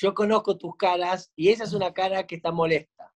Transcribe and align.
yo 0.00 0.14
conozco 0.14 0.56
tus 0.56 0.76
caras 0.76 1.30
y 1.36 1.50
esa 1.50 1.64
es 1.64 1.74
una 1.74 1.92
cara 1.92 2.26
que 2.26 2.36
está 2.36 2.52
molesta. 2.52 3.12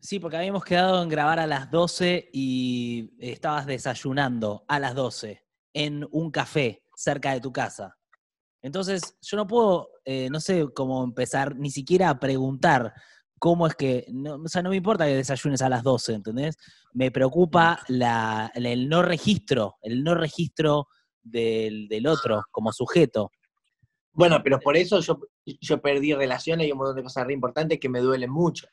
Sí, 0.00 0.20
porque 0.20 0.36
habíamos 0.36 0.64
quedado 0.64 1.02
en 1.02 1.08
grabar 1.08 1.40
a 1.40 1.46
las 1.46 1.70
12 1.70 2.30
y 2.32 3.10
estabas 3.18 3.66
desayunando 3.66 4.64
a 4.68 4.78
las 4.78 4.94
12 4.94 5.44
en 5.72 6.06
un 6.12 6.30
café 6.30 6.84
cerca 6.94 7.32
de 7.32 7.40
tu 7.40 7.52
casa. 7.52 7.96
Entonces, 8.60 9.16
yo 9.22 9.36
no 9.36 9.46
puedo, 9.46 9.90
eh, 10.04 10.28
no 10.30 10.40
sé 10.40 10.66
cómo 10.74 11.02
empezar 11.02 11.56
ni 11.56 11.70
siquiera 11.70 12.10
a 12.10 12.20
preguntar 12.20 12.92
cómo 13.38 13.66
es 13.66 13.74
que, 13.74 14.04
no, 14.12 14.34
o 14.34 14.48
sea, 14.48 14.62
no 14.62 14.70
me 14.70 14.76
importa 14.76 15.06
que 15.06 15.14
desayunes 15.14 15.62
a 15.62 15.68
las 15.68 15.82
12, 15.82 16.14
¿entendés? 16.14 16.56
Me 16.92 17.10
preocupa 17.10 17.80
la, 17.88 18.52
el 18.54 18.88
no 18.88 19.02
registro, 19.02 19.76
el 19.80 20.04
no 20.04 20.14
registro 20.14 20.88
del, 21.22 21.88
del 21.88 22.06
otro 22.06 22.44
como 22.50 22.72
sujeto. 22.72 23.30
Bueno, 24.18 24.40
pero 24.42 24.58
por 24.58 24.76
eso 24.76 24.98
yo, 24.98 25.20
yo 25.44 25.80
perdí 25.80 26.12
relaciones 26.12 26.66
y 26.66 26.72
un 26.72 26.78
montón 26.78 26.96
de 26.96 27.04
cosas 27.04 27.24
re 27.24 27.34
importantes 27.34 27.78
que 27.78 27.88
me 27.88 28.00
duelen 28.00 28.28
mucho. 28.28 28.66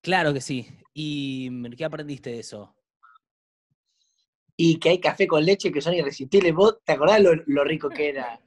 Claro 0.00 0.32
que 0.32 0.40
sí. 0.40 0.66
¿Y 0.94 1.50
qué 1.76 1.84
aprendiste 1.84 2.30
de 2.30 2.38
eso? 2.38 2.74
Y 4.56 4.78
que 4.78 4.88
hay 4.88 5.00
café 5.00 5.26
con 5.26 5.44
leche 5.44 5.70
que 5.70 5.82
son 5.82 5.92
irresistibles. 5.92 6.54
¿Vos 6.54 6.78
te 6.82 6.92
acordás 6.92 7.20
lo, 7.20 7.34
lo 7.44 7.62
rico 7.62 7.90
que 7.90 8.08
era? 8.08 8.40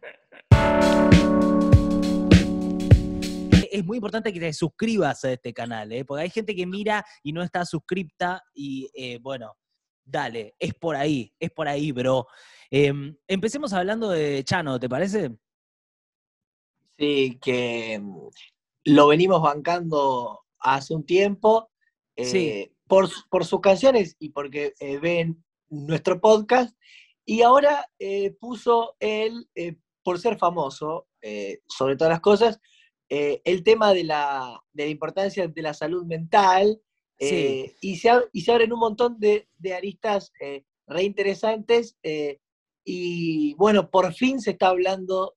es 3.71 3.85
muy 3.85 3.97
importante 3.97 4.33
que 4.33 4.39
te 4.39 4.53
suscribas 4.53 5.23
a 5.25 5.33
este 5.33 5.53
canal, 5.53 5.91
¿eh? 5.91 6.05
porque 6.05 6.23
hay 6.23 6.29
gente 6.29 6.55
que 6.55 6.65
mira 6.65 7.05
y 7.21 7.33
no 7.33 7.43
está 7.43 7.65
suscripta 7.65 8.41
y 8.53 8.89
eh, 8.95 9.19
bueno, 9.21 9.57
dale, 10.03 10.55
es 10.57 10.73
por 10.73 10.95
ahí, 10.95 11.31
es 11.37 11.51
por 11.51 11.67
ahí, 11.67 11.91
bro. 11.91 12.25
Em, 12.71 13.17
empecemos 13.27 13.73
hablando 13.73 14.09
de 14.09 14.45
Chano, 14.45 14.79
¿te 14.79 14.87
parece? 14.87 15.35
Sí, 16.97 17.37
que 17.41 17.99
mm, 17.99 18.29
lo 18.85 19.07
venimos 19.07 19.41
bancando 19.41 20.45
hace 20.59 20.93
un 20.93 21.05
tiempo 21.05 21.69
eh, 22.15 22.71
por, 22.87 23.09
por, 23.29 23.45
sus 23.45 23.59
canciones 23.59 24.15
y 24.19 24.29
porque 24.29 24.73
eh, 24.79 24.97
ven 24.99 25.43
nuestro 25.69 26.21
podcast. 26.21 26.75
Y 27.25 27.41
ahora 27.41 27.89
eh, 27.99 28.31
puso 28.39 28.95
él, 28.99 29.49
por 30.03 30.19
ser 30.19 30.37
famoso, 30.37 31.07
sobre 31.67 31.95
todas 31.95 32.11
las 32.11 32.21
cosas, 32.21 32.59
el 33.09 33.63
tema 33.63 33.95
de 33.95 34.03
la, 34.03 34.61
de 34.73 34.83
la, 34.83 34.89
importancia 34.91 35.47
de 35.47 35.61
la 35.63 35.73
salud 35.73 36.05
mental. 36.05 36.79
y, 37.17 37.95
se, 37.95 38.11
y 38.31 38.41
se 38.41 38.51
abren 38.51 38.73
un 38.73 38.79
montón 38.79 39.19
de, 39.19 39.47
de 39.57 39.73
aristas 39.73 40.31
re 40.85 41.03
interesantes. 41.03 41.97
y 42.83 43.55
bueno, 43.55 43.89
por 43.89 44.13
fin 44.13 44.39
se 44.39 44.51
está 44.51 44.67
hablando 44.67 45.35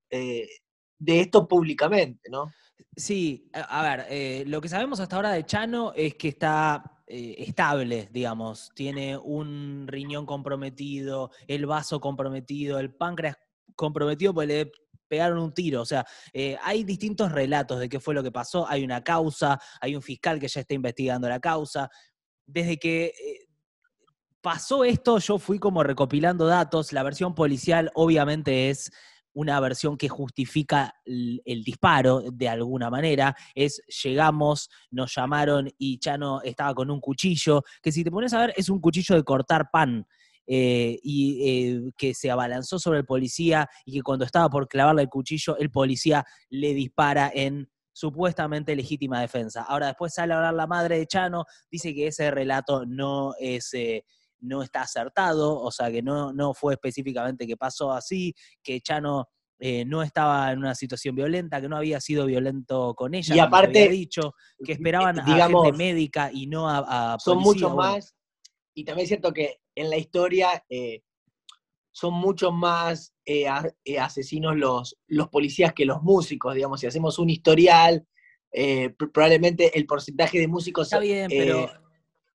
de 0.99 1.21
esto 1.21 1.47
públicamente, 1.47 2.29
¿no? 2.31 2.51
Sí, 2.97 3.49
a, 3.53 3.83
ver, 3.83 4.07
eh, 4.11 4.45
lo 4.47 4.61
que 4.61 4.69
sabemos 4.69 4.99
hasta 4.99 5.15
ahora 5.17 5.31
de 5.31 5.47
Chano 5.47 5.93
es 5.95 6.17
que 6.17 6.29
está 6.29 6.83
eh, 7.07 7.37
estable, 7.39 8.09
digamos, 8.13 8.73
tiene 8.75 9.17
un 9.17 9.87
riñón 9.87 10.27
comprometido, 10.27 11.31
el 11.47 11.67
vaso 11.67 12.01
comprometido, 12.01 12.81
el 12.81 12.93
páncreas 12.93 13.37
comprometido, 13.77 14.35
pues 14.35 14.49
le 14.49 14.73
pegaron 15.07 15.39
un 15.39 15.55
tiro. 15.55 15.83
O 15.83 15.87
sea, 15.87 16.05
eh, 16.33 16.57
hay 16.61 16.83
distintos 16.83 17.31
relatos 17.31 17.79
de 17.79 17.89
qué 17.89 18.01
fue 18.01 18.15
lo 18.15 18.23
que 18.23 18.33
pasó, 18.33 18.69
hay 18.69 18.83
una 18.83 19.05
causa, 19.05 19.61
hay 19.81 19.95
un 19.95 20.03
fiscal 20.03 20.41
que 20.41 20.49
ya 20.49 20.61
está 20.61 20.75
investigando 20.75 21.29
la 21.29 21.39
causa. 21.39 21.89
Desde 22.47 22.79
que 22.79 23.13
pasó 24.41 24.83
esto, 24.83 25.19
yo 25.19 25.39
fui 25.39 25.61
como 25.61 25.85
recopilando 25.85 26.47
datos, 26.47 26.93
la 26.93 27.05
versión 27.05 27.35
policial 27.35 27.93
obviamente 27.95 28.71
es 28.71 28.91
una 29.39 29.61
versión 29.61 29.97
que 29.97 30.09
justifica 30.09 30.93
el, 31.05 31.63
disparo 31.65 32.23
de 32.33 32.49
alguna 32.49 32.91
manera, 32.91 33.37
es 33.55 33.81
llegamos, 34.03 34.69
nos 34.91 35.15
llamaron 35.15 35.71
y 35.79 35.99
Chano 36.01 36.43
estaba 36.43 36.75
con 36.75 36.91
un 36.91 37.01
cuchillo, 37.01 37.63
que 37.81 37.93
si 37.93 38.03
te 38.03 38.11
pones 38.11 38.33
a 38.33 38.41
ver 38.41 38.55
es 38.57 38.69
un 38.69 38.81
cuchillo 38.81 39.15
de 39.15 39.23
cortar 39.23 39.71
pan. 39.73 40.07
Eh, 40.51 40.99
y 41.03 41.43
eh, 41.47 41.93
que 41.95 42.15
se 42.15 42.31
abalanzó 42.31 42.79
sobre 42.79 43.01
el 43.01 43.05
policía 43.05 43.69
y 43.85 43.93
que 43.93 44.03
cuando 44.03 44.25
estaba 44.25 44.49
por 44.49 44.67
clavarle 44.67 45.03
el 45.03 45.11
cuchillo, 45.11 45.59
el 45.59 45.71
policía 45.71 46.25
le 46.49 46.73
dispara 46.73 47.31
en 47.35 47.71
supuestamente 47.93 48.75
legítima 48.75 49.21
defensa. 49.21 49.63
Ahora 49.63 49.89
después 49.89 50.15
sale 50.15 50.33
a 50.33 50.39
hablar 50.39 50.55
la 50.55 50.67
madre 50.67 50.99
de 50.99 51.07
Chano, 51.07 51.45
dice 51.71 51.95
que 51.95 52.09
ese 52.09 52.31
relato 52.31 52.87
no 52.87 53.35
es... 53.39 53.73
Eh, 53.75 54.05
no 54.41 54.63
está 54.63 54.83
acertado, 54.83 55.61
o 55.61 55.71
sea 55.71 55.91
que 55.91 56.03
no, 56.03 56.33
no 56.33 56.55
fue 56.55 56.75
específicamente 56.75 57.47
que 57.47 57.57
pasó 57.57 57.93
así, 57.93 58.35
que 58.63 58.81
Chano 58.81 59.29
eh, 59.59 59.85
no 59.85 60.03
estaba 60.03 60.53
en 60.53 60.59
una 60.59 60.75
situación 60.75 61.15
violenta, 61.15 61.61
que 61.61 61.69
no 61.69 61.77
había 61.77 62.01
sido 62.01 62.27
violento 62.27 62.95
con 62.95 63.15
ella, 63.15 63.35
y 63.35 63.39
aparte, 63.39 63.85
había 63.85 63.93
dicho, 63.93 64.35
que 64.65 64.73
esperaban 64.73 65.19
a 65.19 65.25
gente 65.25 65.73
médica 65.73 66.31
y 66.33 66.47
no 66.47 66.69
a, 66.69 67.15
a 67.15 67.19
Son 67.19 67.39
mucho 67.39 67.75
más, 67.75 68.15
y 68.75 68.85
también 68.85 69.05
es 69.05 69.09
cierto 69.09 69.33
que 69.33 69.61
en 69.75 69.91
la 69.91 69.97
historia 69.97 70.65
eh, 70.69 71.03
son 71.91 72.15
mucho 72.15 72.53
más 72.53 73.13
eh, 73.25 73.49
asesinos 73.99 74.57
los, 74.57 74.97
los 75.07 75.29
policías 75.29 75.73
que 75.73 75.85
los 75.85 76.03
músicos, 76.03 76.55
digamos, 76.55 76.81
si 76.81 76.87
hacemos 76.87 77.19
un 77.19 77.31
historial, 77.31 78.07
probablemente 78.97 79.77
el 79.79 79.87
porcentaje 79.87 80.39
de 80.39 80.49
músicos... 80.49 80.87
Está 80.87 81.01
bien, 81.01 81.29
pero 81.29 81.69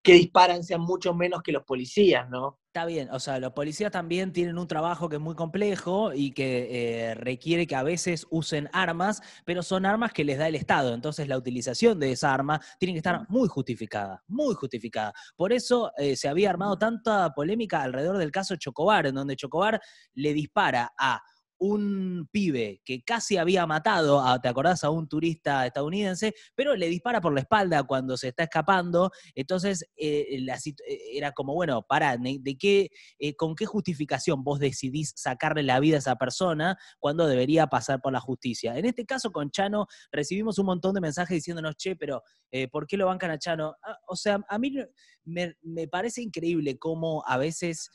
que 0.03 0.13
disparan 0.13 0.63
sean 0.63 0.81
mucho 0.81 1.13
menos 1.13 1.41
que 1.41 1.53
los 1.53 1.63
policías, 1.63 2.29
¿no? 2.29 2.59
Está 2.73 2.88
bien, 2.88 3.07
o 3.11 3.19
sea, 3.19 3.38
los 3.39 3.53
policías 3.53 3.91
también 3.91 4.34
tienen 4.34 4.57
un 4.57 4.67
trabajo 4.67 5.07
que 5.07 5.17
es 5.17 5.22
muy 5.22 5.35
complejo 5.35 6.11
y 6.11 6.31
que 6.31 7.11
eh, 7.11 7.13
requiere 7.13 7.67
que 7.67 7.75
a 7.75 7.84
veces 7.84 8.25
usen 8.31 8.67
armas, 8.73 9.22
pero 9.45 9.61
son 9.61 9.85
armas 9.85 10.11
que 10.11 10.23
les 10.23 10.39
da 10.39 10.47
el 10.47 10.56
Estado. 10.56 10.95
Entonces 10.95 11.28
la 11.28 11.38
utilización 11.38 12.00
de 12.00 12.13
esa 12.13 12.33
arma 12.33 12.59
tiene 12.79 12.94
que 12.94 12.97
estar 12.97 13.29
muy 13.29 13.47
justificada, 13.47 14.23
muy 14.28 14.56
justificada. 14.56 15.13
Por 15.35 15.53
eso 15.53 15.91
eh, 16.00 16.16
se 16.16 16.28
había 16.28 16.50
armado 16.50 16.75
tanta 16.75 17.29
polémica 17.35 17.83
alrededor 17.83 18.17
del 18.17 18.31
caso 18.31 18.56
Chocobar, 18.56 19.06
en 19.06 19.13
donde 19.13 19.35
Chocobar 19.35 19.79
le 20.16 20.33
dispara 20.33 20.94
a 20.97 21.22
un 21.63 22.28
pibe 22.29 22.81
que 22.84 23.03
casi 23.03 23.38
había 23.38 23.66
matado, 23.66 24.19
a, 24.19 24.41
¿te 24.41 24.50
acordás? 24.50 24.84
A 24.84 24.90
un 24.90 25.07
turista 25.07 25.66
estadounidense, 25.66 26.34
pero 26.56 26.75
le 26.75 26.90
dispara 26.90 27.22
por 27.22 27.34
la 27.34 27.40
espalda 27.40 27.84
cuando 27.84 28.18
se 28.18 28.28
está 28.28 28.44
escapando. 28.44 29.12
Entonces, 29.34 29.85
eh, 29.96 30.28
eh, 30.35 31.00
era 31.13 31.31
como, 31.31 31.53
bueno, 31.53 31.81
para, 31.88 32.18
¿de 32.18 32.57
qué, 32.59 32.90
eh, 33.18 33.35
¿con 33.38 33.56
qué 33.56 33.66
justificación 33.66 34.44
vos 34.44 34.59
decidís 34.59 35.13
sacarle 35.16 35.63
la 35.63 35.79
vida 35.79 35.96
a 35.96 36.00
esa 36.00 36.18
persona 36.18 36.78
cuando 37.00 37.28
debería 37.28 37.68
pasar 37.68 38.01
por 38.01 38.12
la 38.12 38.19
justicia? 38.19 38.78
En 38.78 38.84
este 38.84 39.06
caso, 39.06 39.31
con 39.31 39.50
Chano, 39.50 39.88
recibimos 40.12 40.59
un 40.59 40.66
montón 40.66 40.94
de 40.94 41.00
mensajes 41.00 41.35
diciéndonos, 41.35 41.78
che, 41.78 41.95
pero 41.95 42.24
¿por 42.74 42.88
qué 42.88 42.97
lo 42.97 43.06
bancan 43.06 43.31
a 43.31 43.40
Chano? 43.40 43.74
Ah, 43.81 43.97
o 44.07 44.18
sea, 44.18 44.40
a 44.50 44.59
mí 44.59 44.75
me, 45.24 45.56
parece 45.90 46.22
increíble 46.22 46.78
cómo 46.78 47.24
a 47.25 47.38
veces 47.38 47.90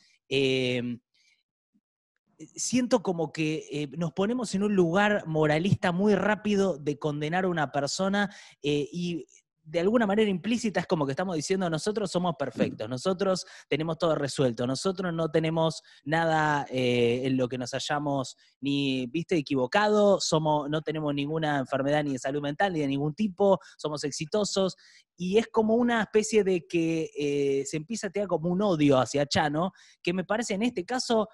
siento 2.39 3.03
como 3.03 3.33
que 3.33 3.67
eh, 3.71 3.89
nos 3.97 4.13
ponemos 4.13 4.55
en 4.55 4.63
un 4.63 4.75
lugar 4.75 5.27
moralista 5.27 5.93
muy 5.93 6.15
rápido 6.15 6.79
de 6.79 6.99
condenar 6.99 7.45
a 7.45 7.49
una 7.49 7.73
persona 7.73 8.31
eh, 8.63 8.89
y 8.93 9.27
de 9.65 9.81
alguna 9.81 10.07
manera 10.07 10.31
implícita 10.31 10.81
es 10.81 10.87
como 10.87 11.05
que 11.05 11.13
estamos 11.13 11.37
diciendo 11.37 11.69
nosotros 11.69 12.11
somos 12.11 12.37
perfectos, 12.39 12.89
nosotros 12.89 13.45
tenemos 13.69 13.99
todo 13.99 14.15
resuelto, 14.15 14.67
nosotros 14.67 15.13
no 15.13 15.31
tenemos 15.31 15.83
nada 16.05 16.65
eh, 16.71 17.23
en 17.25 17.37
lo 17.37 17.49
que 17.49 17.59
nos 17.59 17.75
hayamos 17.75 18.37
ni 18.61 19.07
viste 19.09 19.37
equivocado, 19.37 20.21
somos, 20.21 20.71
no 20.71 20.81
tenemos 20.81 21.15
ninguna 21.15 21.59
enfermedad 21.59 22.03
ni 22.03 22.13
de 22.13 22.19
salud 22.19 22.41
mental 22.41 22.73
ni 22.73 22.81
de 22.81 22.87
ningún 22.87 23.15
tipo, 23.15 23.59
somos 23.77 24.05
exitosos 24.05 24.77
y 25.19 25.37
es 25.37 25.49
como 25.49 25.75
una 25.75 26.03
especie 26.03 26.45
de 26.45 26.67
que 26.67 27.65
se 27.67 27.77
empieza 27.77 28.07
a 28.07 28.11
tener 28.11 28.29
como 28.29 28.49
un 28.49 28.63
odio 28.63 28.99
hacia 28.99 29.27
Chano, 29.27 29.73
que 30.03 30.15
me 30.15 30.25
parece 30.25 30.55
en 30.55 30.63
este 30.63 30.87
caso 30.87 31.29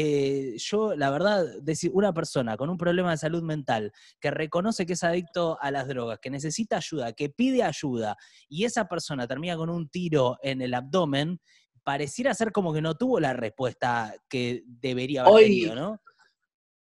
eh, 0.00 0.54
yo, 0.58 0.94
la 0.94 1.10
verdad, 1.10 1.44
decir, 1.60 1.90
una 1.92 2.12
persona 2.14 2.56
con 2.56 2.70
un 2.70 2.78
problema 2.78 3.10
de 3.10 3.16
salud 3.16 3.42
mental 3.42 3.92
que 4.20 4.30
reconoce 4.30 4.86
que 4.86 4.92
es 4.92 5.02
adicto 5.02 5.58
a 5.60 5.72
las 5.72 5.88
drogas, 5.88 6.20
que 6.20 6.30
necesita 6.30 6.76
ayuda, 6.76 7.14
que 7.14 7.30
pide 7.30 7.64
ayuda, 7.64 8.16
y 8.48 8.64
esa 8.64 8.86
persona 8.86 9.26
termina 9.26 9.56
con 9.56 9.70
un 9.70 9.88
tiro 9.88 10.38
en 10.40 10.62
el 10.62 10.74
abdomen, 10.74 11.40
pareciera 11.82 12.32
ser 12.32 12.52
como 12.52 12.72
que 12.72 12.80
no 12.80 12.94
tuvo 12.94 13.18
la 13.18 13.32
respuesta 13.32 14.14
que 14.28 14.62
debería 14.64 15.22
haber 15.24 15.42
tenido, 15.42 15.74
¿no? 15.74 16.00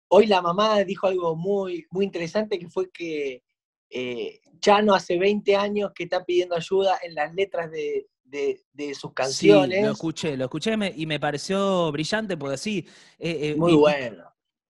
Hoy 0.08 0.26
la 0.26 0.42
mamá 0.42 0.84
dijo 0.84 1.06
algo 1.06 1.36
muy, 1.36 1.86
muy 1.90 2.04
interesante 2.04 2.58
que 2.58 2.68
fue 2.68 2.90
que 2.90 3.42
eh, 3.88 4.40
Chano 4.60 4.94
hace 4.94 5.18
20 5.18 5.56
años 5.56 5.92
que 5.94 6.04
está 6.04 6.22
pidiendo 6.22 6.54
ayuda 6.54 6.98
en 7.02 7.14
las 7.14 7.34
letras 7.34 7.70
de, 7.70 8.08
de, 8.26 8.94
sus 8.94 9.12
canciones. 9.12 9.78
Sí, 9.78 9.84
lo 9.84 9.92
escuché, 9.92 10.36
lo 10.36 10.44
escuché 10.44 10.74
y 10.94 11.06
me 11.06 11.20
pareció 11.20 11.90
brillante 11.92 12.36
porque 12.36 12.58
sí. 12.58 12.86
Eh, 13.18 13.50
eh, 13.50 13.54
Muy 13.56 13.74
bueno. 13.74 14.24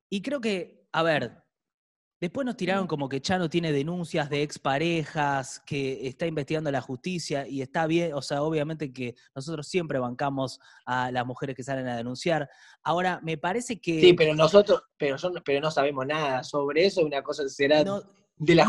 Y 0.09 0.23
creo 0.23 0.41
que, 0.41 0.87
a 0.93 1.03
ver, 1.03 1.47
Después 2.19 2.47
nos 2.47 2.57
tiraron 2.57 2.87
como 2.87 3.11
que 3.11 3.21
Chano 3.21 3.51
tiene 3.51 3.73
denuncias 3.73 4.31
de 4.31 4.43
exparejas, 4.43 5.63
que 5.67 6.09
está 6.09 6.27
investigando 6.27 6.71
la 6.71 6.81
justicia 6.81 7.47
y 7.47 7.61
está 7.61 7.87
bien, 7.87 8.15
o 8.15 8.23
sea, 8.23 8.43
obviamente 8.43 8.91
que 8.91 9.15
nosotros 9.35 9.69
siempre 9.69 9.99
bancamos 9.99 10.59
a 10.87 11.11
las 11.11 11.27
mujeres 11.27 11.55
que 11.55 11.63
salen 11.63 11.87
a 11.89 11.97
denunciar. 11.97 12.49
Ahora, 12.83 13.21
me 13.23 13.37
parece 13.37 13.79
que... 13.79 14.01
Sí, 14.01 14.15
pero 14.15 14.35
nosotros, 14.35 14.83
pero, 14.97 15.19
pero 15.45 15.61
no 15.61 15.71
sabemos 15.71 16.07
nada 16.07 16.43
sobre 16.43 16.87
eso, 16.87 17.05
una 17.05 17.23
cosa 17.23 17.47
será 17.51 17.85
de, 18.39 18.55
la 18.55 18.67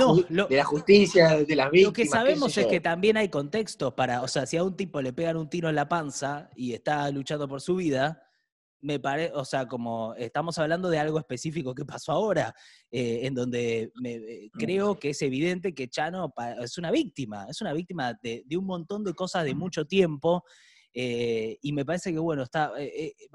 de 0.49 0.55
la 0.55 0.63
justicia, 0.63 1.43
de 1.43 1.55
las 1.55 1.71
víctimas. 1.71 1.83
Lo 1.83 1.93
que 1.93 2.05
sabemos 2.05 2.57
es 2.57 2.67
que 2.67 2.79
también 2.79 3.17
hay 3.17 3.29
contextos 3.29 3.93
para, 3.93 4.21
o 4.21 4.27
sea, 4.27 4.45
si 4.45 4.57
a 4.57 4.63
un 4.63 4.75
tipo 4.75 5.01
le 5.01 5.13
pegan 5.13 5.37
un 5.37 5.49
tiro 5.49 5.69
en 5.69 5.75
la 5.75 5.89
panza 5.89 6.49
y 6.55 6.73
está 6.73 7.09
luchando 7.11 7.47
por 7.47 7.61
su 7.61 7.75
vida, 7.75 8.23
me 8.81 8.99
parece, 8.99 9.33
o 9.33 9.43
sea, 9.43 9.67
como 9.67 10.13
estamos 10.15 10.57
hablando 10.59 10.89
de 10.89 10.99
algo 10.99 11.19
específico 11.19 11.73
que 11.73 11.83
pasó 11.83 12.11
ahora, 12.11 12.55
eh, 12.91 13.21
en 13.23 13.33
donde 13.33 13.91
me, 13.95 14.13
eh, 14.15 14.49
mm. 14.53 14.57
creo 14.57 14.99
que 14.99 15.09
es 15.09 15.21
evidente 15.21 15.73
que 15.73 15.89
Chano 15.89 16.33
es 16.61 16.77
una 16.77 16.91
víctima, 16.91 17.47
es 17.49 17.59
una 17.61 17.73
víctima 17.73 18.13
de, 18.21 18.43
un 18.57 18.65
montón 18.65 19.03
de 19.03 19.13
cosas 19.13 19.43
de 19.45 19.55
mucho 19.55 19.85
tiempo. 19.85 20.43
Eh, 20.99 21.59
y 21.61 21.73
me 21.73 21.85
parece 21.85 22.11
que, 22.11 22.17
bueno, 22.17 22.43
está, 22.43 22.71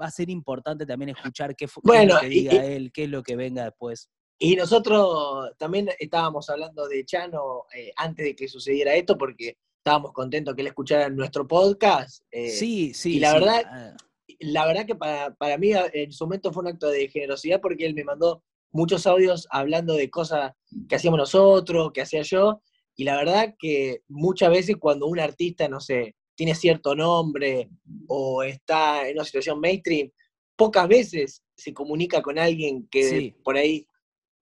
va 0.01 0.05
a 0.05 0.11
ser 0.11 0.29
importante 0.29 0.85
también 0.85 1.09
escuchar 1.09 1.55
qué, 1.55 1.65
es 1.65 1.71
lo 2.07 2.19
que 2.19 2.27
diga 2.27 2.65
él, 2.65 2.91
qué 2.91 3.03
es 3.05 3.09
lo 3.09 3.23
que 3.23 3.35
venga 3.37 3.63
después. 3.63 4.09
Y 4.43 4.55
nosotros 4.55 5.51
también 5.57 5.89
estábamos 5.99 6.49
hablando 6.49 6.87
de 6.87 7.05
Chano 7.05 7.65
antes 7.95 8.25
de 8.25 8.35
que 8.35 8.47
sucediera 8.47 8.93
esto, 8.95 9.17
porque 9.17 9.57
estábamos 9.77 10.11
contentos 10.11 10.53
que 10.53 10.61
él 10.61 10.67
escuchara 10.67 11.09
nuestro 11.09 11.47
podcast. 11.47 12.23
sí, 12.31 12.93
sí. 12.93 13.17
Y 13.17 13.19
la 13.19 13.33
verdad, 13.33 13.63
ah 13.65 13.95
la 14.39 14.65
verdad 14.65 14.85
que 14.85 14.95
para, 14.95 15.33
para, 15.35 15.57
mí 15.57 15.71
en 15.93 16.11
su 16.11 16.25
momento 16.25 16.51
fue 16.51 16.63
un 16.63 16.69
acto 16.69 16.89
de 16.89 17.07
generosidad 17.07 17.61
porque 17.61 17.85
él 17.85 17.93
me 17.93 18.03
mandó 18.03 18.43
muchos 18.71 19.05
audios 19.07 19.47
hablando 19.51 19.93
de 19.93 20.09
cosas 20.09 20.51
que 20.89 20.95
hacíamos 20.95 21.19
nosotros, 21.19 21.91
que 21.93 22.01
hacía 22.01 22.21
yo, 22.23 22.61
y 22.95 23.03
la 23.03 23.15
verdad 23.15 23.55
que 23.57 24.01
muchas 24.07 24.49
veces 24.49 24.77
cuando 24.79 25.07
un 25.07 25.19
artista, 25.19 25.67
no 25.67 25.79
sé, 25.79 26.15
tiene 26.35 26.55
cierto 26.55 26.95
nombre 26.95 27.69
o 28.07 28.43
está 28.43 29.07
en 29.07 29.15
una 29.15 29.25
situación 29.25 29.59
mainstream, 29.59 30.09
pocas 30.55 30.87
veces 30.87 31.43
se 31.55 31.73
comunica 31.73 32.21
con 32.21 32.37
alguien 32.39 32.87
que 32.89 33.35
por 33.43 33.57
ahí 33.57 33.87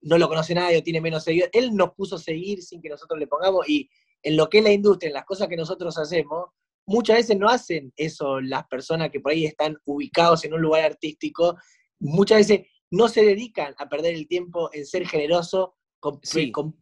no 0.02 0.18
lo 0.18 0.28
conoce 0.28 0.54
nadie 0.54 0.78
o 0.78 0.84
tiene 0.84 1.02
menos 1.02 1.24
seguidores. 1.24 1.52
Él 1.54 1.76
nos 1.76 1.94
puso 1.94 2.16
a 2.16 2.20
seguir 2.20 2.62
sin 2.62 2.82
que 2.82 2.90
nosotros 2.90 3.20
le 3.20 3.28
pongamos 3.28 3.68
y 3.70 3.90
en 4.24 4.38
lo 4.38 4.50
que 4.50 4.60
es 4.60 4.64
la 4.64 4.72
industria, 4.72 5.10
en 5.10 5.16
las 5.16 5.26
cosas 5.26 5.48
que 5.48 5.58
nosotros 5.58 5.98
hacemos, 5.98 6.50
muchas 6.86 7.18
veces 7.18 7.38
no 7.38 7.50
hacen 7.50 7.94
eso 7.96 8.42
las 8.42 8.68
personas 8.68 9.10
que 9.12 9.20
por 9.20 9.32
ahí 9.32 9.46
están 9.46 9.78
ubicados 9.86 10.44
en 10.46 10.54
un 10.54 10.62
lugar 10.62 10.84
artístico, 10.84 11.58
muchas 12.00 12.40
veces 12.40 12.68
no 12.92 13.08
se 13.08 13.24
dedican 13.24 13.74
a 13.78 13.88
perder 13.88 14.16
el 14.16 14.28
tiempo 14.28 14.70
en 14.74 14.86
ser 14.86 15.08
generoso 15.08 15.76
con, 16.00 16.20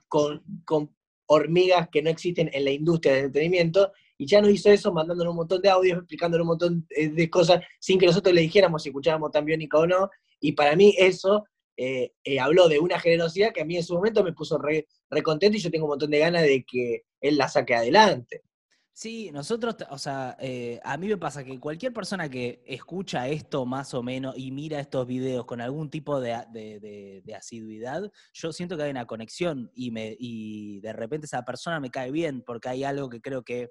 con, 0.07 0.95
hormigas 1.31 1.89
que 1.91 2.01
no 2.01 2.09
existen 2.09 2.49
en 2.53 2.65
la 2.65 2.71
industria 2.71 3.13
del 3.13 3.25
entretenimiento, 3.25 3.91
y 4.17 4.25
ya 4.25 4.41
nos 4.41 4.49
hizo 4.49 4.71
eso 4.71 4.91
mandándonos 4.91 5.31
un 5.31 5.37
montón 5.37 5.61
de 5.61 5.69
audios, 5.69 5.99
explicándonos 5.99 6.43
un 6.43 6.47
montón 6.47 6.87
eh, 6.89 7.09
de 7.09 7.29
cosas 7.29 7.61
sin 7.79 7.99
que 7.99 8.07
nosotros 8.07 8.33
le 8.33 8.41
dijéramos 8.41 8.81
si 8.81 8.89
escuchábamos 8.89 9.31
tan 9.31 9.45
biónica 9.45 9.77
o 9.77 9.85
no, 9.85 10.09
y 10.39 10.53
para 10.53 10.75
mí 10.75 10.95
eso 10.97 11.45
eh, 11.81 12.11
eh, 12.25 12.41
habló 12.41 12.67
de 12.67 12.77
una 12.77 12.99
generosidad 12.99 13.53
que 13.53 13.61
a 13.61 13.65
mí 13.65 13.77
en 13.77 13.83
su 13.83 13.93
momento 13.93 14.21
me 14.21 14.33
puso 14.33 14.57
re, 14.57 14.85
re 15.09 15.23
contento 15.23 15.55
y 15.55 15.61
yo 15.61 15.71
tengo 15.71 15.85
un 15.85 15.91
montón 15.91 16.11
de 16.11 16.19
ganas 16.19 16.41
de 16.41 16.65
que 16.69 17.03
él 17.21 17.37
la 17.37 17.47
saque 17.47 17.73
adelante. 17.73 18.43
Sí, 18.91 19.31
nosotros, 19.31 19.77
o 19.89 19.97
sea, 19.97 20.35
eh, 20.41 20.81
a 20.83 20.97
mí 20.97 21.07
me 21.07 21.15
pasa 21.15 21.45
que 21.45 21.57
cualquier 21.57 21.93
persona 21.93 22.27
que 22.29 22.61
escucha 22.67 23.29
esto 23.29 23.65
más 23.65 23.93
o 23.93 24.03
menos 24.03 24.37
y 24.37 24.51
mira 24.51 24.81
estos 24.81 25.07
videos 25.07 25.45
con 25.45 25.61
algún 25.61 25.89
tipo 25.89 26.19
de, 26.19 26.33
asiduidad, 27.33 28.11
yo 28.33 28.51
siento 28.51 28.75
que 28.75 28.83
hay 28.83 28.91
una 28.91 29.07
conexión 29.07 29.71
y, 29.73 29.91
me, 29.91 30.17
y 30.19 30.81
de 30.81 30.91
repente 30.91 31.27
esa 31.27 31.45
persona 31.45 31.79
me 31.79 31.91
cae 31.91 32.11
bien 32.11 32.43
porque 32.45 32.67
hay 32.67 32.83
algo 32.83 33.09
que 33.09 33.21
creo 33.21 33.41
que, 33.41 33.69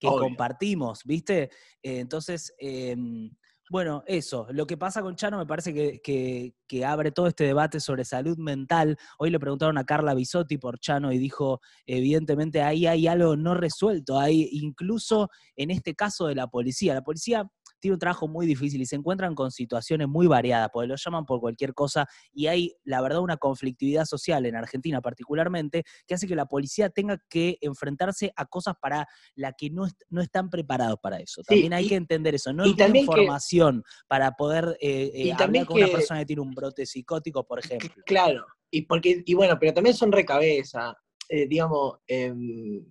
compartimos, 0.00 1.02
¿viste? 1.04 1.50
Entonces, 1.82 2.54
em, 2.58 3.30
bueno, 3.70 4.04
eso. 4.06 4.46
Lo 4.50 4.66
que 4.66 4.76
pasa 4.76 5.00
con 5.00 5.16
Chano 5.16 5.38
me 5.38 5.46
parece 5.46 5.72
que, 5.72 6.54
abre 6.84 7.12
todo 7.12 7.28
este 7.28 7.44
debate 7.44 7.80
sobre 7.80 8.04
salud 8.04 8.36
mental. 8.36 8.98
Hoy 9.18 9.30
le 9.30 9.40
preguntaron 9.40 9.78
a 9.78 9.84
Carla 9.84 10.14
Bisotti 10.14 10.58
por 10.58 10.78
Chano 10.78 11.12
y 11.12 11.18
dijo, 11.18 11.60
evidentemente 11.86 12.62
ahí 12.62 12.86
hay 12.86 13.06
algo 13.06 13.36
no 13.36 13.54
resuelto. 13.54 14.18
Hay 14.18 14.48
incluso 14.52 15.30
en 15.56 15.70
este 15.70 15.94
caso 15.94 16.26
de 16.26 16.34
la 16.34 16.48
policía. 16.48 16.94
La 16.94 17.02
policía 17.02 17.48
tiene 17.84 17.96
un 17.96 18.00
trabajo 18.00 18.26
muy 18.28 18.46
difícil 18.46 18.80
y 18.80 18.86
se 18.86 18.96
encuentran 18.96 19.34
con 19.34 19.50
situaciones 19.50 20.08
muy 20.08 20.26
variadas, 20.26 20.70
porque 20.72 20.88
lo 20.88 20.96
llaman 20.96 21.26
por 21.26 21.38
cualquier 21.38 21.74
cosa 21.74 22.08
y 22.32 22.46
hay, 22.46 22.74
la 22.82 23.02
verdad, 23.02 23.20
una 23.20 23.36
conflictividad 23.36 24.06
social 24.06 24.46
en 24.46 24.56
Argentina 24.56 25.02
particularmente 25.02 25.84
que 26.06 26.14
hace 26.14 26.26
que 26.26 26.34
la 26.34 26.46
policía 26.46 26.88
tenga 26.88 27.18
que 27.28 27.58
enfrentarse 27.60 28.32
a 28.36 28.46
cosas 28.46 28.76
para 28.80 29.06
las 29.34 29.52
que 29.58 29.68
no, 29.68 29.86
no 30.08 30.22
están 30.22 30.48
preparados 30.48 30.98
para 31.02 31.18
eso. 31.18 31.42
También 31.42 31.74
hay 31.74 31.86
que 31.86 31.96
entender 31.96 32.34
eso. 32.34 32.54
No 32.54 32.62
hay 32.62 32.74
información 32.94 33.84
para 34.08 34.30
poder 34.30 34.78
eh, 34.80 35.10
eh, 35.12 35.32
hablar 35.34 35.66
con 35.66 35.76
una 35.76 35.88
persona 35.88 36.20
que 36.20 36.26
tiene 36.26 36.40
un 36.40 36.54
brote 36.54 36.86
psicótico, 36.86 37.44
por 37.44 37.58
ejemplo. 37.58 37.90
Claro, 38.06 38.46
y, 38.70 38.80
porque, 38.86 39.22
y 39.26 39.34
bueno, 39.34 39.58
pero 39.60 39.74
también 39.74 39.94
son 39.94 40.10
recabeza. 40.10 40.96
Eh, 41.28 41.46
digamos, 41.46 41.98
em, 42.06 42.82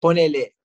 ponele, 0.00 0.56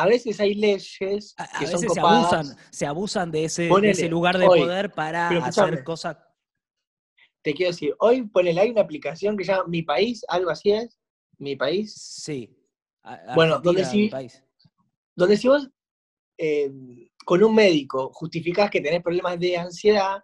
a 0.00 0.06
veces 0.06 0.40
hay 0.40 0.54
leyes 0.54 0.96
que 0.98 1.66
son 1.66 1.80
Se 1.80 2.00
abusan, 2.00 2.56
se 2.70 2.86
abusan 2.86 3.30
de, 3.30 3.44
ese, 3.44 3.68
ese 3.82 4.08
lugar 4.08 4.38
de 4.38 4.46
poder 4.46 4.92
para 4.92 5.28
hacer 5.44 5.84
cosas. 5.84 6.16
Te 7.42 7.54
quiero 7.54 7.72
decir, 7.72 7.94
hoy 7.98 8.22
ponele, 8.22 8.60
hay 8.60 8.70
una 8.70 8.82
aplicación 8.82 9.36
que 9.36 9.44
se 9.44 9.52
llama 9.52 9.68
Mi 9.68 9.82
País, 9.82 10.24
algo 10.28 10.50
así 10.50 10.72
es. 10.72 10.98
Mi 11.38 11.56
País. 11.56 11.94
Sí. 11.94 12.54
bueno, 13.34 13.60
donde 13.60 13.84
si, 13.84 14.10
donde 15.14 15.36
si 15.36 15.48
vos 15.48 15.68
em, 16.38 17.08
con 17.24 17.42
un 17.42 17.54
médico 17.54 18.10
justificás 18.12 18.70
que 18.70 18.80
tenés 18.80 19.02
problemas 19.02 19.38
de 19.38 19.56
ansiedad, 19.56 20.22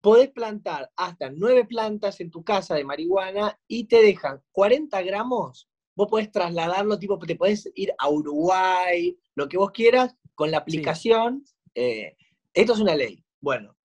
podés 0.00 0.30
plantar 0.30 0.90
hasta 0.96 1.30
nueve 1.30 1.64
plantas 1.64 2.20
en 2.20 2.30
tu 2.30 2.42
casa 2.44 2.74
de 2.74 2.84
marihuana 2.84 3.58
y 3.66 3.84
te 3.84 4.02
dejan 4.02 4.42
40 4.52 5.00
gramos 5.02 5.68
vos 5.94 6.08
podés 6.08 6.30
trasladarlo, 6.30 6.98
tipo, 6.98 7.18
te 7.18 7.36
podés 7.36 7.70
ir 7.74 7.92
a 7.98 8.08
Uruguay, 8.08 9.16
lo 9.34 9.48
que 9.48 9.58
vos 9.58 9.70
quieras, 9.70 10.14
con 10.34 10.50
la 10.50 10.58
aplicación. 10.58 11.44
Eh, 11.74 12.16
esto 12.54 12.74
es 12.74 12.80
una 12.80 12.94
ley. 12.94 13.24
Bueno, 13.40 13.76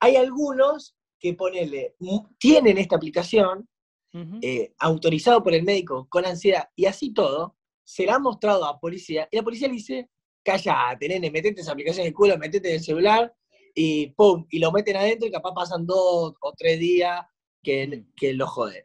hay 0.00 0.16
algunos 0.16 0.96
que 1.18 1.34
ponele, 1.34 1.94
tienen 2.38 2.78
esta 2.78 2.96
aplicación, 2.96 3.68
eh, 4.42 4.74
autorizado 4.78 5.42
por 5.42 5.54
el 5.54 5.62
médico 5.62 6.06
con 6.10 6.26
ansiedad 6.26 6.68
y 6.76 6.84
así 6.84 7.14
todo, 7.14 7.56
se 7.82 8.04
la 8.04 8.16
ha 8.16 8.18
mostrado 8.18 8.66
a 8.66 8.78
policía 8.78 9.26
y 9.30 9.36
la 9.36 9.42
policía 9.42 9.68
le 9.68 9.74
dice, 9.74 10.10
callate, 10.42 11.08
nene, 11.08 11.30
metete 11.30 11.62
esa 11.62 11.72
aplicación 11.72 12.02
en 12.02 12.08
el 12.08 12.14
culo, 12.14 12.36
metete 12.36 12.68
en 12.68 12.74
el 12.74 12.82
celular 12.82 13.34
y 13.74 14.08
pum, 14.08 14.46
y 14.50 14.58
lo 14.58 14.70
meten 14.70 14.96
adentro 14.96 15.26
y 15.26 15.30
capaz 15.30 15.54
pasan 15.54 15.86
dos 15.86 16.34
o 16.40 16.52
tres 16.56 16.78
días 16.78 17.24
que, 17.62 17.86
mm. 17.86 18.12
que 18.14 18.34
lo 18.34 18.46
jode. 18.46 18.84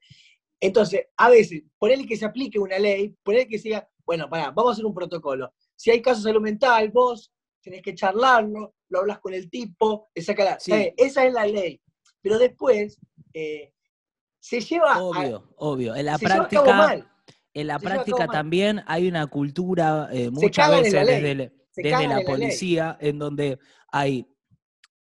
Entonces, 0.60 1.06
a 1.18 1.30
veces, 1.30 1.64
ponerle 1.78 2.06
que 2.06 2.18
se 2.18 2.26
aplique 2.26 2.60
una 2.60 2.80
ley, 2.80 3.16
ponerle 3.24 3.48
que 3.48 3.60
sea, 3.60 3.88
bueno, 4.06 4.30
pará, 4.30 4.52
vamos 4.52 4.72
a 4.72 4.74
hacer 4.74 4.86
un 4.86 4.94
protocolo. 4.94 5.54
Si 5.76 5.92
hay 5.92 6.02
casos 6.02 6.24
de 6.24 6.32
salud 6.32 6.42
mental, 6.42 6.90
vos 6.92 7.32
tenés 7.62 7.82
que 7.82 7.94
charlarlo, 7.94 8.76
lo 8.90 9.00
hablas 9.00 9.20
con 9.20 9.34
el 9.34 9.50
tipo, 9.50 10.10
le 10.16 10.22
saca 10.22 10.44
la... 10.44 10.58
esa 10.98 11.26
es 11.26 11.34
la 11.34 11.46
ley. 11.46 11.82
Pero 12.22 12.40
después 12.40 13.00
eh, 13.34 13.74
se 14.40 14.62
lleva... 14.62 15.02
Obvio, 15.04 15.54
obvio. 15.58 15.96
En 15.96 16.06
la 16.06 16.18
práctica... 16.18 17.06
En 17.54 17.66
la 17.66 17.80
práctica 17.80 18.28
también 18.28 18.84
hay 18.86 19.08
una 19.08 19.26
cultura, 19.26 20.10
eh, 20.12 20.30
muchas 20.30 20.70
veces 20.70 21.08
desde, 21.74 22.08
la, 22.08 22.22
policía, 22.22 22.98
en 23.02 23.18
donde 23.18 23.58
hay, 23.92 24.28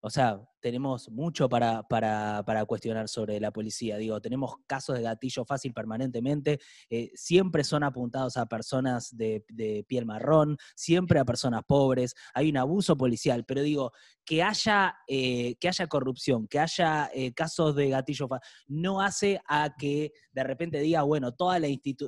o 0.00 0.08
sea, 0.08 0.40
tenemos 0.60 1.10
mucho 1.10 1.48
para, 1.48 1.82
para, 1.84 2.64
cuestionar 2.66 3.08
sobre 3.08 3.38
la 3.40 3.50
policía. 3.50 3.96
Digo, 3.96 4.20
tenemos 4.20 4.56
casos 4.66 4.96
de 4.96 5.02
gatillo 5.02 5.44
fácil 5.44 5.72
permanentemente, 5.72 6.58
eh, 6.90 7.10
siempre 7.14 7.64
son 7.64 7.84
apuntados 7.84 8.36
a 8.36 8.46
personas 8.46 9.16
de, 9.16 9.44
piel 9.86 10.06
marrón, 10.06 10.56
siempre 10.74 11.20
a 11.20 11.24
personas 11.24 11.62
pobres, 11.66 12.14
hay 12.34 12.50
un 12.50 12.56
abuso 12.56 12.96
policial, 12.96 13.44
pero 13.44 13.62
digo, 13.62 13.92
que 14.24 14.42
haya, 14.42 14.96
eh, 15.06 15.54
que 15.60 15.68
haya 15.68 15.86
corrupción, 15.86 16.48
que 16.48 16.58
haya 16.58 17.10
eh, 17.14 17.32
casos 17.32 17.76
de 17.76 17.90
gatillo 17.90 18.26
fácil, 18.26 18.48
no 18.66 19.00
hace 19.00 19.40
a 19.46 19.74
que 19.76 20.12
de 20.32 20.44
repente 20.44 20.80
diga, 20.80 21.02
bueno, 21.02 21.32
toda 21.32 21.58
la 21.58 21.66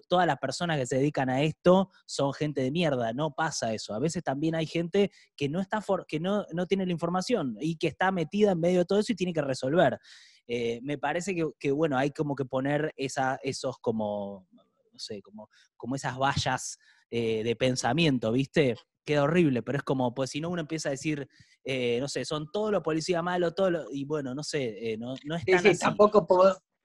todas 0.08 0.26
las 0.26 0.38
personas 0.38 0.78
que 0.78 0.86
se 0.86 0.96
dedican 0.96 1.30
a 1.30 1.42
esto 1.42 1.90
son 2.06 2.32
gente 2.32 2.62
de 2.62 2.70
mierda, 2.70 3.12
no 3.12 3.32
pasa 3.32 3.72
eso. 3.72 3.94
A 3.94 3.98
veces 3.98 4.22
también 4.22 4.54
hay 4.54 4.66
gente 4.66 5.10
que 5.36 5.48
no, 5.48 5.60
está 5.60 5.82
que 6.06 6.20
no, 6.20 6.44
no 6.52 6.66
tiene 6.66 6.86
la 6.86 6.92
información 6.92 7.56
y 7.60 7.76
que 7.76 7.88
está 7.88 8.10
metida 8.10 8.37
en 8.44 8.60
medio 8.60 8.80
de 8.80 8.84
todo 8.84 8.98
eso 8.98 9.12
y 9.12 9.16
tiene 9.16 9.32
que 9.32 9.42
resolver. 9.42 9.98
Eh, 10.46 10.80
me 10.82 10.96
parece 10.96 11.36
que, 11.58 11.70
bueno, 11.72 11.98
hay 11.98 12.10
como 12.10 12.34
que 12.34 12.46
poner 12.46 12.92
esa, 12.96 13.38
esos 13.42 13.76
como, 13.80 14.48
no 14.50 14.98
sé, 14.98 15.20
como, 15.20 15.50
como 15.76 15.94
esas 15.94 16.16
vallas 16.16 16.78
eh, 17.10 17.42
de 17.44 17.54
pensamiento, 17.54 18.32
¿viste? 18.32 18.76
Queda 19.04 19.24
horrible, 19.24 19.62
pero 19.62 19.78
es 19.78 19.84
como, 19.84 20.14
pues 20.14 20.30
si 20.30 20.40
no 20.40 20.48
uno 20.48 20.62
empieza 20.62 20.88
a 20.88 20.92
decir, 20.92 21.28
eh, 21.64 21.98
no 22.00 22.08
sé, 22.08 22.24
son 22.24 22.50
todos 22.50 22.72
los 22.72 22.82
policías 22.82 23.22
malos, 23.22 23.54
todos 23.54 23.88
y 23.92 24.04
bueno, 24.04 24.34
no 24.34 24.42
sé, 24.42 24.96
no, 24.98 25.14
no 25.24 25.36
es 25.36 25.44
tan 25.44 25.78
Tampoco, 25.78 26.26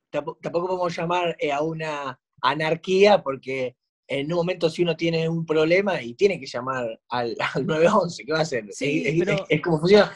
tampoco, 0.10 0.68
podemos 0.68 0.96
llamar 0.96 1.38
a 1.52 1.62
una 1.62 2.20
anarquía 2.42 3.24
porque 3.24 3.78
en 4.08 4.32
un 4.32 4.38
momento 4.38 4.70
si 4.70 4.84
uno 4.84 4.96
tiene 4.96 5.28
un 5.30 5.46
problema 5.46 6.02
y 6.02 6.14
tiene 6.14 6.40
que 6.40 6.46
llamar 6.46 7.00
al, 7.10 7.36
911, 7.66 8.26
¿qué 8.26 8.32
va 8.32 8.40
a 8.40 8.42
hacer? 8.42 8.66
es, 8.70 9.62
como 9.62 9.80
funciona. 9.80 10.14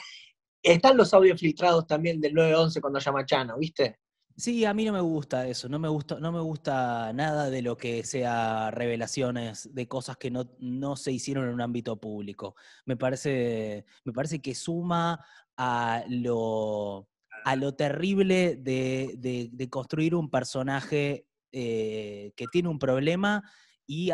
Están 0.61 0.97
los 0.97 1.13
audios 1.13 1.39
filtrados 1.39 1.87
también 1.87 2.19
del 2.19 2.33
911 2.33 2.81
cuando 2.81 2.99
llama 2.99 3.25
Chano, 3.25 3.57
¿viste? 3.57 3.99
Sí, 4.37 4.65
a 4.65 4.73
mí 4.75 4.85
no 4.85 4.93
me 4.93 5.01
gusta 5.01 5.47
eso, 5.47 5.67
no 5.67 5.79
me 5.79 5.87
gusta, 5.87 6.19
no 6.19 6.31
me 6.31 6.39
gusta 6.41 7.11
nada 7.11 7.49
de 7.49 7.63
lo 7.63 7.75
que 7.75 8.03
sea 8.03 8.69
revelaciones 8.69 9.73
de 9.73 9.87
cosas 9.87 10.15
que 10.17 10.29
no, 10.29 10.95
se 10.95 11.11
hicieron 11.11 11.45
en 11.45 11.55
un 11.55 11.61
ámbito 11.61 11.99
público. 11.99 12.55
Me 12.85 12.95
parece, 12.95 13.83
me 14.05 14.13
parece 14.13 14.39
que 14.39 14.53
suma 14.53 15.25
a 15.57 16.03
lo, 16.07 17.09
a 17.45 17.55
lo 17.55 17.73
terrible 17.73 18.57
de, 18.57 19.67
construir 19.71 20.13
un 20.13 20.29
personaje 20.29 21.25
eh, 21.51 22.31
que 22.35 22.45
tiene 22.51 22.69
un 22.69 22.77
problema 22.77 23.43
y, 23.87 24.11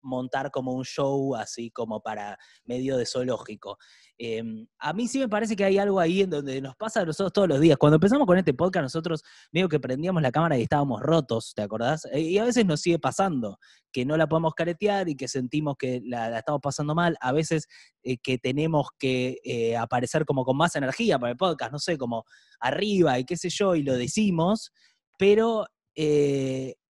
montar 0.00 0.50
como 0.50 0.72
un 0.72 0.84
show 0.84 1.34
así 1.36 1.70
como 1.70 2.00
para 2.00 2.38
medio 2.64 2.96
de 2.96 3.04
zoológico. 3.04 3.76
Em, 4.16 4.66
a 4.78 4.92
mí 4.94 5.06
sí 5.06 5.18
me 5.18 5.28
parece 5.28 5.54
que 5.54 5.64
hay 5.64 5.76
algo 5.76 6.00
ahí 6.00 6.22
en 6.22 6.30
donde 6.30 6.60
nos 6.62 6.74
pasa 6.76 7.02
a 7.02 7.04
nosotros 7.04 7.32
todos 7.32 7.48
los 7.48 7.60
días. 7.60 7.76
Cuando 7.76 7.96
empezamos 7.96 8.26
con 8.26 8.38
este 8.38 8.54
podcast, 8.54 8.84
nosotros 8.84 9.22
medio 9.52 9.68
que 9.68 9.78
prendíamos 9.78 10.22
la 10.22 10.32
cámara 10.32 10.56
y 10.56 10.62
estábamos 10.62 11.02
rotos, 11.02 11.52
¿te 11.54 11.62
acordás? 11.62 12.06
Eh, 12.06 12.22
y 12.22 12.38
a 12.38 12.44
veces 12.44 12.64
nos 12.64 12.80
sigue 12.80 12.98
pasando, 12.98 13.58
que 13.92 14.06
no 14.06 14.16
la 14.16 14.26
podemos 14.26 14.54
caretear 14.54 15.08
y 15.08 15.14
que 15.14 15.28
sentimos 15.28 15.76
que 15.78 16.00
la, 16.04 16.38
estamos 16.38 16.60
pasando 16.62 16.94
mal. 16.94 17.16
A 17.20 17.32
veces 17.32 17.68
eh, 18.02 18.16
que 18.16 18.38
tenemos 18.38 18.88
que 18.98 19.36
eh, 19.44 19.76
aparecer 19.76 20.24
como 20.24 20.44
con 20.44 20.56
más 20.56 20.74
energía 20.74 21.18
para 21.18 21.32
el 21.32 21.36
podcast, 21.36 21.70
no 21.72 21.78
sé, 21.78 21.98
como 21.98 22.24
arriba 22.60 23.18
y 23.18 23.24
qué 23.24 23.36
sé 23.36 23.50
yo, 23.50 23.74
y 23.74 23.82
lo 23.82 23.94
decimos, 23.94 24.72
pero 25.18 25.66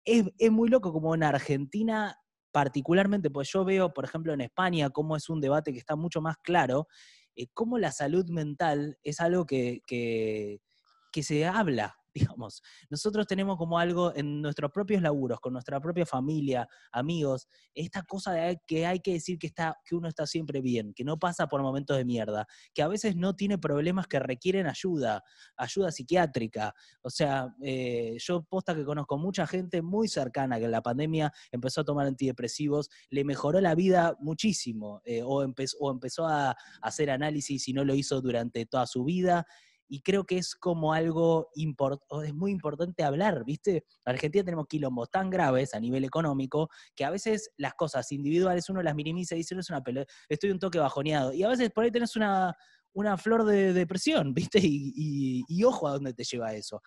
es, 0.06 0.50
muy 0.50 0.68
loco 0.68 0.92
como 0.92 1.14
en 1.14 1.22
Argentina 1.22 2.16
particularmente, 2.52 3.28
pues 3.28 3.50
yo 3.52 3.66
veo, 3.66 3.92
por 3.92 4.06
ejemplo, 4.06 4.32
en 4.32 4.40
España, 4.40 4.88
cómo 4.88 5.14
es 5.14 5.28
un 5.28 5.42
debate 5.42 5.72
que 5.72 5.78
está 5.78 5.94
mucho 5.94 6.22
más 6.22 6.38
claro, 6.38 6.86
eh, 7.34 7.48
cómo 7.52 7.76
la 7.76 7.92
salud 7.92 8.30
mental 8.30 8.98
es 9.02 9.20
algo 9.20 9.44
que, 9.44 9.82
que 9.86 11.22
se 11.22 11.44
habla, 11.44 11.98
digamos. 12.36 12.62
Nosotros 12.90 13.26
tenemos 13.26 13.56
como 13.56 13.78
algo 13.78 14.14
en 14.14 14.40
nuestros 14.40 14.70
propios 14.70 15.02
laburos, 15.02 15.40
con 15.40 15.52
nuestra 15.52 15.80
propia 15.80 16.06
familia, 16.06 16.66
amigos, 16.92 17.46
esta 17.74 18.02
cosa 18.02 18.32
de 18.32 18.60
que 18.66 18.86
hay 18.86 19.00
que 19.00 19.14
decir 19.14 19.38
que, 19.38 19.46
está, 19.46 19.76
que 19.84 19.94
uno 19.94 20.08
está 20.08 20.26
siempre 20.26 20.60
bien, 20.60 20.94
que 20.94 21.04
no 21.04 21.18
pasa 21.18 21.46
por 21.46 21.62
momentos 21.62 21.96
de 21.96 22.04
mierda, 22.04 22.46
que 22.74 22.82
a 22.82 22.88
veces 22.88 23.16
no 23.16 23.34
tiene 23.36 23.58
problemas 23.58 24.06
que 24.06 24.18
requieren 24.18 24.66
ayuda, 24.66 25.22
ayuda 25.56 25.92
psiquiátrica. 25.92 26.74
O 27.02 27.10
sea, 27.10 27.54
eh, 27.62 28.16
yo 28.18 28.44
posta 28.44 28.74
que 28.74 28.84
conozco 28.84 29.18
mucha 29.18 29.46
gente 29.46 29.82
muy 29.82 30.08
cercana 30.08 30.58
que 30.58 30.64
en 30.64 30.70
la 30.70 30.82
pandemia 30.82 31.32
empezó 31.50 31.82
a 31.82 31.84
tomar 31.84 32.06
antidepresivos, 32.06 32.88
le 33.10 33.24
mejoró 33.24 33.60
la 33.60 33.74
vida 33.74 34.16
muchísimo, 34.20 35.02
eh, 35.04 35.22
o, 35.22 35.42
empezó, 35.42 35.76
o 35.80 35.90
empezó 35.90 36.26
a 36.26 36.56
hacer 36.80 37.10
análisis 37.10 37.68
y 37.68 37.72
no 37.72 37.84
lo 37.84 37.94
hizo 37.94 38.20
durante 38.20 38.64
toda 38.66 38.86
su 38.86 39.04
vida 39.04 39.46
y 39.88 40.00
creo 40.00 40.24
que 40.24 40.38
es 40.38 40.54
como 40.54 40.92
algo 40.92 41.48
es 41.54 42.34
muy 42.34 42.50
importante 42.50 43.02
hablar, 43.04 43.44
¿viste? 43.44 43.84
En 44.04 44.12
Argentina 44.12 44.44
tenemos 44.44 44.66
quilombos 44.66 45.10
tan 45.10 45.30
graves 45.30 45.74
a 45.74 45.80
nivel 45.80 46.04
económico 46.04 46.68
que 46.94 47.04
a 47.04 47.10
veces 47.10 47.50
las 47.56 47.74
cosas 47.74 48.10
individuales 48.12 48.68
uno 48.68 48.82
las 48.82 48.94
minimiza 48.94 49.34
y 49.34 49.38
dice, 49.38 49.54
no 49.54 49.60
es 49.60 49.70
una 49.70 49.82
pelota, 49.82 50.12
estoy 50.28 50.50
un 50.50 50.58
toque 50.58 50.78
bajoneado. 50.78 51.32
Y 51.32 51.42
a 51.42 51.48
veces 51.48 51.70
por 51.70 51.84
ahí 51.84 51.90
tenés 51.90 52.16
una, 52.16 52.56
una 52.94 53.16
flor 53.16 53.44
de 53.44 53.72
depresión, 53.72 54.34
¿viste? 54.34 54.60
Y, 54.62 55.64
ojo 55.64 55.88
a 55.88 55.92
dónde 55.92 56.14
te 56.14 56.24
lleva 56.24 56.54
eso. 56.54 56.82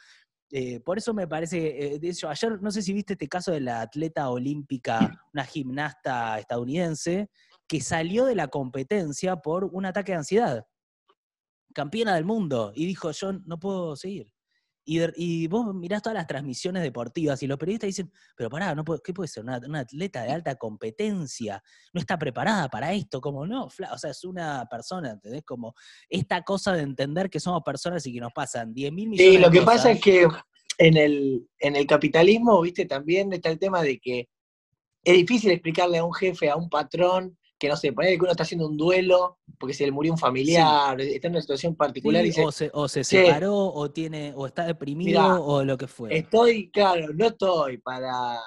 Eh, 0.52 0.80
por 0.80 0.98
eso 0.98 1.14
me 1.14 1.28
parece, 1.28 1.96
eh, 1.96 2.00
de 2.00 2.10
hecho, 2.10 2.28
ayer 2.28 2.60
no 2.62 2.72
sé 2.72 2.82
si 2.82 2.92
viste 2.92 3.14
este 3.14 3.28
caso 3.28 3.52
de 3.52 3.60
la 3.60 3.82
atleta 3.82 4.30
olímpica, 4.30 5.22
una 5.34 5.46
gimnasta 5.46 6.40
estadounidense, 6.40 7.30
que 7.68 7.82
salió 7.82 8.26
de 8.26 8.36
la 8.36 8.48
competencia 8.48 9.36
por 9.36 9.66
un 9.66 9.86
ataque 9.86 10.14
de 10.14 10.18
ansiedad 10.18 10.66
campeona 11.80 12.16
del 12.16 12.26
mundo, 12.26 12.74
y 12.76 12.86
dijo, 12.86 13.12
yo 13.12 13.32
no 13.32 13.58
puedo 13.58 13.96
seguir. 13.96 14.30
Y, 14.86 15.48
vos 15.48 15.74
mirás 15.76 16.02
todas 16.02 16.16
las 16.16 16.26
transmisiones 16.26 16.82
deportivas 16.82 17.42
y 17.44 17.48
los 17.48 17.60
periodistas 17.60 17.88
dicen, 17.90 18.12
pero 18.36 18.50
pará, 18.50 18.74
no 18.74 18.84
¿qué 18.84 19.14
puede 19.14 19.28
ser? 19.28 19.44
Una, 19.44 19.80
atleta 19.80 20.24
de 20.24 20.32
alta 20.32 20.56
competencia, 20.56 21.62
no 21.94 22.02
está 22.02 22.18
preparada 22.18 22.68
para 22.70 22.92
esto, 22.92 23.22
como 23.22 23.46
no, 23.46 23.66
o 23.66 23.70
sea, 23.70 24.10
es 24.10 24.24
una 24.26 24.68
persona, 24.70 25.12
¿entendés? 25.12 25.44
Como 25.46 25.76
esta 26.10 26.42
cosa 26.42 26.74
de 26.74 26.82
entender 26.82 27.30
que 27.30 27.40
somos 27.40 27.62
personas 27.64 28.06
y 28.08 28.14
que 28.14 28.20
nos 28.20 28.34
pasan 28.34 28.74
10 28.74 28.92
mil 28.92 29.10
millones 29.10 29.34
Sí, 29.34 29.38
lo 29.38 29.52
que 29.52 29.62
pasa 29.62 29.92
es 29.92 30.02
que 30.02 30.28
en 30.80 30.98
el, 30.98 31.48
en 31.60 31.76
el 31.76 31.86
capitalismo, 31.86 32.60
viste, 32.62 32.86
también 32.86 33.32
está 33.32 33.50
el 33.50 33.60
tema 33.60 33.84
de 33.84 34.00
que 34.00 34.28
es 35.04 35.14
difícil 35.14 35.52
explicarle 35.52 36.00
a 36.00 36.04
un 36.04 36.14
jefe, 36.14 36.50
a 36.50 36.56
un 36.56 36.68
patrón, 36.68 37.38
que 37.60 37.68
no 37.68 37.76
sé, 37.76 37.92
poner 37.92 38.16
que 38.16 38.22
uno 38.22 38.32
está 38.32 38.44
haciendo 38.44 38.68
un 38.68 38.78
duelo 38.78 39.40
porque 39.60 39.74
se 39.74 39.86
le 39.86 39.92
murió 39.92 40.14
un 40.14 40.18
familiar, 40.18 41.00
está 41.02 41.28
en 41.28 41.34
una 41.34 41.42
situación 41.42 41.76
particular 41.76 42.26
y 42.26 42.32
o, 42.42 42.52
se, 42.52 42.72
o 42.74 42.88
se 42.88 43.04
separó, 43.04 43.56
o 43.56 43.92
tiene, 43.92 44.32
o 44.36 44.48
está 44.48 44.66
deprimido, 44.66 45.44
o 45.44 45.64
lo 45.66 45.78
que 45.78 45.88
fuera. 45.88 46.16
Estoy, 46.16 46.72
claro, 46.72 47.14
no 47.14 47.28
estoy 47.28 47.78
para 47.80 48.40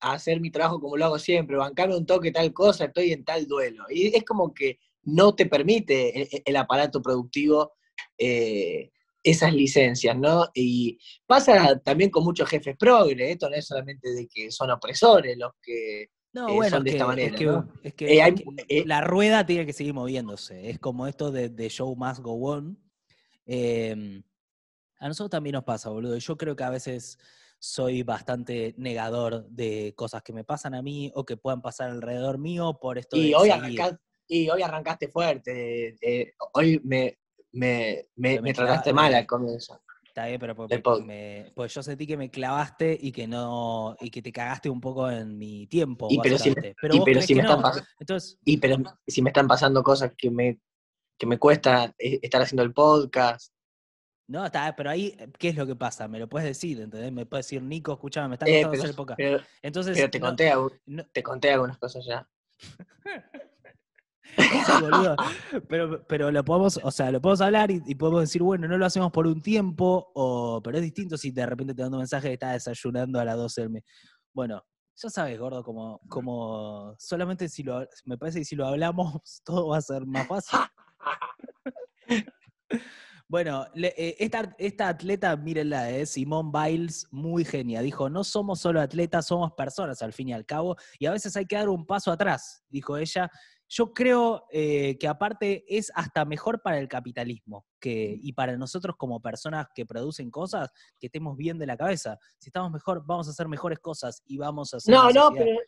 hacer 0.00 0.40
mi 0.40 0.50
trabajo 0.50 0.80
como 0.80 0.96
lo 0.96 1.06
hago 1.06 1.18
siempre, 1.18 1.56
bancarme 1.56 1.96
un 1.96 2.06
toque 2.06 2.30
tal 2.30 2.52
cosa, 2.52 2.84
estoy 2.84 3.12
en 3.12 3.24
tal 3.24 3.46
duelo. 3.48 3.84
Y 3.90 4.14
es 4.14 4.24
como 4.24 4.54
que 4.54 4.78
no 5.02 5.34
te 5.34 5.46
permite 5.46 6.28
el, 6.44 6.56
aparato 6.56 7.02
productivo 7.02 7.72
eh, 8.16 8.90
esas 9.22 9.52
licencias, 9.52 10.16
¿no? 10.16 10.48
Y 10.54 10.98
pasa 11.26 11.80
también 11.80 12.10
con 12.10 12.22
muchos 12.22 12.48
jefes 12.48 12.76
progres, 12.78 13.30
esto 13.30 13.50
no 13.50 13.56
es 13.56 13.66
solamente 13.66 14.12
de 14.12 14.28
que 14.28 14.52
son 14.52 14.70
opresores 14.70 15.36
los 15.36 15.52
que 15.60 16.10
no, 16.36 16.52
bueno, 16.52 16.80
de 16.80 16.90
esta 16.90 17.06
manera. 17.06 17.66
Es 17.82 17.94
que, 17.94 18.18
eh, 18.18 18.34
eh, 18.68 18.84
la 18.84 19.00
rueda 19.00 19.46
tiene 19.46 19.64
que 19.64 19.72
seguir 19.72 19.94
moviéndose. 19.94 20.68
Es 20.68 20.78
como 20.78 21.06
esto 21.06 21.32
de, 21.32 21.68
show 21.70 21.96
must 21.96 22.20
go 22.20 22.34
on. 22.34 22.78
Em, 23.46 24.22
a 24.98 25.08
nosotros 25.08 25.30
también 25.30 25.54
nos 25.54 25.64
pasa, 25.64 25.88
boludo. 25.88 26.18
Yo 26.18 26.36
creo 26.36 26.54
que 26.54 26.64
a 26.64 26.68
veces 26.68 27.18
soy 27.58 28.02
bastante 28.02 28.74
negador 28.76 29.48
de 29.48 29.94
cosas 29.96 30.22
que 30.22 30.34
me 30.34 30.44
pasan 30.44 30.74
a 30.74 30.82
mí 30.82 31.10
o 31.14 31.24
que 31.24 31.38
puedan 31.38 31.62
pasar 31.62 31.90
alrededor 31.90 32.36
mío 32.36 32.78
por 32.78 32.98
esto 32.98 33.16
y 33.16 33.30
de 33.30 33.34
hoy 33.34 33.48
arrancaste, 33.48 33.98
Y 34.28 34.50
hoy 34.50 34.60
arrancaste 34.60 35.08
fuerte. 35.08 35.96
Eh, 36.02 36.34
hoy 36.52 36.82
me, 36.84 37.18
me, 37.52 38.04
me, 38.16 38.52
trataste 38.52 38.92
mal 38.92 39.14
al 39.14 39.26
comienzo. 39.26 39.80
Está 40.16 40.28
bien, 40.28 40.40
pero 40.40 40.56
pues 41.54 41.74
yo 41.74 41.82
sentí 41.82 42.06
que 42.06 42.16
me 42.16 42.30
clavaste 42.30 42.98
y 42.98 43.12
que 43.12 43.28
no 43.28 43.94
y 44.00 44.10
que 44.10 44.22
te 44.22 44.32
cagaste 44.32 44.70
un 44.70 44.80
poco 44.80 45.10
en 45.10 45.36
mi 45.36 45.66
tiempo. 45.66 46.08
Y 46.08 46.18
pero 46.22 46.38
si 46.38 46.54
me, 46.54 46.68
están 46.70 47.62
si 49.06 49.20
me 49.20 49.28
están 49.28 49.46
pasando 49.46 49.82
cosas 49.82 50.14
que 50.16 50.30
me, 50.30 50.58
que 51.18 51.26
me 51.26 51.38
cuesta 51.38 51.94
eh, 51.98 52.18
estar 52.22 52.40
haciendo 52.40 52.62
el 52.62 52.72
podcast. 52.72 53.52
No, 54.26 54.46
está, 54.46 54.74
pero 54.74 54.88
ahí, 54.88 55.14
¿qué 55.38 55.50
es 55.50 55.56
lo 55.56 55.66
que 55.66 55.76
pasa? 55.76 56.08
Me 56.08 56.18
lo 56.18 56.30
puedes 56.30 56.48
decir, 56.48 56.80
¿entendés? 56.80 57.12
Me 57.12 57.26
puedes 57.26 57.44
decir, 57.44 57.62
Nico, 57.62 57.92
escúchame, 57.92 58.28
me 58.28 58.34
está 58.36 58.46
eh, 58.48 58.62
costando 58.62 58.78
hacer 58.78 58.88
el 58.88 58.96
podcast. 58.96 59.20
Entonces, 59.60 59.98
pero 59.98 60.10
te, 60.10 60.18
conté, 60.18 60.52
te 61.12 61.22
conté 61.22 61.52
algunas 61.52 61.76
cosas 61.76 62.06
ya. 62.06 62.26
Pero, 65.68 66.06
pero 66.06 66.30
lo 66.30 66.44
podemos, 66.44 66.78
o 66.82 66.90
sea, 66.90 67.10
lo 67.10 67.20
podemos 67.20 67.40
hablar 67.40 67.70
y, 67.70 67.94
podemos 67.94 68.20
decir, 68.20 68.42
bueno, 68.42 68.68
no 68.68 68.76
lo 68.76 68.86
hacemos 68.86 69.10
por 69.10 69.26
un 69.26 69.40
tiempo, 69.40 70.10
o, 70.14 70.60
pero 70.62 70.76
es 70.76 70.82
distinto 70.82 71.16
si 71.16 71.30
de 71.30 71.46
repente 71.46 71.74
te 71.74 71.82
mando 71.82 71.96
un 71.96 72.02
mensaje 72.02 72.28
que 72.28 72.34
estás 72.34 72.52
desayunando 72.52 73.18
a 73.18 73.24
las 73.24 73.36
12 73.36 73.60
del 73.62 73.70
mes. 73.70 73.84
Bueno, 74.32 74.62
ya 74.96 75.10
sabes, 75.10 75.38
gordo, 75.38 75.62
como, 75.62 76.00
como 76.08 76.94
solamente 76.98 77.48
si 77.48 77.62
lo, 77.62 77.86
me 78.04 78.18
parece 78.18 78.40
que 78.40 78.44
si 78.44 78.56
lo 78.56 78.66
hablamos, 78.66 79.20
todo 79.44 79.68
va 79.68 79.78
a 79.78 79.82
ser 79.82 80.06
más 80.06 80.26
fácil. 80.26 80.58
Bueno, 83.28 83.66
eh, 83.74 84.14
esta, 84.20 84.54
esta, 84.56 84.86
atleta, 84.86 85.36
mírenla, 85.36 85.90
es 85.90 85.96
eh, 85.96 86.06
Simone 86.06 86.52
Biles, 86.52 87.08
muy 87.10 87.44
genia. 87.44 87.82
Dijo, 87.82 88.08
no 88.08 88.22
somos 88.22 88.60
solo 88.60 88.80
atletas, 88.80 89.26
somos 89.26 89.52
personas 89.54 90.00
al 90.02 90.12
fin 90.12 90.28
y 90.28 90.32
al 90.32 90.46
cabo, 90.46 90.76
y 91.00 91.06
a 91.06 91.10
veces 91.10 91.36
hay 91.36 91.44
que 91.44 91.56
dar 91.56 91.68
un 91.68 91.84
paso 91.84 92.12
atrás, 92.12 92.62
dijo 92.68 92.96
ella, 92.96 93.28
yo 93.68 93.92
creo 93.92 94.46
eh, 94.50 94.96
que 94.98 95.08
aparte 95.08 95.64
es 95.68 95.90
hasta 95.94 96.24
mejor 96.24 96.62
para 96.62 96.78
el 96.78 96.88
capitalismo 96.88 97.66
que, 97.80 98.16
y 98.20 98.32
para 98.32 98.56
nosotros 98.56 98.96
como 98.96 99.20
personas 99.20 99.66
que 99.74 99.86
producen 99.86 100.30
cosas, 100.30 100.70
que 101.00 101.06
estemos 101.06 101.36
bien 101.36 101.58
de 101.58 101.66
la 101.66 101.76
cabeza. 101.76 102.18
Si 102.38 102.48
estamos 102.48 102.70
mejor, 102.70 103.04
vamos 103.04 103.26
a 103.28 103.30
hacer 103.32 103.48
mejores 103.48 103.78
cosas 103.80 104.22
y 104.24 104.38
vamos 104.38 104.72
a 104.72 104.76
hacer... 104.78 104.94
No, 104.94 105.10
no, 105.10 105.32
pero... 105.32 105.58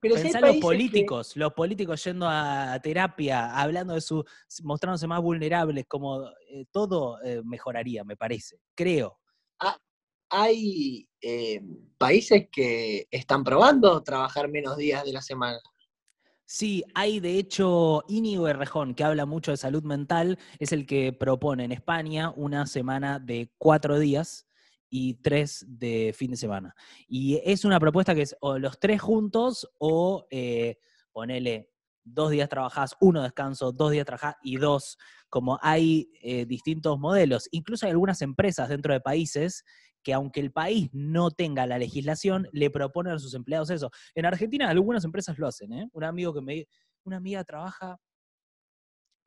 pero 0.00 0.16
los 0.40 0.56
políticos, 0.56 1.36
los 1.36 1.52
políticos 1.52 2.02
yendo 2.02 2.26
a 2.28 2.78
terapia, 2.82 3.54
hablando 3.54 3.94
de 3.94 4.00
su, 4.00 4.24
mostrándose 4.62 5.06
más 5.06 5.22
vulnerables, 5.22 5.84
como 5.86 6.26
eh, 6.48 6.64
todo 6.72 7.22
eh, 7.22 7.42
mejoraría, 7.44 8.02
me 8.02 8.16
parece, 8.16 8.58
creo. 8.74 9.18
Ah, 9.60 9.78
hay 10.30 11.06
países 11.98 12.48
que 12.50 13.06
están 13.10 13.44
probando 13.44 14.02
trabajar 14.02 14.48
menos 14.48 14.76
días 14.76 15.04
de 15.04 15.12
la 15.12 15.20
semana. 15.20 15.60
Sí, 16.52 16.82
hay 16.96 17.20
de 17.20 17.38
hecho 17.38 18.02
Íñigo 18.08 18.48
Errejón, 18.48 18.96
que 18.96 19.04
habla 19.04 19.24
mucho 19.24 19.52
de 19.52 19.56
salud 19.56 19.84
mental, 19.84 20.36
es 20.58 20.72
el 20.72 20.84
que 20.84 21.12
propone 21.12 21.62
en 21.62 21.70
España 21.70 22.32
una 22.34 22.66
semana 22.66 23.20
de 23.20 23.52
cuatro 23.56 24.00
días 24.00 24.48
y 24.88 25.14
tres 25.22 25.64
de 25.68 26.12
fin 26.12 26.32
de 26.32 26.36
semana. 26.36 26.74
Y 27.06 27.40
es 27.44 27.64
una 27.64 27.78
propuesta 27.78 28.16
que 28.16 28.22
es 28.22 28.36
o 28.40 28.58
los 28.58 28.80
tres 28.80 29.00
juntos 29.00 29.70
o 29.78 30.26
eh, 30.28 30.78
ponele 31.12 31.70
dos 32.02 32.32
días 32.32 32.48
trabajás, 32.48 32.96
uno 33.00 33.22
descanso, 33.22 33.70
dos 33.70 33.92
días 33.92 34.04
trabajás 34.04 34.34
y 34.42 34.56
dos, 34.56 34.98
como 35.28 35.56
hay 35.62 36.10
eh, 36.20 36.46
distintos 36.46 36.98
modelos. 36.98 37.48
Incluso 37.52 37.86
hay 37.86 37.92
algunas 37.92 38.22
empresas 38.22 38.68
dentro 38.68 38.92
de 38.92 39.00
países 39.00 39.64
que 40.02 40.12
aunque 40.12 40.40
el 40.40 40.52
país 40.52 40.88
no 40.92 41.30
tenga 41.30 41.66
la 41.66 41.78
legislación, 41.78 42.48
le 42.52 42.70
proponen 42.70 43.14
a 43.14 43.18
sus 43.18 43.34
empleados 43.34 43.70
eso. 43.70 43.90
En 44.14 44.26
Argentina 44.26 44.68
algunas 44.68 45.04
empresas 45.04 45.38
lo 45.38 45.46
hacen, 45.46 45.72
¿eh? 45.72 45.88
Un 45.92 46.04
amigo 46.04 46.32
que 46.34 46.40
me 46.40 46.66
una 47.04 47.16
amiga 47.16 47.42
trabaja 47.44 47.98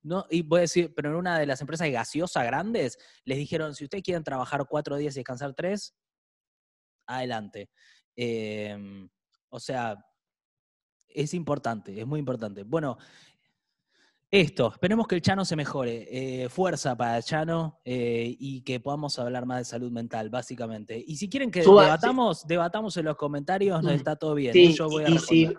no, 0.04 0.26
y 0.30 0.42
voy 0.42 0.60
a 0.60 0.62
decir, 0.62 0.94
pero 0.94 1.10
en 1.10 1.16
una 1.16 1.40
de 1.40 1.46
las 1.46 1.62
empresas 1.62 1.90
gaseosa 1.90 2.44
grandes, 2.44 2.98
les 3.24 3.38
dijeron, 3.38 3.74
si 3.74 3.86
ustedes 3.86 4.04
quieren 4.04 4.24
trabajar 4.24 4.66
cuatro 4.70 4.98
días 4.98 5.16
y 5.16 5.20
descansar 5.20 5.54
tres, 5.54 5.96
adelante. 7.08 7.70
Em, 8.16 9.10
o 9.50 9.60
sea, 9.60 10.06
es 11.08 11.34
importante, 11.34 12.00
es 12.00 12.06
muy 12.06 12.20
importante. 12.20 12.64
Bueno, 12.64 12.98
esto, 14.34 14.72
esperemos 14.74 15.06
que 15.06 15.14
el 15.14 15.22
Chano 15.22 15.46
se 15.46 15.56
mejore. 15.56 16.08
Eh, 16.10 16.50
fuerza 16.50 16.98
para 16.98 17.18
el 17.18 17.24
Chano 17.24 17.80
eh, 17.86 18.36
y 18.40 18.62
que 18.62 18.80
podamos 18.80 19.20
hablar 19.20 19.46
más 19.46 19.60
de 19.60 19.66
salud 19.66 19.92
mental, 19.92 20.32
básicamente. 20.32 21.04
Y 21.06 21.18
si 21.18 21.30
quieren 21.30 21.52
que 21.52 21.62
debatamos, 21.62 22.48
debatamos 22.48 22.98
en 22.98 23.06
los 23.06 23.16
comentarios, 23.16 23.84
nos 23.84 23.94
está 23.94 24.16
todo 24.16 24.34
bien. 24.34 24.58
¿eh? 24.58 24.74
Yo 24.74 24.90
voy 24.90 25.04
a 25.04 25.10
y, 25.10 25.20
si, 25.20 25.54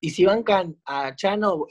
y 0.00 0.10
si 0.10 0.24
bancan 0.24 0.80
a 0.86 1.14
Chano, 1.14 1.66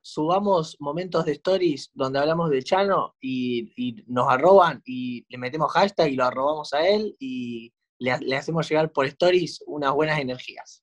subamos 0.00 0.76
momentos 0.80 1.24
de 1.26 1.32
stories 1.34 1.92
donde 1.94 2.18
hablamos 2.18 2.50
de 2.50 2.64
Chano 2.64 3.14
y, 3.20 4.02
nos 4.08 4.28
arroban 4.28 4.82
y 4.84 5.24
le 5.28 5.38
metemos 5.38 5.70
hashtag 5.70 6.10
y 6.10 6.16
lo 6.16 6.24
arrobamos 6.24 6.72
a 6.72 6.88
él 6.88 7.14
y 7.20 7.72
le, 8.00 8.36
hacemos 8.36 8.68
llegar 8.68 8.90
por 8.90 9.06
stories 9.06 9.62
unas 9.68 9.92
buenas 9.92 10.18
energías. 10.18 10.82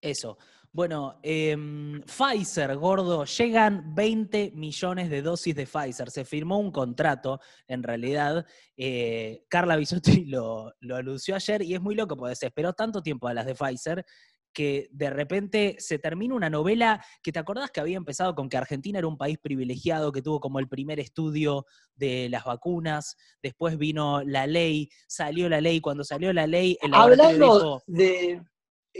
Eso. 0.00 0.38
Bueno, 0.72 1.18
em, 1.22 2.02
Pfizer, 2.02 2.76
gordo, 2.76 3.24
llegan 3.24 3.94
20 3.94 4.52
millones 4.54 5.10
de 5.10 5.22
dosis 5.22 5.54
de 5.54 5.66
Pfizer. 5.66 6.10
Se 6.10 6.24
firmó 6.24 6.58
un 6.58 6.70
contrato, 6.70 7.40
en 7.66 7.82
realidad. 7.82 8.46
Eh, 8.76 9.44
Carla 9.48 9.76
Bisotti 9.76 10.24
lo, 10.26 10.74
lo, 10.80 10.96
anunció 10.96 11.34
ayer 11.34 11.62
y 11.62 11.74
es 11.74 11.80
muy 11.80 11.94
loco 11.94 12.16
porque 12.16 12.36
se 12.36 12.46
esperó 12.46 12.72
tanto 12.72 13.02
tiempo 13.02 13.28
a 13.28 13.34
las 13.34 13.46
de 13.46 13.54
Pfizer 13.54 14.04
que 14.52 14.88
de 14.90 15.10
repente 15.10 15.76
se 15.78 15.98
termina 15.98 16.34
una 16.34 16.50
novela 16.50 17.04
que 17.22 17.30
te 17.32 17.38
acordás 17.38 17.70
que 17.70 17.80
había 17.80 17.96
empezado 17.96 18.34
con 18.34 18.48
que 18.48 18.56
Argentina 18.56 18.98
era 18.98 19.06
un 19.06 19.16
país 19.16 19.38
privilegiado, 19.38 20.10
que 20.10 20.22
tuvo 20.22 20.40
como 20.40 20.58
el 20.58 20.68
primer 20.68 20.98
estudio 20.98 21.64
de 21.94 22.28
las 22.28 22.44
vacunas, 22.44 23.16
después 23.42 23.78
vino 23.78 24.22
la 24.24 24.46
ley, 24.46 24.88
salió 25.06 25.48
la 25.48 25.60
ley, 25.60 25.80
cuando 25.80 26.02
salió 26.02 26.32
la 26.32 26.46
ley, 26.46 26.76
el 26.82 26.92
Hablando 26.94 27.82
de... 27.86 28.42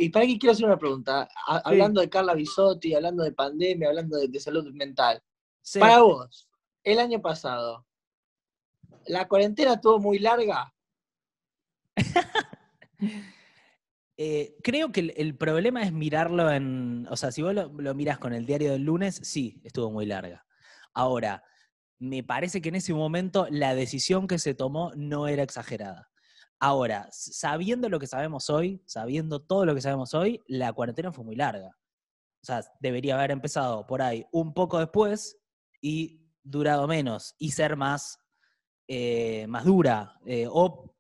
Y 0.01 0.11
para 0.11 0.25
aquí 0.25 0.39
quiero 0.39 0.53
hacer 0.53 0.67
una 0.67 0.79
pregunta, 0.79 1.29
hablando 1.47 2.01
de 2.01 2.09
Carla 2.09 2.35
Bisotti, 2.35 2.95
hablando 2.95 3.25
de 3.25 3.33
pandemia, 3.33 3.89
hablando 3.89 4.17
de, 4.17 4.41
salud 4.41 4.73
mental. 4.73 5.21
Para 5.79 6.03
vos, 6.03 6.49
el 6.85 7.01
año 7.01 7.21
pasado, 7.21 7.85
¿la 9.07 9.27
cuarentena 9.27 9.75
estuvo 9.75 9.99
muy 9.99 10.19
larga? 10.19 10.73
Eh, 14.21 14.57
creo 14.65 14.91
que 14.91 15.15
el, 15.17 15.37
problema 15.37 15.85
es 15.85 15.93
mirarlo 15.93 16.51
en. 16.51 17.07
O 17.09 17.17
sea, 17.17 17.31
si 17.31 17.41
vos 17.41 17.55
lo, 17.55 17.95
miras 17.95 18.19
con 18.19 18.33
el 18.33 18.47
diario 18.47 18.73
del 18.73 18.83
lunes, 18.83 19.21
sí, 19.23 19.61
estuvo 19.63 19.93
muy 19.93 20.07
larga. 20.07 20.45
Ahora, 20.93 21.45
me 22.01 22.25
parece 22.25 22.61
que 22.61 22.71
en 22.71 22.75
ese 22.75 22.93
momento 22.93 23.47
la 23.49 23.77
decisión 23.77 24.27
que 24.27 24.41
se 24.41 24.55
tomó 24.55 24.91
no 24.97 25.29
era 25.29 25.45
exagerada. 25.45 26.11
Ahora, 26.61 27.09
sabiendo 27.13 27.89
lo 27.89 28.01
que 28.01 28.07
sabemos 28.07 28.51
hoy, 28.51 28.83
sabiendo 28.87 29.41
todo 29.41 29.65
lo 29.65 29.75
que 29.75 29.81
sabemos 29.81 30.13
hoy, 30.15 30.43
la 30.49 30.73
cuarentena 30.73 31.13
fue 31.13 31.25
muy 31.25 31.37
larga. 31.37 31.69
O 31.69 32.47
sea, 32.47 32.63
debería 32.81 33.17
haber 33.17 33.31
empezado 33.31 33.87
por 33.87 34.03
ahí 34.03 34.27
un 34.33 34.55
poco 34.55 34.79
después 34.79 35.39
y 35.81 36.29
durado 36.43 36.89
menos 36.89 37.35
y 37.39 37.53
ser 37.53 37.77
más, 37.77 38.19
eh, 38.89 39.47
más 39.49 39.65
dura. 39.65 40.19
Eh, 40.27 40.47
o, 40.51 40.97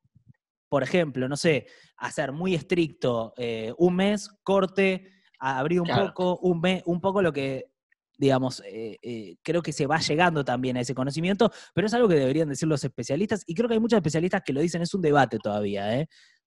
por 0.68 0.82
ejemplo, 0.82 1.28
no 1.28 1.36
sé, 1.36 1.66
hacer 1.96 2.30
muy 2.32 2.54
estricto 2.54 3.34
eh, 3.36 3.72
un 3.78 3.96
mes, 3.96 4.28
corte, 4.44 5.10
abrir 5.40 5.80
un 5.80 5.88
poco, 5.88 6.38
un 6.38 6.60
mes, 6.60 6.82
un 6.86 7.00
poco 7.00 7.20
lo 7.20 7.32
que, 7.32 7.72
digamos, 8.18 8.62
eh, 8.66 8.98
eh, 9.00 9.36
creo 9.42 9.62
que 9.62 9.72
se 9.72 9.86
va 9.86 9.98
llegando 10.00 10.44
también 10.44 10.76
a 10.76 10.80
ese 10.80 10.94
conocimiento, 10.94 11.50
pero 11.72 11.86
es 11.86 11.94
algo 11.94 12.08
que 12.08 12.16
deberían 12.16 12.48
decir 12.48 12.68
los 12.68 12.84
especialistas, 12.84 13.44
y 13.46 13.54
creo 13.54 13.68
que 13.68 13.74
hay 13.74 13.80
muchos 13.80 13.96
especialistas 13.96 14.42
que 14.44 14.52
lo 14.52 14.60
dicen, 14.60 14.82
es 14.82 14.92
un 14.92 15.02
debate 15.02 15.38
todavía, 15.38 15.86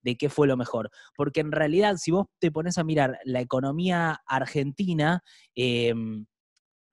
de 0.02 0.16
qué 0.16 0.28
fue 0.28 0.46
lo 0.46 0.56
mejor. 0.56 0.90
Porque 1.16 1.40
en 1.40 1.52
realidad, 1.52 1.96
si 1.96 2.10
vos 2.10 2.26
te 2.38 2.50
pones 2.52 2.78
a 2.78 2.84
mirar 2.84 3.18
la 3.24 3.40
economía 3.40 4.20
argentina, 4.26 5.22
em, 5.54 6.26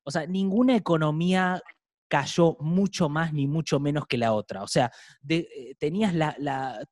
o 0.04 0.12
sea, 0.12 0.26
ninguna 0.26 0.76
economía 0.76 1.62
cayó 2.10 2.58
mucho 2.60 3.10
más 3.10 3.34
ni 3.34 3.48
mucho 3.48 3.80
menos 3.80 4.06
que 4.08 4.18
la 4.18 4.34
otra. 4.34 4.64
O 4.64 4.68
sea, 4.68 4.92
eh, 5.30 5.76
tenías 5.78 6.14
la, 6.16 6.36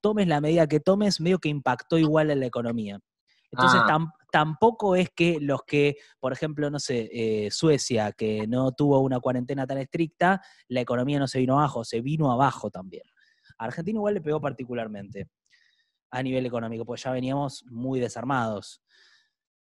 tomes 0.01 0.27
la 0.27 0.41
medida 0.41 0.67
que 0.67 0.79
tomes, 0.79 1.19
medio 1.19 1.39
que 1.39 1.49
impactó 1.49 1.97
igual 1.97 2.31
en 2.31 2.39
la 2.41 2.45
economía. 2.47 2.99
Entonces 3.51 3.79
ah. 3.83 4.13
tampoco 4.31 4.95
es 4.95 5.09
que 5.09 5.39
los 5.39 5.63
que, 5.63 5.97
por 6.19 6.33
ejemplo, 6.33 6.69
no 6.69 6.79
sé, 6.79 7.09
eh, 7.11 7.49
Suecia, 7.51 8.11
que 8.11 8.45
no 8.47 8.71
tuvo 8.73 8.99
una 8.99 9.19
cuarentena 9.19 9.65
tan 9.65 9.77
estricta, 9.77 10.41
la 10.67 10.81
economía 10.81 11.19
no 11.19 11.27
se 11.27 11.39
vino 11.39 11.57
abajo, 11.57 11.83
se 11.83 12.01
vino 12.01 12.31
abajo 12.31 12.69
también. 12.69 13.03
A 13.57 13.65
Argentina 13.65 13.97
igual 13.97 14.15
le 14.15 14.21
pegó 14.21 14.41
particularmente 14.41 15.29
a 16.11 16.23
nivel 16.23 16.45
económico, 16.45 16.85
pues 16.85 17.03
ya 17.03 17.11
veníamos 17.11 17.63
muy 17.69 17.99
desarmados. 17.99 18.81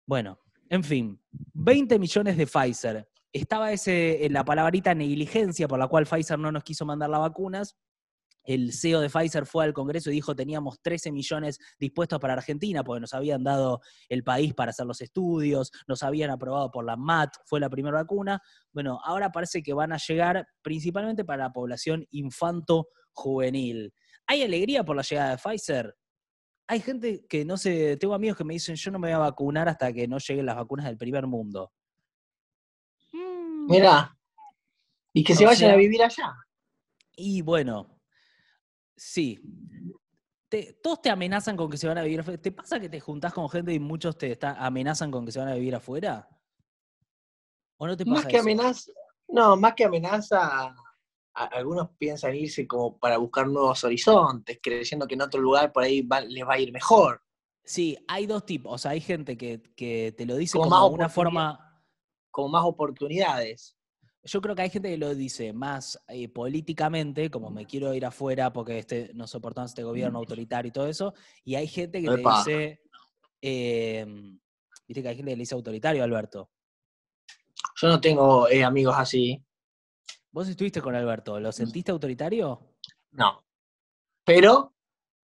Bueno, 0.06 0.40
en 0.70 0.84
fin, 0.84 1.22
20 1.54 2.00
millones 2.00 2.38
de 2.38 2.48
Pfizer, 2.48 3.08
estaba 3.34 3.72
ese, 3.72 4.28
la 4.30 4.44
palabrita 4.44 4.94
negligencia 4.94 5.68
por 5.68 5.80
la 5.80 5.88
cual 5.88 6.06
Pfizer 6.06 6.38
no 6.40 6.52
nos 6.52 6.64
quiso 6.64 6.86
mandar 6.86 7.10
las 7.10 7.22
vacunas. 7.22 7.78
El 8.44 8.74
CEO 8.74 9.02
de 9.02 9.10
Pfizer 9.10 9.46
fue 9.46 9.64
al 9.64 9.74
Congreso 9.74 10.10
y 10.10 10.14
dijo 10.14 10.36
teníamos 10.36 10.82
13 10.82 11.12
millones 11.12 11.60
dispuestos 11.80 12.20
para 12.20 12.34
Argentina 12.34 12.84
porque 12.84 13.02
nos 13.02 13.14
habían 13.14 13.44
dado 13.44 13.82
el 14.10 14.24
país 14.24 14.54
para 14.54 14.72
hacer 14.72 14.86
los 14.86 15.02
estudios, 15.02 15.72
nos 15.88 16.04
habían 16.04 16.32
aprobado 16.32 16.72
por 16.72 16.86
la 16.86 16.96
MAT, 16.96 17.36
fue 17.46 17.60
la 17.60 17.70
primera 17.70 17.98
vacuna. 17.98 18.42
Bueno, 18.72 19.00
ahora 19.04 19.32
parece 19.32 19.62
que 19.62 19.74
van 19.74 19.94
a 19.94 19.98
llegar 19.98 20.48
principalmente 20.62 21.24
para 21.24 21.44
la 21.44 21.52
población 21.52 22.06
infanto-juvenil. 22.12 23.94
¿Hay 24.28 24.44
alegría 24.44 24.84
por 24.84 24.96
la 24.96 25.04
llegada 25.04 25.32
de 25.32 25.38
Pfizer? 25.38 25.96
Hay 26.68 26.80
gente 26.80 27.26
que 27.28 27.44
no 27.44 27.58
sé, 27.58 27.98
tengo 27.98 28.14
amigos 28.14 28.38
que 28.38 28.44
me 28.44 28.54
dicen 28.54 28.76
yo 28.76 28.92
no 28.92 29.00
me 29.00 29.10
voy 29.10 29.16
a 29.16 29.20
vacunar 29.20 29.68
hasta 29.68 29.92
que 29.92 30.08
no 30.08 30.18
lleguen 30.18 30.46
las 30.46 30.56
vacunas 30.56 30.86
del 30.86 30.98
primer 30.98 31.28
mundo. 31.28 31.72
Mira, 33.68 34.18
y 35.14 35.24
que 35.24 35.36
se 35.36 35.46
vayan 35.46 35.72
a 35.72 35.76
vivir 35.76 36.02
allá. 36.04 36.34
Y 37.16 37.42
bueno, 37.42 38.01
sí. 38.96 39.40
todos 40.82 41.02
te 41.02 41.10
amenazan 41.10 41.56
con 41.56 41.70
que 41.70 41.78
se 41.78 41.88
van 41.88 41.98
a 41.98 42.04
vivir 42.04 42.24
¿Te 42.40 42.52
pasa 42.52 42.80
que 42.80 42.90
te 42.90 43.00
juntás 43.00 43.34
con 43.34 43.50
gente 43.50 43.74
y 43.74 43.80
muchos 43.80 44.18
te 44.18 44.38
amenazan 44.42 45.12
con 45.12 45.26
que 45.26 45.32
se 45.32 45.40
van 45.40 45.50
a 45.50 45.56
vivir 45.56 45.76
afuera? 45.76 46.28
¿O 47.78 47.88
no 47.88 47.98
te 47.98 48.06
pasa 48.06 48.16
más 48.16 48.26
que 48.28 48.38
amenaza, 48.38 48.92
no, 49.28 49.56
más 49.56 49.74
que 49.74 49.86
amenaza, 49.86 50.76
algunos 51.34 51.90
piensan 51.98 52.36
irse 52.36 52.68
como 52.68 52.98
para 52.98 53.18
buscar 53.18 53.48
nuevos 53.48 53.84
horizontes, 53.84 54.60
creyendo 54.62 55.08
que 55.08 55.16
en 55.16 55.22
otro 55.22 55.42
lugar 55.42 55.72
por 55.72 55.84
ahí 55.84 56.08
les 56.28 56.48
va 56.48 56.54
a 56.54 56.60
ir 56.60 56.72
mejor. 56.72 57.22
Sí, 57.64 57.98
hay 58.08 58.26
dos 58.26 58.46
tipos. 58.46 58.74
O 58.74 58.78
sea, 58.78 58.92
hay 58.92 59.02
gente 59.02 59.38
que, 59.38 60.14
te 60.16 60.26
lo 60.26 60.36
dice 60.36 60.58
como, 60.58 60.88
una 60.88 61.10
forma 61.10 61.82
como 62.30 62.50
más 62.50 62.64
oportunidades. 62.66 63.78
Yo 64.24 64.40
creo 64.40 64.56
que 64.56 64.62
hay 64.62 64.70
gente 64.70 64.90
que 64.90 64.98
lo 64.98 65.16
dice 65.16 65.52
más 65.52 66.00
eh, 66.08 66.30
políticamente, 66.30 67.32
como 67.32 67.50
me 67.50 67.66
quiero 67.66 67.94
ir 67.94 68.06
afuera 68.06 68.54
porque 68.54 68.80
este, 68.80 69.12
no 69.16 69.26
soportamos 69.26 69.72
este 69.72 69.84
gobierno 69.84 70.20
autoritario 70.20 70.70
y 70.70 70.72
todo 70.72 70.88
eso, 70.88 71.14
y 71.44 71.56
hay 71.56 71.68
gente 71.68 72.02
que 72.02 72.08
te 72.08 72.18
dice, 72.18 72.82
em, 73.42 74.40
viste 74.88 75.02
que 75.02 75.10
hay 75.10 75.16
gente 75.16 75.32
que 75.32 75.36
le 75.38 75.42
dice 75.42 75.56
autoritario, 75.56 76.04
Alberto. 76.04 76.52
Yo 77.82 77.88
no 77.88 78.00
tengo 78.00 78.48
eh, 78.48 78.64
amigos 78.64 78.96
así. 78.98 79.44
¿Vos 80.32 80.48
estuviste 80.48 80.82
con 80.82 80.96
Alberto? 80.96 81.40
¿Lo 81.40 81.52
sentiste 81.52 81.92
autoritario? 81.92 82.76
No. 83.12 83.44
Pero 84.24 84.76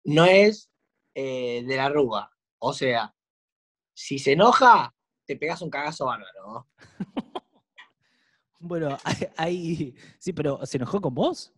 no 0.04 0.24
es 0.24 0.70
eh, 1.14 1.64
de 1.66 1.76
la 1.76 1.86
arruga. 1.86 2.30
O 2.58 2.72
sea, 2.72 3.14
si 3.92 4.18
se 4.18 4.32
enoja, 4.32 4.94
te 5.26 5.36
pegas 5.36 5.62
un 5.62 5.70
cagazo 5.70 6.06
bárbaro. 6.06 6.68
bueno, 8.64 8.98
ahí, 9.36 9.94
sí, 10.18 10.32
pero 10.32 10.64
¿se 10.66 10.78
enojó 10.78 11.00
con 11.00 11.14
vos? 11.14 11.52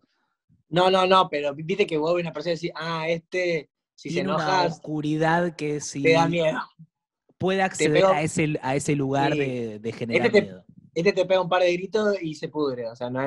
No, 0.69 0.91
no, 0.91 1.05
no, 1.07 1.29
pero 1.29 1.55
viste 1.55 1.87
que 1.87 1.97
vos 1.97 2.13
ves 2.13 2.23
una 2.23 2.33
persona 2.33 2.53
y 2.53 2.55
decís, 2.55 2.71
ah, 2.75 3.07
este, 3.07 3.69
si 3.95 4.09
se 4.09 4.19
enoja. 4.19 4.45
Una 4.45 4.63
oscuridad 4.63 5.55
que 5.55 5.79
si. 5.79 6.03
Te 6.03 6.13
da 6.13 6.27
miedo. 6.27 6.59
Puede 7.37 7.61
acceder 7.61 8.03
a, 8.05 8.21
ese, 8.21 8.59
a 8.61 8.75
ese 8.75 8.95
lugar 8.95 9.35
de, 9.35 9.79
de, 9.79 9.91
generar 9.91 10.27
este 10.27 10.41
miedo. 10.41 10.65
Este 10.93 11.13
te 11.13 11.25
pega 11.25 11.41
un 11.41 11.49
par 11.49 11.61
de 11.61 11.71
gritos 11.73 12.17
y 12.21 12.33
se 12.33 12.49
pudre. 12.49 12.87
O 12.87 12.95
sea, 12.95 13.09
no, 13.09 13.21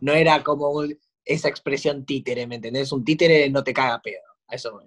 no 0.00 0.12
era 0.12 0.42
como 0.42 0.82
esa 1.24 1.48
expresión 1.48 2.04
títere, 2.04 2.46
¿me 2.46 2.56
entendés? 2.56 2.90
Un 2.92 3.04
títere 3.04 3.48
no 3.50 3.62
te 3.62 3.74
caga 3.74 4.00
pedo. 4.00 4.22
eso 4.50 4.80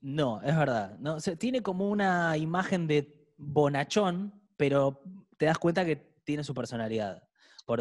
No, 0.00 0.40
es 0.42 0.56
verdad. 0.56 0.96
No, 1.00 1.18
tiene 1.20 1.62
como 1.62 1.90
una 1.90 2.36
imagen 2.36 2.86
de 2.86 3.12
bonachón, 3.36 4.32
pero 4.56 5.02
te 5.36 5.46
das 5.46 5.58
cuenta 5.58 5.84
que 5.84 5.96
tiene 6.24 6.44
su 6.44 6.54
personalidad. 6.54 7.24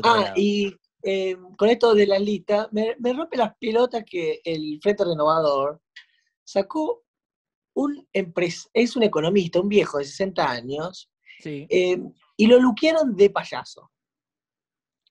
Ah, 0.04 0.34
y 0.36 0.74
eh, 1.04 1.36
con 1.58 1.70
esto 1.70 1.94
de 1.94 2.08
la 2.08 2.18
lista, 2.18 2.70
me, 2.72 2.96
rompe 3.14 3.38
las 3.38 3.56
pelotas 3.58 4.04
que 4.10 4.42
el 4.46 4.80
Frente 4.82 5.04
Renovador 5.04 5.82
sacó 6.44 7.04
un 7.76 8.08
es 8.14 8.96
un 8.96 9.04
economista, 9.04 9.60
un 9.60 9.70
viejo 9.70 9.98
de 9.98 10.06
60 10.06 10.50
años, 10.50 11.10
eh, 11.44 11.98
y 12.38 12.48
lo 12.48 12.60
luquearon 12.60 13.16
de 13.16 13.30
payaso. 13.30 13.92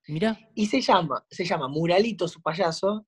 Mira. 0.09 0.39
Y 0.55 0.67
se 0.67 0.81
llama, 0.81 1.25
se 1.31 1.45
llama 1.45 1.69
Muralito 1.69 2.27
su 2.27 2.41
payaso, 2.41 3.07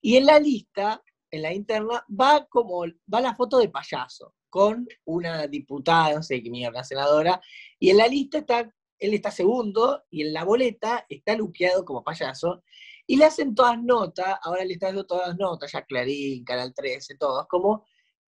y 0.00 0.16
en 0.16 0.26
la 0.26 0.38
lista, 0.38 1.02
en 1.30 1.42
la 1.42 1.52
interna, 1.52 2.04
va 2.08 2.46
como, 2.48 2.84
va 3.12 3.20
la 3.20 3.34
foto 3.34 3.58
de 3.58 3.68
payaso, 3.68 4.34
con 4.48 4.86
una 5.04 5.46
diputada, 5.46 6.14
no 6.14 6.22
sé 6.22 6.42
qué 6.42 6.50
mierda, 6.50 6.84
senadora, 6.84 7.40
y 7.78 7.90
en 7.90 7.96
la 7.96 8.06
lista 8.06 8.38
está, 8.38 8.72
él 9.00 9.14
está 9.14 9.30
segundo, 9.30 10.04
y 10.10 10.22
en 10.22 10.32
la 10.32 10.44
boleta 10.44 11.06
está 11.08 11.34
luqueado 11.34 11.84
como 11.84 12.04
payaso, 12.04 12.62
y 13.06 13.16
le 13.16 13.24
hacen 13.24 13.54
todas 13.54 13.82
notas, 13.82 14.36
ahora 14.42 14.64
le 14.64 14.74
están 14.74 14.90
dando 14.90 15.06
todas 15.06 15.36
notas, 15.36 15.72
ya 15.72 15.82
Clarín, 15.82 16.44
Canal 16.44 16.72
13, 16.74 17.16
todos, 17.16 17.46
como 17.48 17.86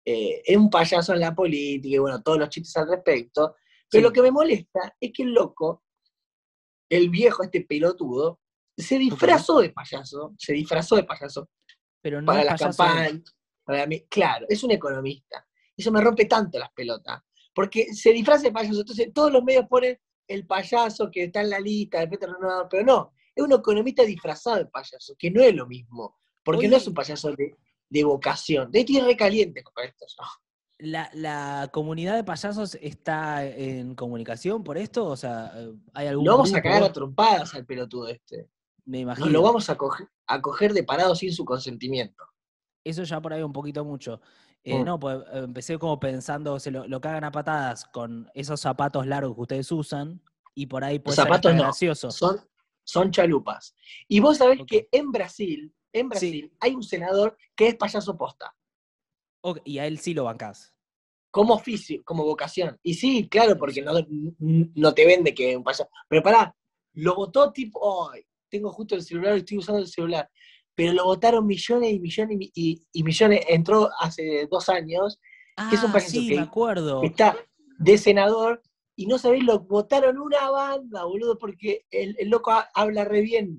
eh, 0.04 0.42
es 0.44 0.56
un 0.56 0.70
payaso 0.70 1.14
en 1.14 1.20
la 1.20 1.34
política, 1.34 1.96
y 1.96 1.98
bueno, 1.98 2.22
todos 2.22 2.38
los 2.38 2.48
chistes 2.48 2.76
al 2.76 2.88
respecto, 2.88 3.56
pero 3.90 4.08
lo 4.08 4.12
que 4.12 4.22
me 4.22 4.30
molesta 4.30 4.94
es 5.00 5.12
que 5.12 5.22
el 5.22 5.32
loco, 5.32 5.84
el 6.88 7.10
viejo, 7.10 7.42
este 7.42 7.62
pelotudo, 7.62 8.40
se 8.76 8.98
disfrazó 8.98 9.60
de 9.60 9.70
payaso, 9.70 10.34
se 10.38 10.52
disfrazó 10.52 10.96
de 10.96 11.04
payaso. 11.04 11.48
Pero 12.00 12.20
no 12.20 12.26
para 12.26 12.44
la 12.44 12.56
campaña. 12.56 13.20
Para 13.64 13.86
mí, 13.86 14.06
claro, 14.08 14.46
es 14.48 14.62
un 14.62 14.70
economista. 14.70 15.46
Eso 15.76 15.90
me 15.90 16.00
rompe 16.00 16.26
tanto 16.26 16.58
las 16.58 16.72
pelotas. 16.72 17.22
Porque 17.54 17.92
se 17.92 18.12
disfraza 18.12 18.44
de 18.44 18.52
payaso. 18.52 18.80
Entonces, 18.80 19.12
todos 19.12 19.32
los 19.32 19.42
medios 19.42 19.66
ponen 19.68 19.98
el 20.28 20.46
payaso 20.46 21.10
que 21.10 21.24
está 21.24 21.40
en 21.40 21.50
la 21.50 21.58
lista 21.58 22.08
Petro 22.08 22.34
Renovador, 22.34 22.68
pero 22.70 22.84
no, 22.84 23.12
es 23.34 23.42
un 23.42 23.52
economista 23.52 24.04
disfrazado 24.04 24.56
de 24.56 24.66
payaso, 24.66 25.14
que 25.18 25.30
no 25.30 25.42
es 25.42 25.54
lo 25.54 25.66
mismo. 25.66 26.16
Porque 26.44 26.68
no 26.68 26.76
es 26.76 26.86
un 26.86 26.94
payaso 26.94 27.32
de, 27.32 27.56
de 27.90 28.04
vocación. 28.04 28.70
De 28.70 28.80
hecho, 28.80 28.98
es 28.98 29.04
recaliente 29.04 29.62
con 29.62 29.84
esto. 29.84 30.06
La, 30.78 31.68
comunidad 31.72 32.14
de 32.14 32.24
payasos 32.24 32.76
está 32.80 33.44
en 33.44 33.94
comunicación 33.94 34.62
por 34.62 34.78
esto? 34.78 35.06
O 35.06 35.16
sea, 35.16 35.52
¿hay 35.92 36.06
algún. 36.06 36.24
Lo 36.24 36.32
vamos 36.32 36.54
a 36.54 36.62
cagar 36.62 36.84
a 36.84 36.92
trompadas 36.92 37.54
al 37.54 37.66
pelotudo 37.66 38.08
este. 38.08 38.48
Me 38.84 39.00
imagino. 39.00 39.28
lo 39.28 39.42
vamos 39.42 39.68
a 39.68 39.76
coger, 39.76 40.08
a 40.26 40.40
coger 40.40 40.72
de 40.72 40.84
parado 40.84 41.14
sin 41.14 41.32
su 41.32 41.44
consentimiento. 41.44 42.24
Eso 42.84 43.02
ya 43.02 43.20
por 43.20 43.34
ahí 43.34 43.42
un 43.42 43.52
poquito 43.52 43.84
mucho. 43.84 44.20
Eh, 44.64 44.78
mm. 44.78 44.84
No, 44.84 44.98
pues 44.98 45.18
eh, 45.32 45.38
empecé 45.44 45.78
como 45.78 45.98
pensando, 45.98 46.58
se 46.58 46.70
lo, 46.70 47.00
cagan 47.00 47.24
a 47.24 47.30
patadas 47.30 47.84
con 47.86 48.30
esos 48.34 48.60
zapatos 48.60 49.06
largos 49.06 49.34
que 49.34 49.40
ustedes 49.42 49.72
usan 49.72 50.22
y 50.54 50.66
por 50.66 50.84
ahí 50.84 50.98
puede 50.98 51.16
zapatos 51.16 51.54
gracioso. 51.54 52.10
Son, 52.10 52.40
son 52.84 53.10
chalupas. 53.10 53.74
Y 54.08 54.20
vos 54.20 54.38
sabés 54.38 54.60
que 54.66 54.88
en 54.90 55.10
Brasil, 55.12 55.72
en 55.92 56.08
Brasil 56.08 56.52
hay 56.60 56.74
un 56.74 56.82
senador 56.82 57.36
que 57.54 57.68
es 57.68 57.76
payaso 57.76 58.16
posta. 58.16 58.54
y 59.64 59.78
a 59.78 59.86
él 59.86 59.98
sí 59.98 60.14
lo 60.14 60.24
bancás. 60.24 60.74
Como 61.30 61.54
oficio, 61.54 62.02
como 62.04 62.24
vocación. 62.24 62.78
Y 62.82 62.94
sí, 62.94 63.28
claro, 63.28 63.56
porque 63.56 63.82
no, 63.82 63.92
no 64.38 64.94
te 64.94 65.06
vende 65.06 65.34
que 65.34 65.56
un 65.56 65.62
payaso. 65.62 65.88
Pero 66.08 66.22
pará, 66.22 66.54
lo 66.94 67.14
votó 67.14 67.52
tipo, 67.52 68.10
tengo 68.48 68.72
justo 68.72 68.94
el 68.94 69.02
celular, 69.02 69.36
estoy 69.36 69.58
usando 69.58 69.80
el 69.80 69.86
celular, 69.86 70.28
pero 70.78 70.92
lo 70.92 71.06
votaron 71.06 71.44
millones 71.44 71.92
y 71.92 71.98
millones 71.98 72.38
y, 72.54 73.02
millones, 73.02 73.40
entró 73.48 73.90
hace 73.98 74.46
dos 74.48 74.68
años, 74.68 75.18
que 75.68 75.74
es 75.74 75.82
un 75.82 75.90
ah, 75.90 75.94
payaso 75.94 76.12
sí, 76.12 76.36
me 76.36 76.38
acuerdo. 76.38 77.02
está 77.02 77.36
de 77.80 77.98
senador, 77.98 78.62
y 78.94 79.06
no 79.06 79.18
sabéis, 79.18 79.42
lo 79.42 79.58
votaron 79.58 80.18
una 80.18 80.48
banda, 80.50 81.02
boludo, 81.02 81.36
porque 81.36 81.84
el, 81.90 82.16
loco 82.30 82.52
habla 82.74 83.04
re 83.04 83.22
bien. 83.22 83.58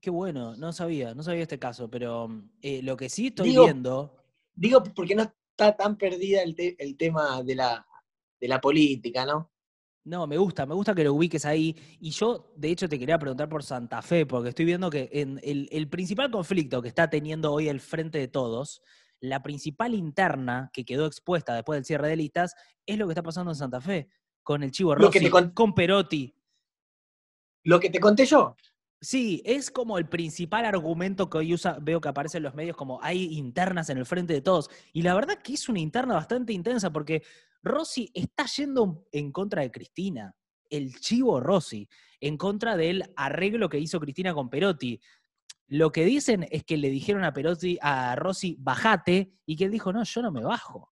Qué 0.00 0.10
bueno, 0.10 0.56
no 0.56 0.72
sabía, 0.72 1.14
no 1.14 1.22
sabía 1.22 1.42
este 1.42 1.60
caso, 1.60 1.88
pero 1.88 2.28
eh, 2.60 2.82
lo 2.82 2.96
que 2.96 3.08
sí 3.08 3.28
estoy 3.28 3.50
viendo. 3.50 4.16
Digo, 4.52 4.82
porque 4.96 5.14
no 5.14 5.22
está 5.22 5.76
tan 5.76 5.96
perdida 5.96 6.42
el, 6.42 6.56
el 6.76 6.96
tema 6.96 7.40
de 7.44 7.54
la, 7.54 7.86
de 8.40 8.48
la 8.48 8.60
política, 8.60 9.24
¿no? 9.24 9.52
No, 10.04 10.26
me 10.26 10.36
gusta, 10.36 10.66
me 10.66 10.74
gusta 10.74 10.94
que 10.94 11.04
lo 11.04 11.14
ubiques 11.14 11.44
ahí. 11.44 11.76
Y 12.00 12.10
yo, 12.10 12.52
de 12.56 12.70
hecho, 12.70 12.88
te 12.88 12.98
quería 12.98 13.18
preguntar 13.18 13.48
por 13.48 13.62
Santa 13.62 14.02
Fe, 14.02 14.26
porque 14.26 14.48
estoy 14.48 14.64
viendo 14.64 14.90
que 14.90 15.08
en 15.12 15.40
el, 15.42 15.88
principal 15.88 16.30
conflicto 16.30 16.82
que 16.82 16.88
está 16.88 17.08
teniendo 17.08 17.52
hoy 17.52 17.68
el 17.68 17.80
Frente 17.80 18.18
de 18.18 18.26
Todos, 18.26 18.82
la 19.20 19.42
principal 19.42 19.94
interna 19.94 20.70
que 20.72 20.84
quedó 20.84 21.06
expuesta 21.06 21.54
después 21.54 21.76
del 21.76 21.84
cierre 21.84 22.08
de 22.08 22.16
listas, 22.16 22.54
es 22.84 22.98
lo 22.98 23.06
que 23.06 23.12
está 23.12 23.22
pasando 23.22 23.52
en 23.52 23.56
Santa 23.56 23.80
Fe, 23.80 24.08
con 24.42 24.64
el 24.64 24.72
Chivo 24.72 24.96
Rossi, 24.96 25.30
con 25.54 25.74
Perotti. 25.74 26.34
Lo 27.62 27.78
que 27.78 27.90
te 27.90 28.00
conté 28.00 28.26
yo. 28.26 28.56
Sí, 29.04 29.42
es 29.44 29.72
como 29.72 29.98
el 29.98 30.08
principal 30.08 30.64
argumento 30.64 31.28
que 31.28 31.38
hoy 31.38 31.54
usa, 31.54 31.76
veo 31.82 32.00
que 32.00 32.08
aparece 32.08 32.36
en 32.36 32.44
los 32.44 32.54
medios 32.54 32.76
como 32.76 33.02
hay 33.02 33.36
internas 33.36 33.90
en 33.90 33.98
el 33.98 34.06
frente 34.06 34.32
de 34.32 34.42
todos. 34.42 34.70
Y 34.92 35.02
la 35.02 35.12
verdad 35.12 35.42
que 35.42 35.54
es 35.54 35.68
una 35.68 35.80
interna 35.80 36.14
bastante 36.14 36.52
intensa 36.52 36.92
porque 36.92 37.24
Rossi 37.64 38.12
está 38.14 38.46
yendo 38.46 39.04
en 39.10 39.32
contra 39.32 39.62
de 39.62 39.72
Cristina, 39.72 40.36
el 40.70 40.94
chivo 41.00 41.40
Rossi, 41.40 41.88
en 42.20 42.36
contra 42.36 42.76
del 42.76 43.02
arreglo 43.16 43.68
que 43.68 43.80
hizo 43.80 43.98
Cristina 43.98 44.34
con 44.34 44.48
Perotti. 44.48 45.00
Lo 45.66 45.90
que 45.90 46.04
dicen 46.04 46.46
es 46.52 46.62
que 46.62 46.76
le 46.76 46.88
dijeron 46.88 47.24
a 47.24 47.32
Perotti, 47.32 47.78
a 47.82 48.14
Rossi, 48.14 48.56
bajate, 48.60 49.32
y 49.44 49.56
que 49.56 49.64
él 49.64 49.72
dijo, 49.72 49.92
no, 49.92 50.04
yo 50.04 50.22
no 50.22 50.30
me 50.30 50.44
bajo. 50.44 50.91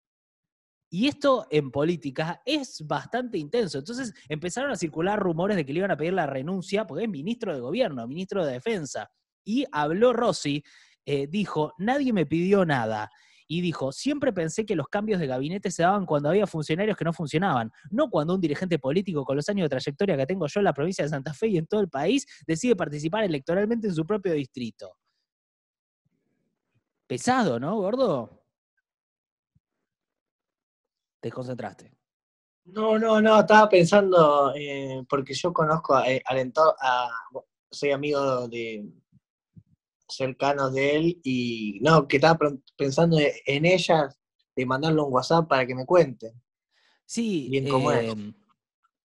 Y 0.89 1.07
esto 1.07 1.47
en 1.49 1.69
política 1.69 2.41
es 2.45 2.81
bastante 2.85 3.37
intenso. 3.37 3.79
Entonces 3.79 4.13
empezaron 4.29 4.71
a 4.71 4.75
circular 4.75 5.19
rumores 5.19 5.57
de 5.57 5.65
que 5.65 5.73
le 5.73 5.79
iban 5.79 5.91
a 5.91 5.97
pedir 5.97 6.13
la 6.13 6.27
renuncia, 6.27 6.87
porque 6.87 7.03
es 7.03 7.09
ministro 7.09 7.53
de 7.53 7.59
gobierno, 7.59 8.07
ministro 8.07 8.45
de 8.45 8.53
defensa. 8.53 9.09
Y 9.43 9.65
habló 9.71 10.13
Rossi, 10.13 10.63
eh, 11.05 11.27
dijo, 11.27 11.73
nadie 11.77 12.13
me 12.13 12.25
pidió 12.25 12.65
nada 12.65 13.09
y 13.47 13.61
dijo, 13.61 13.91
siempre 13.91 14.33
pensé 14.33 14.65
que 14.65 14.75
los 14.75 14.87
cambios 14.89 15.19
de 15.19 15.27
gabinete 15.27 15.71
se 15.71 15.83
daban 15.83 16.05
cuando 16.05 16.29
había 16.29 16.45
funcionarios 16.45 16.97
que 16.97 17.05
no 17.05 17.13
funcionaban, 17.13 17.71
no 17.89 18.09
cuando 18.09 18.35
un 18.35 18.41
dirigente 18.41 18.77
político 18.77 19.23
con 19.23 19.37
los 19.37 19.47
años 19.47 19.65
de 19.65 19.69
trayectoria 19.69 20.17
que 20.17 20.25
tengo 20.25 20.47
yo 20.47 20.59
en 20.59 20.65
la 20.65 20.73
provincia 20.73 21.03
de 21.03 21.09
Santa 21.09 21.33
Fe 21.33 21.47
y 21.47 21.57
en 21.57 21.65
todo 21.65 21.79
el 21.79 21.89
país 21.89 22.25
decide 22.45 22.75
participar 22.75 23.23
electoralmente 23.23 23.87
en 23.87 23.95
su 23.95 24.05
propio 24.05 24.33
distrito. 24.33 24.91
Pesado, 27.07 27.57
¿no, 27.57 27.77
gordo? 27.77 28.36
Te 31.19 31.31
concentraste. 31.31 31.91
No, 32.65 32.99
no, 32.99 33.21
no, 33.21 33.39
estaba 33.39 33.69
pensando, 33.69 34.53
eh, 34.55 35.03
porque 35.07 35.33
yo 35.33 35.53
conozco 35.53 35.97
eh, 36.03 36.21
al 36.25 36.39
entorno, 36.39 36.73
soy 37.71 37.91
amigo 37.91 38.47
de, 38.47 38.85
cercanos 40.07 40.73
de 40.73 40.95
él 40.95 41.21
y 41.23 41.79
no, 41.81 42.07
que 42.07 42.17
estaba 42.17 42.39
pensando 42.75 43.17
en 43.19 43.65
ellas, 43.65 44.19
de 44.55 44.65
mandarle 44.65 45.01
un 45.01 45.13
WhatsApp 45.13 45.47
para 45.47 45.65
que 45.65 45.75
me 45.75 45.85
cuente. 45.85 46.33
Sí, 47.05 47.47
bien 47.49 47.69
cómo 47.69 47.91
em, 47.91 48.33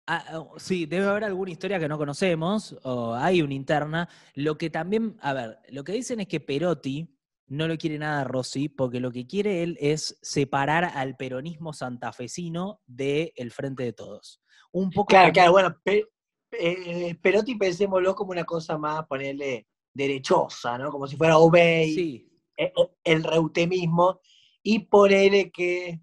ah, 0.07 0.25
oh, 0.38 0.59
sí, 0.59 0.87
debe 0.87 1.07
haber 1.07 1.25
alguna 1.25 1.51
historia 1.51 1.79
que 1.79 1.88
no 1.88 1.98
conocemos, 1.98 2.77
o 2.83 3.14
hay 3.14 3.42
una 3.42 3.55
interna. 3.55 4.09
Lo 4.35 4.57
que 4.57 4.70
también, 4.70 5.16
a 5.20 5.33
ver, 5.33 5.59
lo 5.70 5.85
que 5.85 5.92
dicen 5.92 6.20
es 6.20 6.27
que 6.27 6.40
Perotti 6.40 7.09
no 7.46 7.68
lo 7.68 7.76
quiere 7.76 7.98
nada 7.98 8.24
Rossi, 8.24 8.68
porque 8.68 9.00
lo 9.00 9.11
que 9.11 9.26
quiere 9.26 9.62
él 9.62 9.76
es 9.81 10.18
separar 10.22 10.85
al 10.85 11.16
peronismo 11.16 11.72
santafesino 11.72 12.81
del 12.87 13.50
Frente 13.50 13.83
de 13.85 13.92
Todos. 13.92 14.40
Un 14.72 14.90
poco 14.90 15.07
claro, 15.07 15.33
claro, 15.33 15.52
bueno, 15.52 15.76
eh, 15.85 17.14
Perotti 17.20 17.57
pensémoslo 17.57 18.14
como 18.14 18.31
una 18.31 18.44
cosa 18.44 18.78
más, 18.78 19.07
ponerle 19.07 19.66
derechosa, 19.92 20.78
¿no? 20.78 20.90
Como 20.90 21.07
si 21.07 21.16
fuera 21.16 21.38
Obey, 21.38 22.26
e, 22.57 22.64
e, 22.64 22.72
el, 23.05 23.22
reutemismo, 23.22 24.20
y 24.62 24.81
ponerle 24.81 25.50
que 25.50 26.00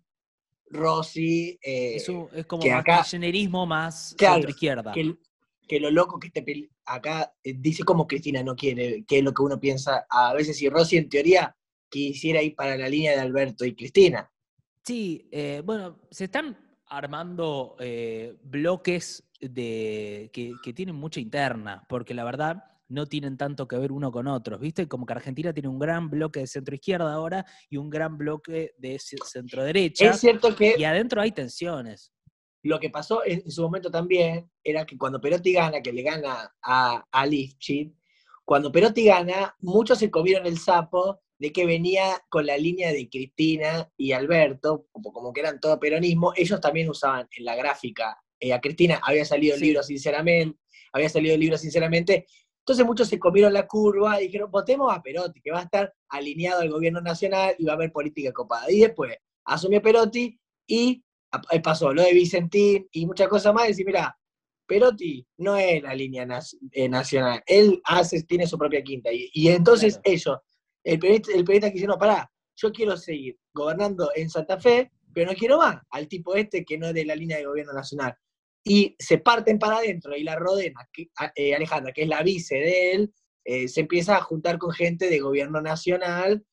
Rossi... 0.68 1.58
Eh, 1.62 1.96
es, 1.96 2.46
como 2.46 2.62
que 2.62 2.72
acá, 2.72 2.98
kirchnerismo 2.98 3.66
más 3.66 4.16
izquierda. 4.48 4.92
Que, 4.92 5.16
que, 5.70 5.80
lo 5.80 5.92
loco 5.92 6.20
que 6.20 6.28
esté 6.28 6.44
acá 6.86 7.34
eh, 7.44 7.54
dice 7.58 7.84
como 7.84 8.08
Cristina 8.08 8.44
no 8.44 8.56
quiere, 8.56 9.06
que 9.08 9.20
es 9.20 9.24
lo 9.24 9.34
que 9.34 9.44
uno 9.44 9.60
piensa 9.60 10.06
a 10.10 10.34
veces, 10.34 10.58
si 10.58 10.68
Rossi 10.68 10.98
en 10.98 11.08
teoría 11.08 11.56
quisiera 11.90 12.42
ir 12.42 12.56
para 12.56 12.76
la 12.76 12.90
línea 12.90 13.14
de 13.14 13.22
Alberto 13.22 13.66
y 13.66 13.76
Cristina. 13.76 14.30
Sí, 14.84 15.30
eh, 15.32 15.62
bueno, 15.64 16.00
se 16.12 16.26
están 16.26 16.58
armando 16.88 17.78
bloques 18.44 19.24
de, 19.40 20.30
que, 20.34 20.54
que, 20.64 20.74
tienen 20.74 20.96
mucha 20.96 21.20
interna, 21.20 21.86
porque 21.88 22.16
la 22.16 22.24
verdad 22.24 22.64
no 22.90 23.06
tienen 23.06 23.38
tanto 23.38 23.68
que 23.68 23.78
ver 23.78 23.92
uno 23.92 24.12
con 24.12 24.28
otros, 24.28 24.60
¿viste? 24.60 24.88
Como 24.88 25.06
que 25.06 25.14
Argentina 25.14 25.54
tiene 25.54 25.70
un 25.70 25.80
gran 25.80 26.10
bloque 26.10 26.42
de 26.42 26.48
centro 26.48 26.76
izquierda 26.76 27.14
ahora 27.14 27.46
y 27.70 27.78
un 27.78 27.90
gran 27.90 28.18
bloque 28.18 28.74
de 28.78 29.00
centro 29.00 29.64
derecha. 29.64 30.10
Es 30.10 30.20
cierto 30.20 30.56
que... 30.56 30.76
Y 30.78 30.84
adentro 30.84 31.22
hay 31.22 31.32
tensiones. 31.32 32.12
Lo 32.64 32.80
que 32.80 32.90
pasó 32.90 33.22
en, 33.26 33.50
su 33.50 33.62
momento 33.62 33.90
también 33.90 34.50
era 34.64 34.86
que 34.86 34.98
cuando 34.98 35.22
Perotti 35.22 35.54
gana, 35.54 35.82
que 35.82 35.94
le 35.94 36.02
gana 36.02 36.54
a, 36.62 37.06
a 37.12 37.28
cuando 38.46 38.72
Perotti 38.72 39.06
gana, 39.06 39.56
muchos 39.60 40.00
se 40.00 40.10
comieron 40.10 40.46
el 40.46 40.58
sapo 40.58 41.22
de 41.38 41.54
que 41.54 41.66
venía 41.66 42.22
con 42.30 42.46
la 42.46 42.58
línea 42.58 42.92
de 42.92 43.08
Cristina 43.08 43.90
y 43.96 44.12
Alberto, 44.12 44.88
como, 44.92 45.14
como 45.14 45.32
que 45.32 45.40
eran 45.42 45.60
todo 45.60 45.80
peronismo, 45.80 46.34
ellos 46.36 46.60
también 46.60 46.90
usaban 46.90 47.28
en 47.38 47.46
la 47.46 47.56
gráfica, 47.56 48.18
eh, 48.40 48.54
a 48.54 48.60
Cristina 48.60 49.00
había 49.04 49.24
salido 49.24 49.56
el 49.56 49.62
libro 49.62 49.84
sinceramente, 49.84 50.60
había 50.92 51.10
salido 51.10 51.36
el 51.36 51.40
libro 51.40 51.58
sinceramente, 51.58 52.26
entonces 52.60 52.86
muchos 52.86 53.08
se 53.08 53.20
comieron 53.20 53.54
la 53.54 53.68
curva 53.68 54.22
y 54.22 54.26
dijeron, 54.26 54.52
votemos 54.52 54.94
a 54.94 55.02
Perotti, 55.02 55.42
que 55.42 55.52
va 55.52 55.60
a 55.60 55.64
estar 55.64 55.94
alineado 56.10 56.62
al 56.62 56.70
gobierno 56.70 57.02
nacional 57.02 57.56
y 57.58 57.66
va 57.66 57.74
a 57.74 57.76
haber 57.76 57.92
política 57.92 58.32
copada. 58.32 58.70
Y 58.70 58.80
después 58.82 59.18
asumió 59.46 59.82
Perotti 59.82 60.40
y 60.68 61.04
pasó 61.64 61.94
lo 61.94 62.02
de 62.02 62.14
Vicentín 62.14 62.88
y 62.92 63.06
muchas 63.06 63.28
cosas 63.28 63.54
más, 63.54 63.66
y 63.66 63.70
decir, 63.70 63.86
mira, 63.86 64.18
Perotti 64.70 65.26
no 65.38 65.58
es 65.58 65.82
la 65.82 65.96
línea 65.96 66.28
eh, 66.72 66.88
nacional, 66.88 67.42
él 67.48 67.82
hace, 67.86 68.24
tiene 68.24 68.46
su 68.46 68.58
propia 68.58 68.84
quinta. 68.84 69.10
Y, 69.12 69.48
entonces 69.48 70.00
ellos, 70.04 70.38
el 70.84 71.00
periodista, 71.00 71.32
el 71.34 71.44
periodista 71.44 71.70
que 71.70 71.74
dice, 71.74 71.88
no, 71.88 71.98
pará, 71.98 72.32
yo 72.56 72.72
quiero 72.72 72.96
seguir 72.96 73.38
gobernando 73.54 74.12
en 74.16 74.30
Santa 74.30 74.60
Fe, 74.60 74.92
pero 75.14 75.32
no 75.32 75.38
quiero 75.38 75.58
más 75.58 75.82
al 75.90 76.08
tipo 76.08 76.36
este 76.36 76.64
que 76.64 76.78
no 76.78 76.88
es 76.88 76.94
de 76.94 77.06
la 77.06 77.16
línea 77.16 77.38
de 77.38 77.46
gobierno 77.46 77.74
nacional. 77.74 78.14
Y 78.64 78.96
se 79.00 79.18
parten 79.18 79.58
para 79.58 79.78
adentro 79.78 80.16
y 80.16 80.24
la 80.24 80.36
Rodena, 80.36 80.88
que, 80.94 81.10
eh, 81.36 81.56
Alejandra, 81.56 81.92
que 81.92 82.04
es 82.04 82.08
la 82.08 82.22
vice 82.22 82.56
de 82.56 82.92
él, 82.92 83.14
eh, 83.46 83.68
se 83.68 83.82
empieza 83.82 84.18
a 84.18 84.22
juntar 84.22 84.60
con 84.60 84.72
gente 84.72 85.10
de 85.10 85.20
gobierno 85.20 85.62
nacional, 85.62 86.46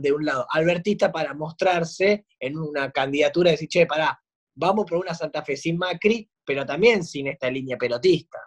de 0.00 0.12
un 0.12 0.24
lado, 0.24 0.46
albertista 0.50 1.10
para 1.10 1.34
mostrarse 1.34 2.26
en 2.38 2.58
una 2.58 2.90
candidatura 2.90 3.50
y 3.50 3.52
decir, 3.52 3.68
che, 3.68 3.86
pará, 3.86 4.18
vamos 4.54 4.86
por 4.86 4.98
una 4.98 5.14
Santa 5.14 5.42
Fe 5.42 5.56
sin 5.56 5.78
Macri, 5.78 6.28
pero 6.44 6.66
también 6.66 7.04
sin 7.04 7.28
esta 7.28 7.50
línea 7.50 7.76
pelotista. 7.76 8.38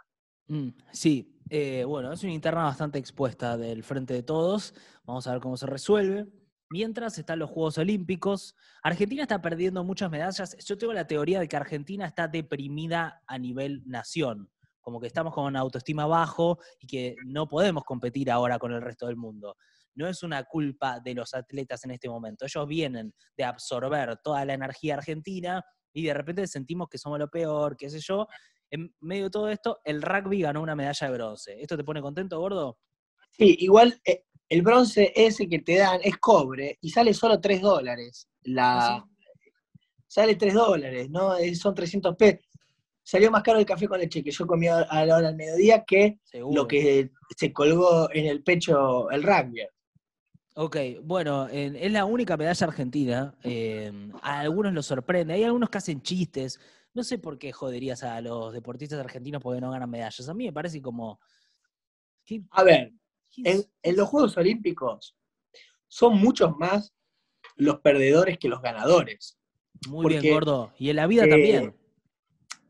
Mm, 0.47 0.69
sí, 0.91 1.35
eh, 1.49 1.83
bueno, 1.85 2.11
es 2.11 2.23
una 2.23 2.33
interna 2.33 2.63
bastante 2.63 2.99
expuesta 2.99 3.57
del 3.57 3.83
Frente 3.83 4.13
de 4.13 4.23
Todos. 4.23 4.73
Vamos 5.03 5.27
a 5.27 5.31
ver 5.31 5.41
cómo 5.41 5.57
se 5.57 5.65
resuelve. 5.65 6.27
Mientras 6.69 7.17
están 7.17 7.39
los 7.39 7.49
Juegos 7.51 7.77
Olímpicos, 7.77 8.55
Argentina 8.81 9.21
está 9.21 9.41
perdiendo 9.41 9.83
muchas 9.83 10.09
medallas. 10.09 10.57
Yo 10.65 10.77
tengo 10.77 10.93
la 10.93 11.05
teoría 11.05 11.39
de 11.39 11.47
que 11.47 11.55
Argentina 11.55 12.07
está 12.07 12.27
deprimida 12.27 13.21
a 13.27 13.37
nivel 13.37 13.83
nación, 13.85 14.49
como 14.81 14.99
que 14.99 15.07
estamos 15.07 15.33
con 15.33 15.45
una 15.45 15.59
autoestima 15.59 16.07
bajo 16.07 16.57
y 16.79 16.87
que 16.87 17.15
no 17.25 17.47
podemos 17.47 17.83
competir 17.83 18.31
ahora 18.31 18.57
con 18.57 18.71
el 18.73 18.81
resto 18.81 19.05
del 19.05 19.15
mundo. 19.15 19.55
No 19.95 20.07
es 20.07 20.23
una 20.23 20.43
culpa 20.43 20.99
de 20.99 21.13
los 21.13 21.33
atletas 21.33 21.83
en 21.85 21.91
este 21.91 22.09
momento. 22.09 22.45
Ellos 22.45 22.67
vienen 22.67 23.13
de 23.37 23.43
absorber 23.43 24.17
toda 24.23 24.45
la 24.45 24.53
energía 24.53 24.95
argentina 24.95 25.63
y 25.93 26.03
de 26.03 26.13
repente 26.13 26.45
sentimos 26.47 26.89
que 26.89 26.97
somos 26.97 27.17
lo 27.17 27.29
peor, 27.29 27.77
qué 27.77 27.89
sé 27.89 27.99
yo. 27.99 28.27
En 28.69 28.93
medio 28.99 29.25
de 29.25 29.29
todo 29.29 29.49
esto, 29.49 29.79
el 29.83 30.01
rugby 30.01 30.41
ganó 30.41 30.61
una 30.61 30.75
medalla 30.75 31.07
de 31.07 31.13
bronce. 31.13 31.61
¿Esto 31.61 31.77
te 31.77 31.83
pone 31.83 32.01
contento, 32.01 32.39
gordo? 32.39 32.77
Sí, 33.31 33.55
igual 33.59 33.99
eh, 34.05 34.23
el 34.49 34.61
bronce 34.61 35.13
ese 35.15 35.47
que 35.47 35.59
te 35.59 35.77
dan 35.77 35.99
es 36.03 36.17
cobre 36.17 36.77
y 36.81 36.89
sale 36.89 37.13
solo 37.13 37.39
3 37.39 37.61
dólares. 37.61 38.27
La... 38.43 38.95
¿Ah, 38.95 39.05
sale 40.07 40.35
3 40.35 40.53
dólares, 40.53 41.09
¿no? 41.09 41.35
Son 41.55 41.73
300 41.73 42.15
pesos. 42.15 42.45
Salió 43.03 43.29
más 43.29 43.43
caro 43.43 43.59
el 43.59 43.65
café 43.65 43.87
con 43.87 43.99
leche 43.99 44.23
que 44.23 44.31
yo 44.31 44.47
comí 44.47 44.67
a 44.67 45.05
la 45.05 45.17
hora 45.17 45.27
del 45.27 45.35
mediodía 45.35 45.83
que 45.85 46.19
lo 46.51 46.67
que 46.67 47.11
se 47.37 47.53
colgó 47.53 48.09
en 48.11 48.25
el 48.25 48.43
pecho 48.43 49.09
el 49.11 49.21
rugby. 49.21 49.61
Ok, 50.57 50.77
bueno, 51.03 51.49
es 51.49 51.91
la 51.91 52.05
única 52.05 52.37
medalla 52.37 52.67
argentina. 52.67 53.35
Em, 53.43 54.13
a 54.21 54.39
algunos 54.39 54.73
los 54.73 54.85
sorprende. 54.85 55.33
Hay 55.33 55.43
algunos 55.43 55.69
que 55.69 55.79
hacen 55.79 56.01
chistes. 56.01 56.61
No 56.93 57.03
sé 57.03 57.17
por 57.17 57.37
qué 57.37 57.51
joderías 57.51 58.03
a 58.03 58.21
los 58.21 58.53
deportistas 58.53 58.97
argentinos 58.99 59.43
porque 59.43 59.59
no 59.59 59.71
ganan 59.71 59.89
medallas. 59.89 60.29
A 60.29 60.33
mí 60.33 60.45
me 60.45 60.53
parece 60.53 60.81
como. 60.81 61.19
A 62.51 62.63
ver, 62.63 62.93
en, 63.35 63.65
los 63.97 64.07
Juegos 64.07 64.37
Olímpicos 64.37 65.17
son 65.89 66.19
muchos 66.19 66.55
más 66.57 66.93
los 67.57 67.81
perdedores 67.81 68.37
que 68.37 68.47
los 68.47 68.61
ganadores. 68.61 69.37
Muy 69.89 70.17
bien, 70.17 70.33
gordo. 70.33 70.73
Y 70.79 70.89
en 70.89 70.95
la 70.95 71.07
vida 71.07 71.27
también. 71.27 71.75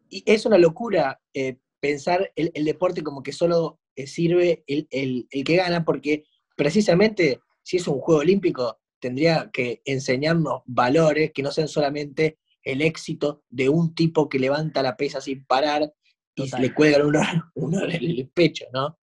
Y 0.10 0.24
es 0.26 0.48
una 0.48 0.58
locura 0.58 1.22
eh, 1.36 1.60
pensar 1.80 2.32
el, 2.36 2.66
deporte 2.66 3.04
como 3.04 3.22
que 3.22 3.32
solo 3.32 3.80
eh, 3.96 4.08
sirve 4.08 4.64
el, 4.66 4.88
el 4.90 5.44
que 5.44 5.56
gana, 5.56 5.86
porque 5.86 6.26
precisamente 6.56 7.42
si 7.66 7.78
es 7.78 7.88
un 7.88 8.00
juego 8.00 8.22
olímpico, 8.22 8.80
tendría 9.00 9.50
que 9.52 9.82
enseñarnos 9.86 10.62
valores 10.66 11.32
que 11.34 11.42
no 11.42 11.52
sean 11.52 11.68
solamente 11.68 12.38
el 12.62 12.84
éxito 12.84 13.44
de 13.50 13.70
un 13.70 13.96
tipo 13.96 14.30
que 14.30 14.38
levanta 14.38 14.84
la 14.84 14.96
pesa 14.96 15.20
sin 15.20 15.44
parar 15.46 15.92
y 16.36 16.62
le 16.62 16.74
cuelgan 16.76 17.08
uno, 17.56 17.84
en 17.90 17.92
el 17.92 18.30
pecho, 18.30 18.66
¿no? 18.72 19.00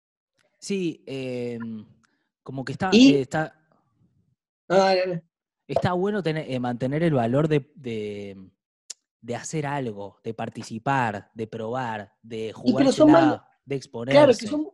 Sí, 0.60 1.02
em, 1.06 1.86
como 2.43 2.65
que 2.65 2.74
está... 2.74 2.89
Eh, 2.91 3.22
está, 3.22 3.56
está 5.65 5.93
bueno 5.93 6.22
tener, 6.22 6.52
eh, 6.52 6.60
mantener 6.60 7.04
el 7.04 7.13
valor 7.13 7.48
de, 7.48 7.72
de, 7.76 9.36
hacer 9.36 9.65
algo, 9.67 10.19
de 10.22 10.34
participar, 10.34 11.32
de 11.34 11.48
probar, 11.48 12.13
de 12.22 12.52
jugar, 12.52 13.41
de 13.63 13.76
exponerse. 13.76 14.17
Claro, 14.17 14.34
que 14.38 14.48
son, 14.48 14.69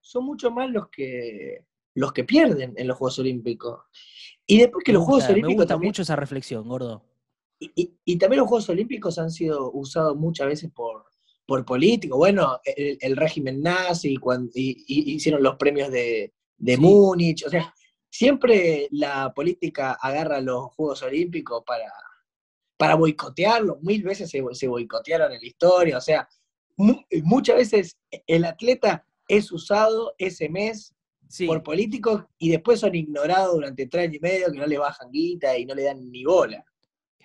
son 0.00 0.24
mucho 0.24 0.50
más 0.50 0.68
los 0.68 0.88
que 0.88 1.69
los 1.94 2.12
que 2.12 2.24
pierden 2.24 2.74
en 2.76 2.86
los 2.86 2.96
Juegos 2.96 3.18
Olímpicos. 3.18 3.84
Y 4.46 4.58
después 4.58 4.84
que 4.84 4.92
los 4.92 5.04
Juegos 5.04 5.24
Olímpicos. 5.24 5.50
Me 5.50 5.62
gusta 5.62 5.76
mucho 5.76 6.02
esa 6.02 6.16
reflexión, 6.16 6.68
gordo. 6.68 7.04
Y, 7.60 8.16
también 8.18 8.40
los 8.40 8.48
Juegos 8.48 8.68
Olímpicos 8.70 9.18
han 9.18 9.30
sido 9.30 9.70
usados 9.72 10.16
muchas 10.16 10.46
veces 10.46 10.70
por, 10.74 11.04
por 11.46 11.64
políticos. 11.64 12.16
Bueno, 12.16 12.58
el, 12.64 13.16
régimen 13.16 13.60
nazi, 13.60 14.16
cuando, 14.16 14.50
y, 14.54 14.82
hicieron 14.86 15.42
los 15.42 15.56
premios 15.56 15.90
de, 15.90 16.32
de 16.56 16.76
Múnich. 16.78 17.44
O 17.46 17.50
sea, 17.50 17.74
siempre 18.08 18.88
la 18.92 19.32
política 19.34 19.98
agarra 20.00 20.40
los 20.40 20.74
Juegos 20.74 21.02
Olímpicos 21.02 21.62
para, 21.66 21.92
para 22.78 22.94
boicotearlos. 22.94 23.82
Mil 23.82 24.02
veces 24.02 24.30
se, 24.30 24.42
se 24.52 24.66
boicotearon 24.66 25.32
en 25.32 25.40
la 25.40 25.46
historia. 25.46 25.98
O 25.98 26.00
sea, 26.00 26.26
muchas 27.24 27.56
veces 27.56 27.98
el 28.26 28.46
atleta 28.46 29.06
es 29.28 29.52
usado 29.52 30.14
ese 30.18 30.48
mes 30.48 30.94
por 31.46 31.62
políticos 31.62 32.24
y 32.38 32.50
después 32.50 32.80
son 32.80 32.94
ignorados 32.94 33.54
durante 33.54 33.86
tres 33.86 34.04
años 34.04 34.16
y 34.16 34.20
medio 34.20 34.52
que 34.52 34.58
no 34.58 34.66
le 34.66 34.78
bajan 34.78 35.10
guita 35.10 35.56
y 35.56 35.64
no 35.64 35.74
le 35.74 35.84
dan 35.84 36.10
ni 36.10 36.24
bola. 36.24 36.64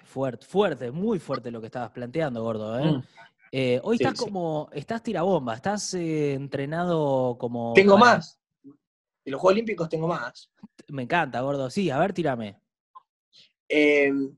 Fuerte, 0.04 0.46
fuerte, 0.46 0.92
muy 0.92 1.20
fuerte 1.20 1.52
lo 1.52 1.60
que 1.60 1.68
estabas 1.68 1.92
planteando, 1.92 2.44
gordo. 2.44 2.80
¿eh? 2.80 2.92
Mm. 2.92 3.04
Eh, 3.52 3.80
hoy 3.84 3.98
estás 3.98 4.20
como, 4.20 4.70
estás 4.74 5.02
tirabomba, 5.02 5.56
estás 5.56 5.94
eh, 5.94 6.34
entrenado 6.34 7.38
como... 7.38 7.74
Tengo 7.74 7.98
más. 7.98 8.40
En 8.64 9.32
los 9.32 9.42
Juegos 9.42 9.56
Olímpicos 9.56 9.90
tengo 9.90 10.08
más. 10.08 10.52
Me 10.90 11.04
encanta, 11.04 11.42
gordo. 11.42 11.70
Sí, 11.70 11.90
a 11.90 11.98
ver, 11.98 12.14
tírame. 12.14 12.60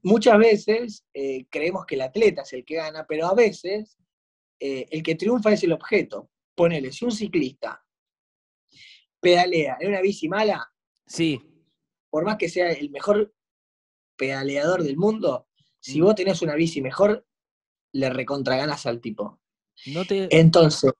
muchas 0.02 0.38
veces 0.38 1.06
creemos 1.50 1.86
que 1.86 1.96
el 1.96 2.02
atleta 2.02 2.44
es 2.44 2.54
el 2.54 2.64
que 2.64 2.76
gana, 2.76 3.06
pero 3.08 3.28
a 3.28 3.34
veces 3.34 3.98
el 4.60 5.04
que 5.04 5.16
triunfa 5.16 5.52
es 5.52 5.64
el 5.64 5.74
objeto. 5.74 6.30
Ponele, 6.56 6.92
si 6.92 7.06
un 7.06 7.12
ciclista 7.12 7.84
pedalea 9.28 9.78
en 9.82 9.90
una 9.90 10.00
bici 10.00 10.30
mala, 10.30 10.72
sí. 11.06 11.42
por 12.10 12.24
más 12.24 12.38
que 12.38 12.48
sea 12.48 12.72
el 12.72 12.90
mejor 12.92 13.36
pedaleador 14.16 14.84
del 14.84 14.96
mundo, 14.96 15.50
si 15.82 16.00
mm. 16.00 16.04
vos 16.04 16.16
tenés 16.16 16.42
una 16.42 16.56
bici 16.56 16.82
mejor, 16.82 17.28
le 17.92 18.10
recontraganas 18.10 18.86
al 18.86 19.02
tipo. 19.02 19.42
No 19.88 20.06
te... 20.06 20.30
Entonces, 20.32 20.94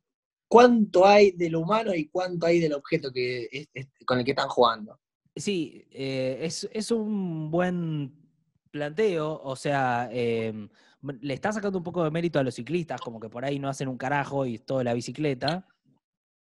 ¿cuánto 0.50 1.06
hay 1.06 1.32
de 1.32 1.50
lo 1.50 1.62
humano 1.62 1.94
y 1.96 2.10
cuánto 2.10 2.48
hay 2.48 2.60
del 2.60 2.74
objeto 2.74 3.14
que 3.14 3.70
con 4.06 4.20
el 4.20 4.26
que 4.26 4.32
están 4.32 4.50
jugando? 4.50 5.00
Sí, 5.34 5.88
eh, 5.92 6.50
es, 6.74 6.92
un 6.92 7.50
buen 7.50 8.14
planteo, 8.72 9.40
o 9.42 9.56
sea, 9.56 10.10
em, 10.12 10.68
le 11.22 11.34
está 11.34 11.54
sacando 11.54 11.78
un 11.78 11.84
poco 11.86 12.04
de 12.04 12.12
mérito 12.12 12.40
a 12.40 12.44
los 12.44 12.56
ciclistas, 12.56 13.00
como 13.00 13.22
que 13.22 13.30
por 13.30 13.46
ahí 13.46 13.58
no 13.58 13.70
hacen 13.70 13.88
un 13.88 13.98
carajo 13.98 14.46
y 14.46 14.60
todo 14.60 14.84
la 14.84 14.94
bicicleta. 14.94 15.66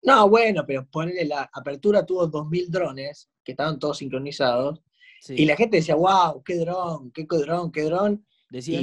No, 0.05 0.29
bueno, 0.29 0.65
pero 0.67 0.87
ponerle 0.87 1.25
la 1.25 1.51
apertura 1.53 2.05
tuvo 2.05 2.31
2.000 2.31 2.69
drones, 2.69 3.31
que 3.43 3.53
estaban 3.53 3.79
todos 3.79 3.99
sincronizados, 3.99 4.83
y 5.29 5.47
la 5.47 5.57
gente 5.57 5.79
decía, 5.79 5.95
wow, 5.95 6.43
qué 6.45 6.57
dron, 6.59 7.11
qué 7.11 7.25
dron, 7.25 7.73
qué 7.73 7.83
dron. 7.83 8.27
y 8.51 8.77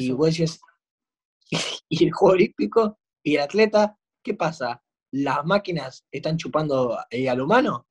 y 1.90 2.06
el 2.06 2.12
Juego 2.12 2.34
Olímpico 2.34 3.00
y 3.22 3.36
el 3.36 3.42
atleta, 3.42 3.98
¿qué 4.24 4.34
pasa? 4.34 4.82
¿Las 5.12 5.46
máquinas 5.46 6.06
están 6.12 6.38
chupando 6.38 6.98
eh, 7.12 7.30
al 7.30 7.42
humano? 7.42 7.88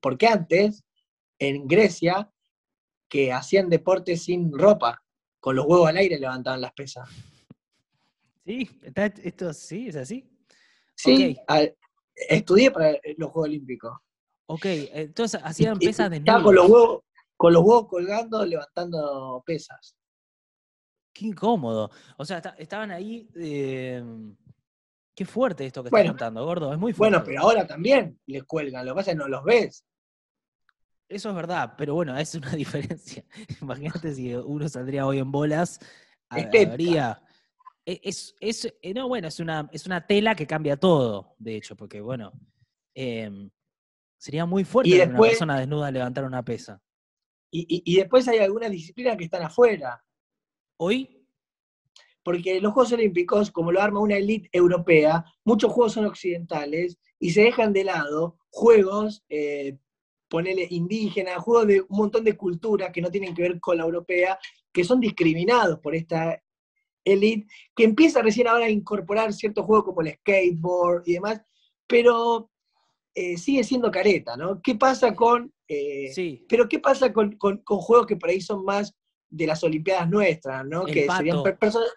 Porque 0.00 0.28
antes, 0.28 0.84
en 1.38 1.66
Grecia, 1.66 2.30
que 3.08 3.32
hacían 3.32 3.68
deporte 3.68 4.16
sin 4.16 4.56
ropa, 4.56 5.02
con 5.40 5.56
los 5.56 5.66
huevos 5.66 5.88
al 5.88 5.96
aire 5.96 6.18
levantaban 6.18 6.60
las 6.60 6.72
pesas. 6.72 7.08
Sí, 8.44 8.68
esto 9.24 9.52
sí, 9.52 9.88
es 9.88 9.96
así. 9.96 10.30
Sí, 10.94 11.36
estudié 12.28 12.70
para 12.70 12.92
los 13.16 13.30
Juegos 13.30 13.48
Olímpicos. 13.48 13.92
Ok, 14.46 14.64
entonces 14.64 15.40
hacían 15.44 15.78
pesas 15.78 16.10
de 16.10 16.24
con 16.24 16.54
los 16.54 16.68
huevos, 16.68 17.02
con 17.36 17.52
los 17.52 17.62
huevos 17.62 17.88
colgando, 17.88 18.44
levantando 18.46 19.42
pesas. 19.44 19.94
Qué 21.12 21.26
incómodo. 21.26 21.90
O 22.16 22.24
sea, 22.24 22.38
estaban 22.58 22.90
ahí. 22.90 23.28
Eh, 23.34 24.02
qué 25.14 25.24
fuerte 25.26 25.66
esto 25.66 25.82
que 25.82 25.88
estás 25.88 26.06
contando, 26.06 26.44
gordo. 26.44 26.72
Es 26.72 26.78
muy 26.78 26.92
fuerte. 26.92 27.16
Bueno, 27.16 27.24
pero 27.26 27.42
ahora 27.42 27.66
también 27.66 28.18
les 28.26 28.44
cuelgan. 28.44 28.86
Lo 28.86 28.92
que 28.92 28.96
pasa 28.96 29.10
es 29.10 29.16
que 29.16 29.22
no 29.22 29.28
los 29.28 29.44
ves. 29.44 29.84
Eso 31.08 31.30
es 31.30 31.34
verdad, 31.34 31.74
pero 31.76 31.94
bueno, 31.94 32.16
es 32.16 32.34
una 32.34 32.50
diferencia. 32.56 33.24
Imagínate 33.60 34.14
si 34.14 34.34
uno 34.34 34.68
saldría 34.68 35.06
hoy 35.06 35.18
en 35.18 35.32
bolas, 35.32 35.80
habría. 36.28 37.20
E, 37.88 38.02
es, 38.04 38.36
es, 38.38 38.70
eh, 38.82 38.92
no, 38.92 39.08
bueno, 39.08 39.28
es 39.28 39.40
una, 39.40 39.66
es 39.72 39.86
una 39.86 40.06
tela 40.06 40.34
que 40.34 40.46
cambia 40.46 40.76
todo, 40.76 41.34
de 41.38 41.56
hecho, 41.56 41.74
porque 41.74 42.02
bueno, 42.02 42.32
em, 42.92 43.48
sería 44.18 44.44
muy 44.44 44.64
fuerte 44.64 44.90
después, 44.90 45.16
una 45.16 45.28
persona 45.28 45.58
desnuda 45.58 45.90
levantar 45.90 46.24
una 46.26 46.44
pesa. 46.44 46.82
Y, 47.50 47.82
y, 47.90 47.96
después 47.96 48.28
hay 48.28 48.40
algunas 48.40 48.70
disciplinas 48.70 49.16
que 49.16 49.24
están 49.24 49.42
afuera. 49.42 50.04
¿Hoy? 50.76 51.26
Porque 52.22 52.60
los 52.60 52.74
Juegos 52.74 52.92
Olímpicos, 52.92 53.50
como 53.50 53.72
lo 53.72 53.80
arma 53.80 54.00
una 54.00 54.18
élite 54.18 54.50
europea, 54.52 55.24
muchos 55.44 55.72
juegos 55.72 55.94
son 55.94 56.04
occidentales 56.04 56.98
y 57.18 57.30
se 57.30 57.40
dejan 57.40 57.72
de 57.72 57.84
lado 57.84 58.36
juegos, 58.50 59.24
eh, 59.30 59.78
ponele 60.28 60.66
indígenas, 60.68 61.38
juegos 61.38 61.66
de 61.68 61.80
un 61.80 61.96
montón 61.96 62.22
de 62.22 62.36
culturas 62.36 62.92
que 62.92 63.00
no 63.00 63.10
tienen 63.10 63.34
que 63.34 63.40
ver 63.40 63.58
con 63.58 63.78
la 63.78 63.84
europea, 63.84 64.38
que 64.70 64.84
son 64.84 65.00
discriminados 65.00 65.78
por 65.78 65.94
esta 65.94 66.38
Elite, 67.08 67.46
que 67.74 67.84
empieza 67.84 68.22
recién 68.22 68.48
ahora 68.48 68.66
a 68.66 68.70
incorporar 68.70 69.32
ciertos 69.32 69.64
juegos 69.64 69.84
como 69.84 70.02
el 70.02 70.14
skateboard 70.14 71.02
y 71.06 71.14
demás, 71.14 71.40
pero 71.86 72.50
eh, 73.14 73.36
sigue 73.36 73.64
siendo 73.64 73.90
careta, 73.90 74.36
¿no? 74.36 74.62
¿Qué 74.62 74.76
pasa 74.76 75.14
con... 75.14 75.52
Eh, 75.66 76.10
sí. 76.14 76.46
Pero 76.48 76.68
¿qué 76.68 76.78
pasa 76.78 77.12
con, 77.12 77.36
juegos 77.38 78.06
que 78.06 78.16
por 78.16 78.30
ahí 78.30 78.40
son 78.40 78.64
más 78.64 78.94
de 79.28 79.46
las 79.46 79.62
Olimpiadas 79.64 80.08
nuestras, 80.08 80.64
¿no? 80.64 80.84
que 80.84 81.06
serían 81.10 81.42
personas, 81.58 81.90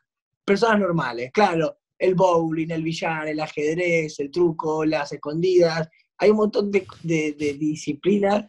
personas 0.44 0.80
normales, 0.80 1.32
claro. 1.32 1.78
El 1.98 2.16
bowling, 2.16 2.72
el 2.72 2.82
billar, 2.82 3.28
el 3.28 3.40
ajedrez, 3.40 4.20
el 4.20 4.32
truco, 4.32 4.84
las 4.84 5.12
escondidas. 5.12 5.88
Hay 6.18 6.32
un 6.32 6.38
montón 6.38 6.72
de, 6.72 6.88
disciplinas. 7.60 8.48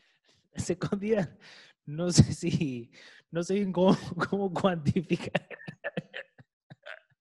Las 0.54 0.70
escondidas, 0.70 1.28
no 1.84 2.10
sé 2.10 2.32
si, 2.32 2.90
no 3.30 3.42
sé 3.42 3.54
bien 3.54 3.72
cómo, 3.72 3.94
cómo 4.30 4.52
cuantificar. 4.52 5.46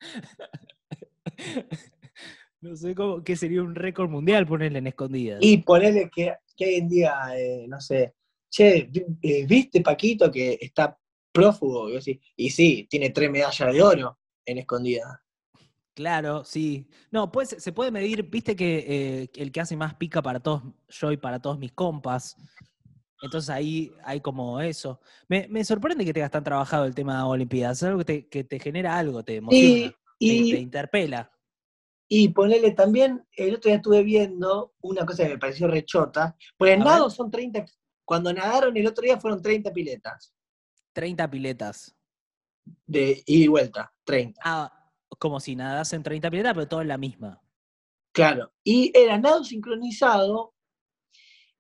No 2.62 2.76
sé 2.76 2.94
cómo, 2.94 3.24
qué 3.24 3.36
sería 3.36 3.64
un 3.64 3.74
récord 3.74 4.08
mundial 4.08 4.46
ponerle 4.46 4.78
en 4.78 4.88
escondidas. 4.88 5.40
Y 5.42 5.58
ponerle 5.58 6.12
que, 6.14 6.36
que 6.56 6.66
hoy 6.66 6.76
en 6.76 6.90
día, 6.90 7.16
eh, 7.36 7.66
no 7.68 7.82
sé, 7.82 8.14
che, 8.52 8.92
eh, 9.22 9.46
¿viste 9.48 9.82
Paquito 9.82 10.32
que 10.32 10.60
está 10.62 10.96
prófugo? 11.32 11.90
Y, 12.36 12.50
sí, 12.52 12.88
tiene 12.88 13.10
tres 13.10 13.32
medallas 13.32 13.74
de 13.74 13.82
oro 13.82 14.20
en 14.46 14.60
escondida. 14.60 15.24
Claro, 15.96 16.46
sí. 16.46 16.88
No, 17.10 17.32
pues 17.32 17.56
se 17.58 17.72
puede 17.72 17.90
medir, 17.90 18.30
viste 18.30 18.56
que 18.56 18.86
eh, 18.88 19.30
el 19.36 19.52
que 19.52 19.62
hace 19.62 19.76
más 19.76 19.96
pica 19.96 20.22
para 20.22 20.40
todos, 20.40 20.62
yo 20.88 21.12
y 21.12 21.18
para 21.18 21.40
todos 21.40 21.58
mis 21.58 21.72
compas. 21.72 22.38
Entonces 23.22 23.50
ahí 23.52 23.94
hay 24.04 24.20
como 24.20 24.60
eso. 24.60 25.00
Me, 25.28 25.64
sorprende 25.64 26.04
que 26.04 26.14
tengas 26.14 26.32
tan 26.32 26.44
trabajado 26.44 26.86
el 26.86 26.96
tema 26.96 27.18
de 27.18 27.24
Olimpiadas. 27.24 27.78
Es 27.78 27.84
algo 27.84 28.00
que 28.00 28.06
te, 28.06 28.28
que 28.28 28.44
te 28.44 28.60
genera 28.60 28.98
algo, 28.98 29.24
te 29.24 29.36
emociona, 29.36 29.94
y, 30.18 30.52
te, 30.52 30.60
interpela. 30.60 31.32
Y 32.08 32.30
ponerle 32.30 32.72
también, 32.72 33.26
el 33.38 33.56
otro 33.56 33.70
día 33.70 33.78
estuve 33.78 34.04
viendo 34.04 34.74
una 34.82 35.06
cosa 35.06 35.24
que 35.24 35.30
me 35.30 35.38
pareció 35.38 35.68
rechota. 35.68 36.36
Pues 36.58 36.74
el 36.74 36.80
nado 36.80 37.10
son 37.10 37.30
30, 37.30 37.66
cuando 38.04 38.34
nadaron 38.34 38.76
el 38.76 38.88
otro 38.88 39.04
día 39.04 39.20
fueron 39.20 39.42
30 39.42 39.72
piletas. 39.72 40.34
30 40.94 41.30
piletas. 41.30 41.96
De 42.86 43.24
ida 43.26 43.46
y 43.46 43.48
vuelta, 43.48 43.94
30. 44.04 44.42
Ah, 44.44 44.92
como 45.18 45.40
si 45.40 45.56
nadasen 45.56 46.04
30 46.04 46.30
piletas, 46.30 46.54
pero 46.54 46.68
todo 46.68 46.82
en 46.82 46.88
la 46.88 46.98
misma. 46.98 47.42
Claro. 48.14 48.52
Y 48.64 48.92
era 48.94 49.18
nado 49.18 49.44
sincronizado 49.44 50.54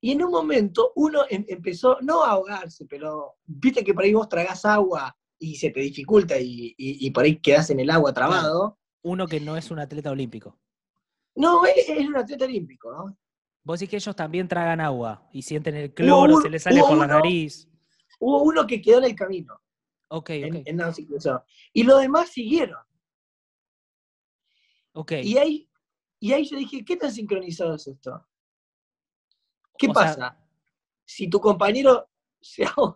y 0.03 0.11
en 0.11 0.23
un 0.23 0.31
momento 0.31 0.91
uno 0.95 1.21
em, 1.29 1.45
empezó, 1.47 1.99
no 2.01 2.23
a 2.23 2.31
ahogarse, 2.31 2.85
pero 2.87 3.35
viste 3.45 3.83
que 3.83 3.93
por 3.93 4.03
ahí 4.03 4.13
vos 4.13 4.27
tragás 4.27 4.65
agua 4.65 5.15
y 5.37 5.55
se 5.55 5.69
te 5.69 5.79
dificulta 5.79 6.35
y, 6.39 7.09
por 7.11 7.23
ahí 7.23 7.39
quedás 7.39 7.69
en 7.69 7.79
el 7.79 7.89
agua 7.91 8.11
trabado. 8.11 8.79
Uno 9.03 9.27
que 9.27 9.39
no 9.39 9.55
es 9.55 9.69
un 9.69 9.79
atleta 9.79 10.09
olímpico. 10.11 10.59
No, 11.35 11.65
es, 11.65 11.87
un 11.89 12.17
atleta 12.17 12.45
olímpico, 12.45 12.91
¿no? 12.91 13.17
Vos 13.63 13.79
decís 13.79 13.91
que 13.91 13.95
ellos 13.97 14.15
también 14.15 14.47
tragan 14.47 14.81
agua 14.81 15.29
y 15.31 15.43
sienten 15.43 15.75
el 15.75 15.93
cloro, 15.93 16.41
se 16.41 16.49
les 16.49 16.63
sale 16.63 16.81
por 16.81 16.97
la 16.97 17.05
nariz. 17.05 17.69
Hubo 18.19 18.41
uno 18.41 18.65
que 18.65 18.81
quedó 18.81 18.97
en 18.97 19.05
el 19.05 19.15
camino. 19.15 19.61
Ok, 20.09 20.31
ok. 20.47 20.63
En, 20.65 20.81
y 21.73 21.83
los 21.83 22.01
demás 22.01 22.29
siguieron. 22.29 22.79
Ok. 24.93 25.11
Y 25.23 25.37
ahí, 25.37 25.69
y 26.19 26.33
ahí 26.33 26.45
yo 26.45 26.57
dije, 26.57 26.83
¿qué 26.83 26.97
tan 26.97 27.11
sincronizado 27.11 27.75
es 27.75 27.87
esto? 27.87 28.25
¿Qué 29.81 29.93
pasa? 29.93 30.37
si 31.11 31.27
tu 31.27 31.41
compañero 31.41 32.07
se 32.39 32.65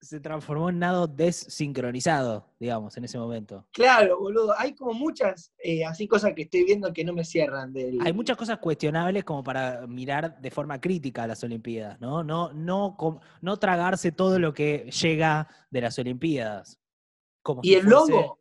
se 0.00 0.20
transformó 0.20 0.68
en 0.68 0.80
nado 0.80 1.06
desincronizado, 1.06 2.52
digamos, 2.58 2.96
en 2.96 3.04
ese 3.04 3.18
momento. 3.18 3.66
Claro, 3.72 4.18
boludo. 4.18 4.54
Hay 4.58 4.74
como 4.74 4.92
muchas 4.92 5.52
eh, 5.58 5.84
así 5.84 6.08
cosas 6.08 6.34
que 6.34 6.42
estoy 6.42 6.64
viendo 6.64 6.92
que 6.92 7.04
no 7.04 7.12
me 7.12 7.24
cierran. 7.24 7.72
Del... 7.72 7.98
Hay 8.04 8.12
muchas 8.12 8.36
cosas 8.36 8.58
cuestionables 8.58 9.24
como 9.24 9.42
para 9.42 9.86
mirar 9.86 10.40
de 10.40 10.50
forma 10.50 10.80
crítica 10.80 11.22
a 11.22 11.26
las 11.26 11.42
Olimpiadas, 11.44 12.00
¿no? 12.00 12.22
No, 12.22 12.52
no, 12.52 12.96
no 13.40 13.56
tragarse 13.58 14.12
todo 14.12 14.38
lo 14.38 14.52
que 14.52 14.90
llega 14.90 15.48
de 15.70 15.80
las 15.80 15.98
Olimpiadas. 15.98 16.78
Como 17.42 17.60
y 17.62 17.74
el 17.74 17.86
logo, 17.86 18.40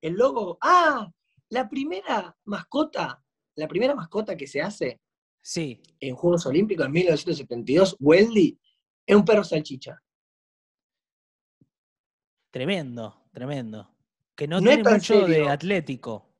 el 0.00 0.14
logo, 0.14 0.58
ah, 0.60 1.10
la 1.54 1.68
primera 1.68 2.36
mascota, 2.46 3.24
la 3.54 3.68
primera 3.68 3.94
mascota 3.94 4.36
que 4.36 4.48
se 4.48 4.60
hace 4.60 5.00
sí. 5.40 5.80
en 6.00 6.16
Juegos 6.16 6.46
Olímpicos 6.46 6.86
en 6.86 6.92
1972, 6.92 7.96
Weldy, 8.00 8.58
es 9.06 9.16
un 9.16 9.24
perro 9.24 9.44
salchicha. 9.44 10.02
Tremendo, 12.50 13.28
tremendo. 13.32 13.88
Que 14.34 14.48
no, 14.48 14.60
tiene 14.60 14.82
mucho 14.82 15.28
de 15.28 15.48
atlético. 15.48 16.34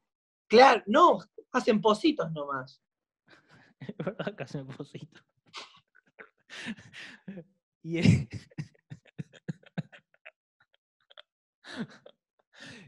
Claro, 0.48 0.82
no, 0.86 1.20
hacen 1.52 1.80
positos 1.80 2.32
nomás. 2.32 2.82
Es 3.78 3.96
verdad 3.98 4.34
que 4.34 4.42
hacen 4.42 4.66
positos. 4.66 5.24
y, 7.82 8.00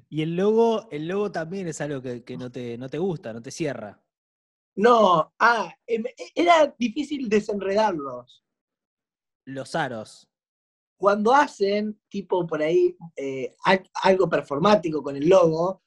Y 0.08 0.22
el 0.22 0.36
logo, 0.36 0.88
el 0.90 1.08
logo 1.08 1.32
también 1.32 1.66
es 1.66 1.80
algo 1.80 2.00
que, 2.00 2.36
no, 2.36 2.50
te, 2.50 2.78
no 2.78 2.88
te 2.88 2.98
gusta, 2.98 3.32
no 3.32 3.42
te 3.42 3.50
cierra. 3.50 4.00
No, 4.76 5.32
ah, 5.38 5.74
em, 5.86 6.04
e, 6.06 6.14
era 6.34 6.74
difícil 6.78 7.28
desenredarlos. 7.28 8.44
Los 9.46 9.74
aros. 9.74 10.28
Cuando 10.96 11.34
hacen, 11.34 11.98
tipo 12.08 12.46
por 12.46 12.62
ahí, 12.62 12.96
eh, 13.16 13.54
algo 14.02 14.28
performático 14.28 15.02
con 15.02 15.16
el 15.16 15.28
logo, 15.28 15.82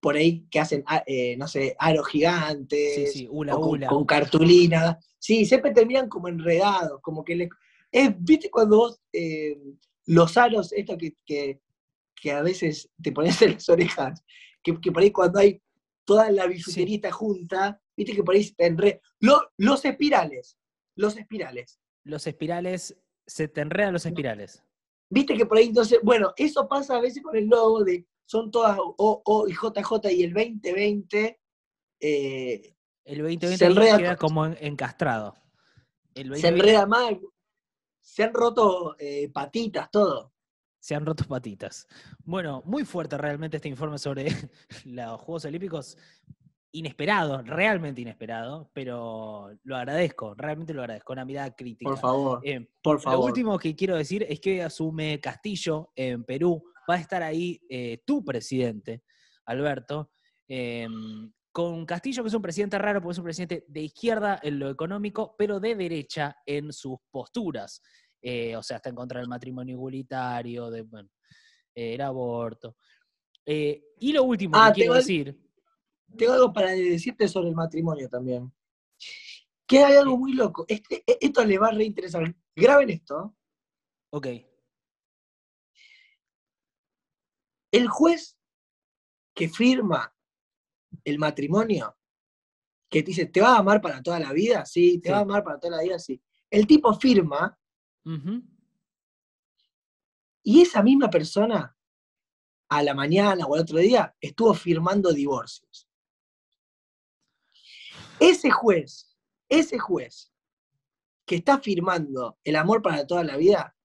por 0.00 0.16
ahí 0.16 0.46
que 0.50 0.60
hacen, 0.60 0.82
ah, 0.86 1.04
eh, 1.06 1.36
no 1.36 1.46
sé, 1.46 1.76
aros 1.78 2.08
gigantes, 2.08 3.12
sí, 3.12 3.26
con, 3.26 4.04
cartulina, 4.06 4.98
sí, 5.18 5.44
siempre 5.44 5.72
terminan 5.72 6.08
como 6.08 6.28
enredados, 6.28 7.00
como 7.02 7.24
que 7.24 7.36
le... 7.36 7.48
¿Viste 8.18 8.50
cuando 8.50 8.76
vos, 8.78 9.00
eh, 9.12 9.58
los 10.06 10.36
aros, 10.36 10.72
esto 10.72 10.96
que, 10.96 11.16
que 11.26 11.60
a 12.28 12.42
veces 12.42 12.90
te 13.02 13.12
pones 13.12 13.40
en 13.42 13.54
las 13.54 13.68
orejas, 13.68 14.22
que, 14.62 14.74
por 14.74 15.02
ahí 15.02 15.10
cuando 15.10 15.38
hay 15.38 15.62
toda 16.04 16.30
la 16.30 16.46
bisuterita 16.46 17.10
junta, 17.10 17.80
viste 17.96 18.14
que 18.14 18.22
por 18.22 18.34
ahí 18.34 18.50
te 18.50 18.66
enre... 18.66 19.00
los 19.56 19.84
espirales, 19.84 20.58
los 20.96 21.16
espirales. 21.16 21.78
Los 22.04 22.26
espirales, 22.26 22.96
se 23.26 23.48
te 23.48 23.60
enredan 23.60 23.92
los 23.92 24.06
espirales. 24.06 24.62
Viste 25.08 25.36
que 25.36 25.46
por 25.46 25.58
ahí 25.58 25.68
entonces, 25.68 25.98
bueno, 26.02 26.32
eso 26.36 26.68
pasa 26.68 26.96
a 26.96 27.00
veces 27.00 27.22
con 27.22 27.36
el 27.36 27.46
logo 27.46 27.84
de, 27.84 28.06
son 28.26 28.50
todas 28.50 28.78
O, 28.78 29.22
O 29.24 29.48
y 29.48 29.52
JJ 29.52 30.12
y 30.12 30.22
el 30.24 30.32
2020. 30.32 31.40
Eh, 32.00 32.74
el 33.04 33.18
2020 33.18 33.56
se 33.56 33.98
queda 33.98 34.16
como 34.16 34.46
encastrado. 34.46 35.34
se 36.14 36.48
enreda 36.48 36.86
mal, 36.86 37.20
se 38.00 38.24
han 38.24 38.34
roto 38.34 38.96
eh, 38.98 39.30
patitas, 39.32 39.90
todo 39.90 40.32
se 40.80 40.94
han 40.94 41.06
roto 41.06 41.24
patitas. 41.28 41.86
Bueno, 42.24 42.62
muy 42.64 42.84
fuerte 42.84 43.16
realmente 43.16 43.58
este 43.58 43.68
informe 43.68 43.98
sobre 43.98 44.26
los 44.84 45.20
Juegos 45.20 45.44
Olímpicos. 45.44 45.96
Inesperado, 46.72 47.42
realmente 47.42 48.00
inesperado, 48.00 48.70
pero 48.72 49.50
lo 49.64 49.76
agradezco, 49.76 50.34
realmente 50.36 50.72
lo 50.72 50.82
agradezco, 50.82 51.12
una 51.12 51.24
mirada 51.24 51.52
crítica. 51.56 51.90
Por 51.90 51.98
favor, 51.98 52.40
eh, 52.44 52.64
por 52.80 53.00
favor. 53.00 53.18
Lo 53.18 53.26
último 53.26 53.58
que 53.58 53.74
quiero 53.74 53.96
decir 53.96 54.24
es 54.28 54.38
que 54.38 54.62
asume 54.62 55.18
Castillo 55.20 55.90
en 55.96 56.22
Perú, 56.22 56.62
va 56.88 56.94
a 56.94 57.00
estar 57.00 57.24
ahí 57.24 57.60
eh, 57.68 58.02
tu 58.06 58.24
presidente, 58.24 59.02
Alberto, 59.46 60.12
em, 60.46 61.32
con 61.50 61.84
Castillo, 61.84 62.22
que 62.22 62.28
es 62.28 62.34
un 62.34 62.42
presidente 62.42 62.78
raro, 62.78 63.00
porque 63.00 63.12
es 63.14 63.18
un 63.18 63.24
presidente 63.24 63.64
de 63.66 63.80
izquierda 63.80 64.38
en 64.40 64.60
lo 64.60 64.70
económico, 64.70 65.34
pero 65.36 65.58
de 65.58 65.74
derecha 65.74 66.36
en 66.46 66.72
sus 66.72 66.98
posturas. 67.10 67.82
Eh, 68.22 68.54
o 68.56 68.62
sea, 68.62 68.76
está 68.76 68.90
en 68.90 68.96
contra 68.96 69.20
del 69.20 69.28
matrimonio 69.28 69.74
igualitario, 69.74 70.70
de, 70.70 70.82
bueno, 70.82 71.08
eh, 71.74 71.94
el 71.94 72.00
aborto. 72.00 72.76
Eh, 73.46 73.82
y 73.98 74.12
lo 74.12 74.24
último 74.24 74.52
que 74.52 74.58
ah, 74.60 74.72
quiero 74.72 74.94
decir. 74.94 75.38
tengo 76.16 76.32
algo 76.32 76.52
para 76.52 76.70
decirte 76.70 77.26
sobre 77.28 77.48
el 77.48 77.54
matrimonio 77.54 78.08
también. 78.08 78.52
Que 79.66 79.84
hay 79.84 79.96
algo 79.96 80.18
muy 80.18 80.34
loco. 80.34 80.64
Este, 80.68 81.02
e, 81.06 81.18
esto 81.20 81.44
les 81.44 81.60
va 81.60 81.68
a 81.68 81.72
reinteresar. 81.72 82.34
Graben 82.54 82.90
esto. 82.90 83.36
Ok. 84.10 84.26
El 87.72 87.88
juez 87.88 88.36
que 89.34 89.48
firma 89.48 90.12
el 91.04 91.18
matrimonio, 91.18 91.96
que 92.90 93.02
te 93.02 93.06
dice, 93.06 93.26
¿te 93.26 93.40
va 93.40 93.54
a 93.54 93.58
amar 93.58 93.80
para 93.80 94.02
toda 94.02 94.18
la 94.18 94.32
vida? 94.32 94.66
Sí, 94.66 94.98
¿te 94.98 95.12
va 95.12 95.18
a 95.18 95.20
amar 95.20 95.44
para 95.44 95.58
toda 95.58 95.76
la 95.76 95.82
vida? 95.82 95.98
Sí. 95.98 96.20
El 96.50 96.66
tipo 96.66 96.92
firma 96.94 97.56
y 100.42 100.62
esa 100.62 100.82
misma 100.82 101.10
persona 101.10 101.76
a 102.68 102.82
la 102.82 102.94
mañana 102.94 103.46
o 103.46 103.54
al 103.54 103.62
otro 103.62 103.78
día 103.78 104.14
estuvo 104.20 104.54
firmando 104.54 105.12
divorcios. 105.12 105.88
Ese 108.18 108.50
juez, 108.50 109.16
ese 109.48 109.78
juez 109.78 110.32
que 111.26 111.36
está 111.36 111.58
firmando 111.58 112.38
el 112.44 112.56
amor 112.56 112.82
para 112.82 113.06
toda 113.06 113.24
la 113.24 113.36
vida, 113.36 113.76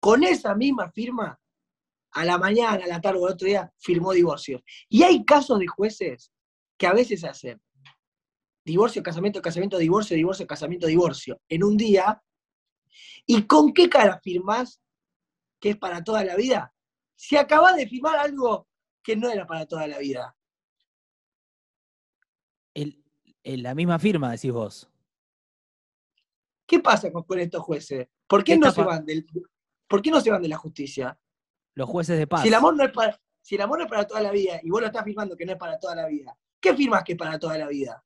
con 0.00 0.22
esa 0.24 0.54
misma 0.54 0.90
firma, 0.90 1.40
a 2.12 2.24
la 2.24 2.38
mañana, 2.38 2.84
a 2.84 2.88
la 2.88 3.00
tarde 3.00 3.18
o 3.20 3.26
al 3.26 3.34
otro 3.34 3.46
día, 3.46 3.72
firmó 3.78 4.12
divorcios. 4.12 4.62
Y 4.88 5.02
hay 5.02 5.24
casos 5.24 5.58
de 5.58 5.66
jueces 5.66 6.32
que 6.76 6.86
a 6.86 6.92
veces 6.92 7.24
hacen 7.24 7.60
divorcio, 8.64 9.02
casamiento, 9.02 9.40
casamiento, 9.40 9.78
divorcio, 9.78 10.16
divorcio, 10.16 10.46
casamiento, 10.46 10.86
divorcio, 10.86 11.40
en 11.48 11.64
un 11.64 11.76
día. 11.76 12.22
¿Y 13.26 13.42
con 13.46 13.72
qué 13.72 13.88
cara 13.88 14.20
firmás 14.20 14.80
que 15.60 15.70
es 15.70 15.76
para 15.76 16.02
toda 16.02 16.24
la 16.24 16.36
vida? 16.36 16.74
Si 17.14 17.36
acabas 17.36 17.76
de 17.76 17.86
firmar 17.86 18.16
algo 18.16 18.68
que 19.02 19.16
no 19.16 19.30
era 19.30 19.46
para 19.46 19.66
toda 19.66 19.86
la 19.86 19.98
vida. 19.98 20.36
El, 22.74 23.02
la 23.42 23.74
misma 23.74 23.98
firma, 23.98 24.30
decís 24.30 24.52
vos. 24.52 24.90
¿Qué 26.66 26.80
pasa 26.80 27.10
con, 27.10 27.38
estos 27.40 27.62
jueces? 27.62 28.06
¿Por 28.26 28.44
qué, 28.44 28.58
no 28.58 28.70
se 28.70 28.82
van 28.82 29.06
del, 29.06 29.26
¿Por 29.88 30.02
qué 30.02 30.10
no 30.10 30.20
se 30.20 30.30
van 30.30 30.42
de 30.42 30.48
la 30.48 30.58
justicia? 30.58 31.18
Los 31.74 31.88
jueces 31.88 32.18
de 32.18 32.26
paz. 32.26 32.42
Si 32.42 32.48
el 32.48 32.54
amor 32.54 32.76
no 32.76 32.84
es 32.84 32.92
para, 32.92 33.18
si 33.40 33.54
el 33.54 33.62
amor 33.62 33.80
es 33.80 33.88
para 33.88 34.06
toda 34.06 34.20
la 34.20 34.30
vida 34.30 34.60
y 34.62 34.68
vos 34.68 34.82
lo 34.82 34.88
estás 34.88 35.04
firmando 35.04 35.34
que 35.34 35.46
no 35.46 35.52
es 35.52 35.58
para 35.58 35.78
toda 35.78 35.94
la 35.94 36.06
vida, 36.06 36.36
¿qué 36.60 36.74
firmas 36.74 37.02
que 37.02 37.12
es 37.12 37.18
para 37.18 37.38
toda 37.38 37.56
la 37.56 37.68
vida? 37.68 38.04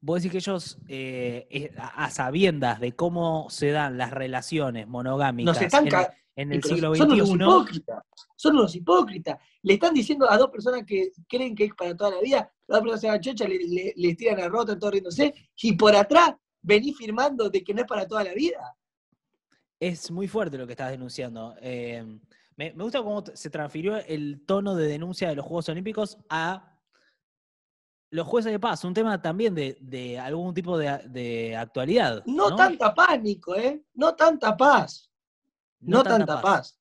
Vos 0.00 0.22
decís 0.22 0.32
que 0.32 0.38
ellos, 0.38 0.78
eh, 0.88 1.72
a 1.76 2.10
sabiendas 2.10 2.80
de 2.80 2.92
cómo 2.92 3.50
se 3.50 3.70
dan 3.70 3.98
las 3.98 4.12
relaciones 4.12 4.86
monogámicas 4.86 5.58
en, 6.36 6.52
el 6.52 6.62
siglo 6.62 6.94
XXI. 6.94 6.98
Son 6.98 7.12
unos 7.12 7.30
hipócritas. 7.30 8.02
Son 8.36 8.56
unos 8.56 8.74
hipócritas. 8.76 9.38
Le 9.62 9.74
están 9.74 9.92
diciendo 9.92 10.30
a 10.30 10.38
dos 10.38 10.50
personas 10.50 10.84
que 10.84 11.10
creen 11.28 11.56
que 11.56 11.64
es 11.64 11.74
para 11.74 11.96
toda 11.96 12.12
la 12.12 12.20
vida, 12.20 12.52
las 12.68 12.78
dos 12.78 12.80
personas 12.80 13.00
se 13.00 13.08
van 13.08 13.20
chocha, 13.20 13.48
le, 13.48 13.92
le, 13.96 14.14
tiran 14.14 14.40
a 14.40 14.48
rota, 14.48 14.78
todo 14.78 14.92
riéndose, 14.92 15.34
y 15.62 15.72
por 15.72 15.96
atrás 15.96 16.34
venís 16.62 16.96
firmando 16.96 17.50
de 17.50 17.64
que 17.64 17.74
no 17.74 17.80
es 17.80 17.86
para 17.88 18.06
toda 18.06 18.22
la 18.22 18.34
vida. 18.34 18.76
Es 19.80 20.10
muy 20.10 20.28
fuerte 20.28 20.58
lo 20.58 20.66
que 20.66 20.74
estás 20.74 20.90
denunciando. 20.90 21.56
Eh, 21.60 22.04
me, 22.56 22.70
gusta 22.70 23.02
cómo 23.02 23.24
se 23.34 23.50
transfirió 23.50 23.96
el 23.96 24.44
tono 24.44 24.74
de 24.74 24.88
denuncia 24.88 25.28
de 25.28 25.36
los 25.36 25.44
Juegos 25.44 25.68
Olímpicos 25.68 26.18
a 26.28 26.77
los 28.10 28.26
jueces 28.26 28.52
de 28.52 28.58
paz, 28.58 28.84
un 28.84 28.94
tema 28.94 29.20
también 29.20 29.54
de, 29.54 30.18
algún 30.18 30.54
tipo 30.54 30.78
de, 30.78 31.56
actualidad. 31.56 32.22
No, 32.26 32.54
tanta 32.56 32.94
pánico, 32.94 33.54
¿eh? 33.54 33.82
No 33.94 34.14
tanta 34.14 34.56
paz. 34.56 35.10
No, 35.80 36.02
tanta, 36.02 36.40
paz. 36.40 36.80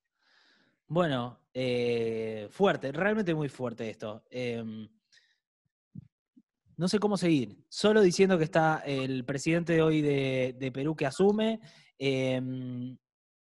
Bueno, 0.88 1.40
eh, 1.54 2.48
fuerte, 2.50 2.92
realmente 2.92 3.36
muy 3.36 3.50
fuerte 3.50 3.90
esto. 3.90 4.24
Em, 4.30 4.88
no 6.78 6.88
sé 6.88 7.00
cómo 7.00 7.18
seguir. 7.18 7.64
Solo 7.68 8.02
diciendo 8.02 8.38
que 8.38 8.44
está 8.46 8.82
el 8.86 9.26
presidente 9.26 9.82
hoy 9.82 10.02
de, 10.02 10.72
Perú 10.74 10.96
que 10.96 11.06
asume. 11.06 11.60
Em, 12.00 12.98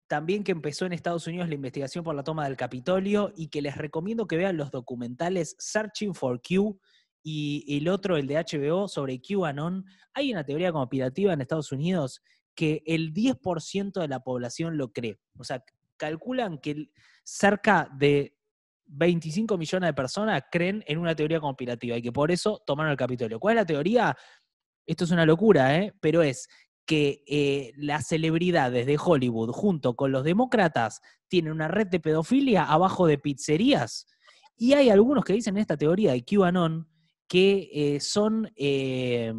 también 0.07 0.43
que 0.43 0.53
empezó 0.53 0.87
en 0.87 0.93
Estados 0.93 1.27
Unidos 1.27 1.49
la 1.49 1.55
investigación 1.55 2.05
por 2.05 2.15
la 2.15 2.25
toma 2.25 2.45
del 2.45 2.57
Capitolio 2.57 3.33
y 3.37 3.49
que 3.49 3.63
les 3.63 3.77
recomiendo 3.77 4.27
que 4.27 4.37
vean 4.37 4.57
los 4.57 4.71
documentales 4.71 5.57
Searching 5.59 6.15
for 6.15 6.41
Q 6.41 6.79
y 7.27 7.79
el 7.79 7.89
otro, 7.89 8.19
el 8.19 8.27
de 8.27 8.37
HBO, 8.37 8.87
sobre 8.87 9.21
QAnon. 9.21 9.87
Hay 10.13 10.31
una 10.31 10.45
teoría 10.45 10.71
conspirativa 10.71 11.33
en 11.33 11.41
Estados 11.41 11.73
Unidos 11.73 12.23
que 12.55 12.83
el 12.87 13.15
10% 13.15 13.99
de 13.99 14.09
la 14.09 14.21
población 14.21 14.77
lo 14.77 14.93
cree. 14.93 15.19
O 15.39 15.43
sea, 15.43 15.65
calculan 15.97 16.59
que 16.59 16.91
cerca 17.25 17.89
de 17.97 18.37
25 18.87 19.57
millones 19.57 19.89
de 19.89 19.95
personas 19.95 20.43
creen 20.53 20.85
en 20.87 20.99
una 20.99 21.17
teoría 21.17 21.41
conspirativa 21.41 21.97
y 21.97 22.03
que 22.03 22.13
por 22.13 22.31
eso 22.31 22.63
tomaron 22.67 22.93
el 22.93 22.99
Capitolio. 22.99 23.41
¿Cuál 23.41 23.57
es 23.57 23.63
la 23.63 23.67
teoría? 23.67 24.17
Esto 24.87 25.05
es 25.05 25.11
una 25.11 25.25
locura, 25.25 25.79
¿eh? 25.79 25.95
pero 26.01 26.23
es 26.23 26.47
que 26.85 27.25
eh, 27.27 27.73
las 27.79 28.07
celebridades 28.07 28.87
de 28.87 28.99
Hollywood 29.03 29.51
junto 29.51 29.97
con 29.97 30.13
los 30.13 30.25
demócratas 30.25 31.01
tienen 31.29 31.53
una 31.53 31.69
red 31.69 31.87
de 31.87 32.01
pedofilia 32.01 32.65
abajo 32.65 33.07
de 33.07 33.17
pizzerías. 33.17 34.07
Y 34.59 34.75
hay 34.75 34.91
algunos 34.91 35.25
que 35.25 35.33
dicen 35.33 35.57
esta 35.57 35.79
teoría 35.79 36.13
de 36.13 36.23
QAnon 36.23 36.87
que 37.29 37.71
eh, 37.73 38.01
son 38.01 38.51
eh, 38.57 39.33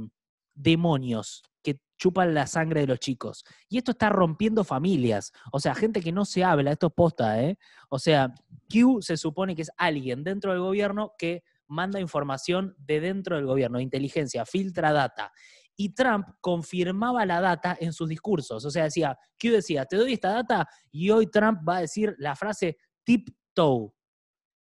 demonios 0.54 1.44
que 1.64 1.80
chupan 1.98 2.34
la 2.34 2.48
sangre 2.48 2.82
de 2.82 2.88
los 2.88 3.00
chicos. 3.00 3.44
Y 3.70 3.78
esto 3.78 3.92
está 3.92 4.10
rompiendo 4.10 4.64
familias. 4.64 5.32
O 5.52 5.60
sea, 5.60 5.76
gente 5.76 6.02
que 6.02 6.12
no 6.12 6.26
se 6.26 6.44
habla, 6.44 6.72
esto 6.72 6.88
es 6.88 6.94
posta, 6.94 7.42
¿eh? 7.42 7.58
O 7.90 8.00
sea, 8.00 8.34
Q 8.70 9.02
se 9.02 9.18
supone 9.18 9.56
que 9.56 9.64
es 9.64 9.72
alguien 9.78 10.24
dentro 10.24 10.52
del 10.52 10.62
gobierno 10.62 11.14
que 11.18 11.44
manda 11.68 12.00
información 12.00 12.76
de 12.78 13.00
dentro 13.00 13.36
del 13.36 13.46
gobierno, 13.46 13.80
inteligencia, 13.80 14.46
filtra 14.46 14.92
data. 14.92 15.32
Y 15.76 15.90
Trump 15.94 16.28
confirmaba 16.42 17.26
la 17.26 17.42
data 17.42 17.76
en 17.80 17.92
sus 17.92 18.08
discursos. 18.08 18.64
O 18.64 18.72
sea, 18.72 18.86
decía, 18.86 19.18
Q 19.40 19.52
decía, 19.52 19.86
te 19.86 19.98
doy 19.98 20.14
esta 20.14 20.30
data 20.30 20.68
y 20.92 21.10
hoy 21.10 21.28
Trump 21.28 21.68
va 21.68 21.78
a 21.78 21.82
decir 21.82 22.16
la 22.18 22.36
frase 22.36 22.78
tip-toe 23.04 23.92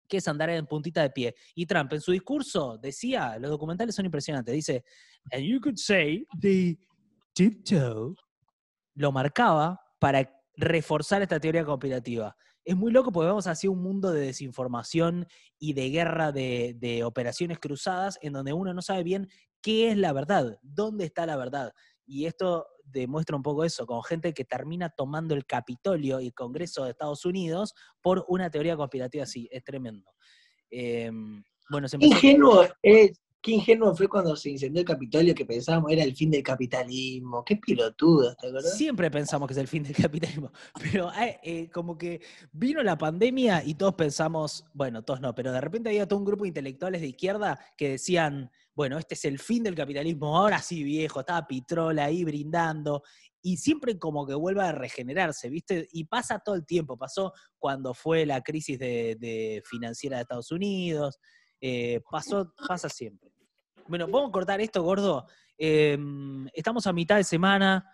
que 0.09 0.17
es 0.19 0.29
andar 0.29 0.51
en 0.51 0.67
puntita 0.67 1.03
de 1.03 1.11
pie. 1.11 1.35
Y 1.55 1.67
Trump 1.67 1.93
en 1.93 2.01
su 2.01 2.13
discurso 2.13 2.79
decía, 2.79 3.39
los 3.39 3.51
documentales 3.51 3.95
son 3.95 4.07
impresionantes, 4.07 4.55
dice, 4.55 4.85
and 5.33 5.43
you 5.43 5.61
could 5.61 5.77
say 5.77 6.27
the 6.41 6.79
tiptoe, 7.35 8.15
lo 8.95 9.13
marcaba 9.13 9.81
para 10.01 10.29
reforzar 10.57 11.23
esta 11.23 11.39
teoría 11.39 11.65
conspirativa. 11.65 12.37
Es 12.65 12.77
muy 12.77 12.91
loco 12.93 13.13
porque 13.13 13.29
vamos 13.29 13.47
hacia 13.47 13.71
un 13.71 13.83
mundo 13.83 14.11
de 14.11 14.27
desinformación 14.27 15.27
y 15.59 15.73
de 15.73 15.91
guerra 15.91 16.33
de, 16.33 16.75
de 16.79 17.05
operaciones 17.05 17.59
cruzadas 17.59 18.19
en 18.21 18.33
donde 18.33 18.53
uno 18.53 18.75
no 18.75 18.83
sabe 18.83 19.05
bien 19.05 19.29
qué 19.63 19.91
es 19.91 19.97
la 19.97 20.13
verdad, 20.13 20.59
dónde 20.63 21.05
está 21.05 21.27
la 21.27 21.37
verdad. 21.37 21.73
Y 22.05 22.27
esto 22.27 22.67
demuestra 22.91 23.36
un 23.36 23.43
poco 23.43 23.64
eso, 23.64 23.86
con 23.86 24.03
gente 24.03 24.32
que 24.34 24.45
termina 24.45 24.89
tomando 24.91 25.34
el 25.34 25.47
Capitolio 25.47 26.20
y 26.20 26.26
el 26.26 26.34
Congreso 26.34 26.84
de 26.84 26.91
Estados 26.91 27.24
Unidos 27.24 27.74
por 28.01 28.24
una 28.28 28.51
teoría 28.51 28.76
conspirativa 28.76 29.24
así, 29.24 29.49
es 29.51 29.62
tremendo. 29.64 30.11
Em, 30.70 31.43
bueno, 31.70 31.89
se 31.89 31.97
ingenuo, 32.01 32.66
es, 32.82 33.20
qué 33.41 33.53
ingenuo 33.53 33.95
fue 33.95 34.09
cuando 34.09 34.34
se 34.36 34.51
incendió 34.51 34.80
el 34.80 34.86
Capitolio 34.86 35.34
que 35.34 35.45
pensábamos 35.45 35.93
era 35.93 36.03
el 36.03 36.14
fin 36.14 36.30
del 36.30 36.43
capitalismo. 36.43 37.45
Qué 37.45 37.57
pilotudo, 37.57 38.34
¿te 38.34 38.49
acuerdas? 38.49 38.76
Siempre 38.76 39.11
pensamos 39.11 39.47
que 39.47 39.53
es 39.55 39.59
el 39.59 39.68
fin 39.68 39.82
del 39.82 39.95
capitalismo, 39.95 40.53
pero 40.93 41.12
eh, 41.14 41.39
eh, 41.43 41.70
como 41.70 41.97
que 41.97 42.20
vino 42.53 42.82
la 42.82 42.99
pandemia 42.99 43.62
y 43.64 43.74
todos 43.74 43.95
pensamos, 43.95 44.64
bueno, 44.74 45.03
todos 45.03 45.20
no, 45.20 45.34
pero 45.34 45.53
de 45.53 45.61
repente 45.61 45.89
había 45.89 46.07
todo 46.07 46.18
un 46.18 46.24
grupo 46.24 46.45
de 46.45 46.49
intelectuales 46.49 47.01
de 47.01 47.09
izquierda 47.09 47.59
que 47.76 47.91
decían, 47.91 48.51
bueno, 48.74 48.99
este 48.99 49.14
es 49.14 49.24
el 49.24 49.39
fin 49.39 49.62
del 49.62 49.74
capitalismo, 49.74 50.36
ahora 50.36 50.61
sí 50.61 50.82
viejo, 50.82 51.20
estaba 51.20 51.47
Pitrola 51.47 52.05
ahí 52.05 52.24
brindando, 52.24 53.03
y 53.43 53.57
siempre 53.57 53.99
como 53.99 54.26
que 54.26 54.34
vuelve 54.34 54.62
a 54.62 54.72
regenerarse, 54.72 55.49
¿viste? 55.49 55.89
Y 55.93 56.05
pasa 56.05 56.39
todo 56.39 56.55
el 56.55 56.66
tiempo, 56.66 56.97
pasó 56.97 57.32
cuando 57.59 57.95
fue 57.95 58.26
la 58.26 58.41
crisis 58.43 58.78
de, 58.78 59.62
financiera 59.64 60.16
de 60.16 60.22
Estados 60.22 60.51
Unidos, 60.51 61.18
eh, 61.61 62.01
pasó, 62.11 62.53
pasa 62.67 62.89
siempre. 62.89 63.31
Bueno, 63.87 64.07
vamos 64.07 64.29
a 64.29 64.33
cortar 64.33 64.61
esto, 64.61 64.83
gordo. 64.83 65.27
Em, 65.57 66.47
estamos 66.53 66.87
a 66.87 66.93
mitad 66.93 67.17
de 67.17 67.25
semana. 67.25 67.85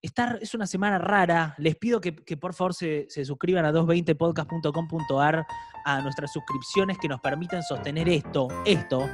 es 0.00 0.54
una 0.54 0.66
semana 0.66 0.98
rara. 0.98 1.54
Les 1.58 1.76
pido 1.76 2.00
que, 2.00 2.12
por 2.12 2.54
favor 2.54 2.74
se, 2.74 3.06
se, 3.08 3.24
suscriban 3.24 3.64
a 3.64 3.72
220podcast.com.ar 3.72 5.46
a 5.84 6.00
nuestras 6.00 6.32
suscripciones 6.32 6.98
que 6.98 7.08
nos 7.08 7.20
permiten 7.20 7.62
sostener 7.62 8.08
esto, 8.08 8.48
esto, 8.64 9.08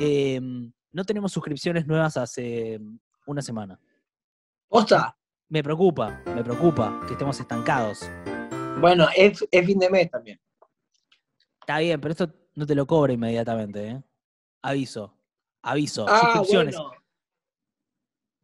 Em, 0.00 0.72
no 0.92 1.04
tenemos 1.04 1.32
suscripciones 1.32 1.86
nuevas 1.86 2.16
hace 2.16 2.80
una 3.26 3.42
semana. 3.42 3.78
¿Posta? 4.68 5.16
Me 5.48 5.62
preocupa, 5.62 6.20
me 6.26 6.42
preocupa 6.42 7.00
que 7.06 7.12
estemos 7.12 7.38
estancados. 7.38 8.10
Bueno, 8.80 9.06
es, 9.14 9.46
fin 9.50 9.78
de 9.78 9.90
mes 9.90 10.10
también. 10.10 10.40
Está 11.60 11.78
bien, 11.78 12.00
pero 12.00 12.12
esto 12.12 12.28
no 12.54 12.66
te 12.66 12.74
lo 12.74 12.86
cobra 12.86 13.12
inmediatamente, 13.12 13.88
¿eh? 13.88 14.02
Aviso, 14.62 15.14
aviso, 15.62 16.06
ah, 16.08 16.20
suscripciones. 16.20 16.76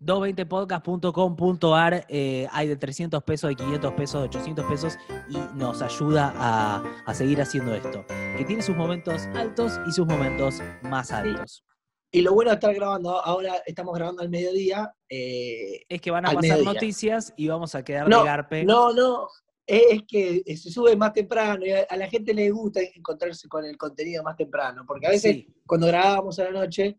220podcast.com.ar 0.01 2.07
eh, 2.09 2.49
hay 2.51 2.69
de 2.69 2.77
300 2.77 3.23
pesos, 3.23 3.51
de 3.51 3.57
500 3.57 3.93
pesos, 3.93 4.23
de 4.23 4.29
800 4.29 4.65
pesos 4.65 4.99
y 5.29 5.37
nos 5.55 5.83
ayuda 5.83 6.33
a, 6.37 7.15
seguir 7.15 7.41
haciendo 7.41 7.75
esto. 7.75 8.05
Que 8.37 8.45
tiene 8.47 8.63
sus 8.63 8.77
momentos 8.77 9.27
altos 9.35 9.79
y 9.87 9.93
sus 9.93 10.07
momentos 10.07 10.61
más 10.83 11.13
altos. 11.13 11.65
Y 12.13 12.23
lo 12.23 12.33
bueno 12.33 12.51
de 12.51 12.55
estar 12.55 12.75
grabando, 12.75 13.25
ahora 13.25 13.63
estamos 13.67 13.95
grabando 13.95 14.23
al 14.23 14.31
mediodía. 14.31 14.93
Eh, 15.09 15.85
es 15.89 16.01
que 16.01 16.11
van 16.11 16.27
a 16.27 16.33
pasar 16.33 16.63
noticias 16.63 17.33
y 17.37 17.49
vamos 17.49 17.75
a 17.75 17.85
quedar 17.85 18.09
de 18.09 18.25
garpe. 18.25 18.65
No, 18.65 18.93
no, 18.93 19.29
es 19.67 20.03
que 20.07 20.43
se 20.57 20.71
sube 20.71 20.97
más 20.97 21.13
temprano 21.13 21.65
y 21.65 21.71
a 21.71 21.97
la 21.97 22.09
gente 22.09 22.35
le 22.35 22.51
gusta 22.51 22.81
encontrarse 22.81 23.49
con 23.49 23.65
el 23.65 23.77
contenido 23.77 24.23
más 24.23 24.37
temprano, 24.37 24.85
porque 24.87 25.07
a 25.07 25.11
veces 25.11 25.47
cuando 25.67 25.87
grabábamos 25.87 26.39
a 26.39 26.45
la 26.45 26.51
noche, 26.51 26.99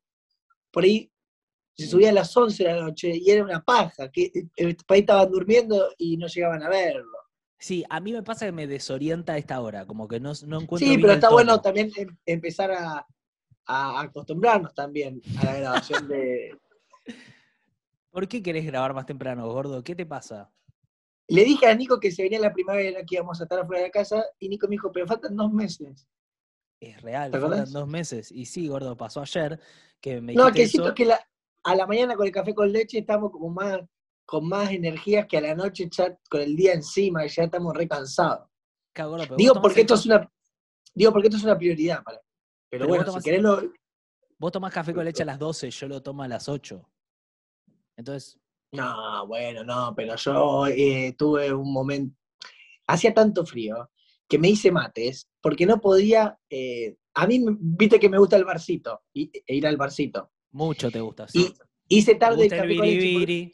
por 0.72 0.84
ahí 0.84 1.12
se 1.74 1.88
subía 1.88 2.10
a 2.10 2.14
las 2.14 2.36
11 2.36 2.64
de 2.64 2.74
la 2.74 2.82
noche 2.82 3.12
y 3.16 3.30
era 3.30 3.44
una 3.44 3.64
paja, 3.64 4.10
que 4.10 4.24
eh, 4.24 4.48
eh, 4.58 4.76
ahí 4.88 5.00
estaban 5.00 5.30
durmiendo 5.32 5.90
y 5.98 6.18
no 6.18 6.28
llegaban 6.28 6.64
a 6.64 6.70
verlo. 6.70 7.18
Sí, 7.58 7.84
a 7.90 8.00
mí 8.00 8.12
me 8.12 8.24
pasa 8.24 8.46
que 8.46 8.52
me 8.52 8.66
desorienta 8.68 9.34
a 9.34 9.38
esta 9.38 9.62
hora, 9.62 9.86
como 9.86 10.08
que 10.08 10.20
no, 10.20 10.34
no 10.48 10.62
encuentro. 10.62 10.88
Sí, 10.88 10.98
pero 10.98 11.14
está 11.14 11.30
bueno 11.30 11.62
también 11.62 11.92
em, 11.96 12.18
empezar 12.26 12.72
a, 12.72 13.06
acostumbrarnos 13.66 14.74
también 14.74 15.22
a 15.40 15.46
la 15.46 15.56
grabación 15.56 16.08
de. 16.08 16.58
¿Por 18.10 18.28
qué 18.28 18.42
querés 18.42 18.66
grabar 18.66 18.94
más 18.94 19.06
temprano, 19.06 19.48
gordo? 19.48 19.84
¿Qué 19.84 19.96
te 19.96 20.06
pasa? 20.06 20.52
Le 21.32 21.46
dije 21.46 21.66
a 21.66 21.74
Nico 21.74 21.98
que 21.98 22.12
se 22.12 22.24
venía 22.24 22.40
la 22.40 22.52
primavera 22.52 23.06
que 23.06 23.16
íbamos 23.16 23.40
a 23.40 23.44
estar 23.44 23.60
afuera 23.60 23.82
de 23.82 23.88
la 23.88 23.92
casa 23.92 24.26
y 24.38 24.50
Nico 24.50 24.68
me 24.68 24.74
dijo, 24.74 24.92
pero 24.92 25.08
faltan 25.08 25.36
dos 25.36 25.52
meses. 25.54 26.06
Es 26.82 27.02
real, 27.02 27.32
faltan 27.32 27.72
dos 27.72 27.88
meses. 27.88 28.32
Y 28.32 28.46
sí, 28.46 28.68
gordo, 28.68 28.98
pasó 28.98 29.22
ayer 29.22 29.58
que 30.02 30.20
me 30.20 30.34
No, 30.34 30.52
que 30.52 30.68
siento 30.68 30.94
que 30.94 31.06
la, 31.06 31.26
a 31.64 31.76
la 31.76 31.88
mañana 31.88 32.16
con 32.16 32.26
el 32.26 32.34
café 32.34 32.54
con 32.54 32.70
leche 32.70 33.00
estamos 33.00 33.32
como 33.32 33.50
más, 33.50 33.80
con 34.26 34.50
más 34.50 34.72
energías 34.72 35.26
que 35.26 35.38
a 35.38 35.42
la 35.42 35.56
noche 35.56 35.88
ya 35.90 36.18
con 36.30 36.42
el 36.42 36.54
día 36.56 36.74
encima, 36.74 37.26
ya 37.26 37.44
estamos 37.44 37.74
recansados. 37.78 38.50
Digo 39.38 39.62
porque 39.62 39.82
esto 39.82 39.94
es 39.94 40.06
una 40.06 40.30
digo 40.94 41.14
porque 41.14 41.30
esto 41.30 41.38
es 41.38 41.44
una 41.46 41.58
prioridad 41.58 42.04
para. 42.04 42.20
Pero, 42.70 42.88
bueno, 42.88 43.10
si 43.10 43.22
querés 43.22 43.42
lo... 43.42 43.72
Vos 44.38 44.52
tomás 44.52 44.74
café 44.74 44.94
con 44.94 45.06
leche 45.06 45.24
a 45.24 45.26
las 45.26 45.40
12, 45.40 45.72
yo 45.72 45.88
lo 45.88 46.02
tomo 46.02 46.24
a 46.24 46.28
las 46.28 46.50
8. 46.50 46.90
Entonces. 47.96 48.38
No, 48.72 49.28
bueno, 49.28 49.64
no, 49.64 49.94
pero 49.96 50.16
yo 50.16 50.68
eh, 50.68 51.14
tuve 51.18 51.54
un 51.54 51.72
momento. 51.72 52.16
Hacía 52.88 53.14
tanto 53.14 53.46
frío 53.46 53.92
que 54.28 54.40
me 54.40 54.50
hice 54.50 54.72
mates 54.72 55.30
porque 55.42 55.66
no 55.66 55.82
podía. 55.82 56.38
Eh, 56.50 56.96
a 57.14 57.28
mí, 57.28 57.44
viste 57.60 58.00
que 58.00 58.08
me 58.08 58.18
gusta 58.18 58.38
el 58.38 58.46
barcito, 58.46 59.02
e 59.14 59.30
ir 59.48 59.68
al 59.68 59.76
barcito. 59.76 60.32
Mucho 60.52 60.90
te 60.90 61.02
gusta. 61.02 61.28
Sí. 61.28 61.54
Y 61.90 61.98
hice 61.98 62.16
tarde 62.16 62.46
el 62.46 63.52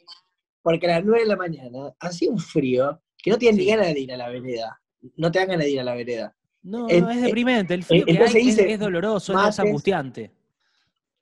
porque, 0.62 0.86
a 0.86 0.96
las 0.96 1.04
9 1.04 1.22
de 1.22 1.28
la 1.28 1.36
mañana 1.36 1.94
hacía 1.98 2.30
un 2.30 2.38
frío 2.38 3.00
que 3.16 3.30
no 3.30 3.38
tienen 3.38 3.58
ni 3.58 3.66
ganas 3.66 3.94
de 3.94 4.00
ir 4.00 4.12
a 4.12 4.16
la 4.16 4.28
vereda. 4.28 4.80
No 5.16 5.32
te 5.32 5.38
dan 5.38 5.48
ganas 5.48 5.64
de 5.64 5.70
ir 5.72 5.80
a 5.80 5.84
la 5.84 5.94
vereda. 5.94 6.36
No, 6.62 6.86
no 6.86 7.10
es 7.10 7.22
deprimente. 7.22 7.74
El 7.74 7.82
frío 7.82 8.04
que 8.04 8.12
hay 8.12 8.48
es, 8.48 8.78
doloroso, 8.78 9.34
es 9.48 9.58
angustiante. 9.58 10.30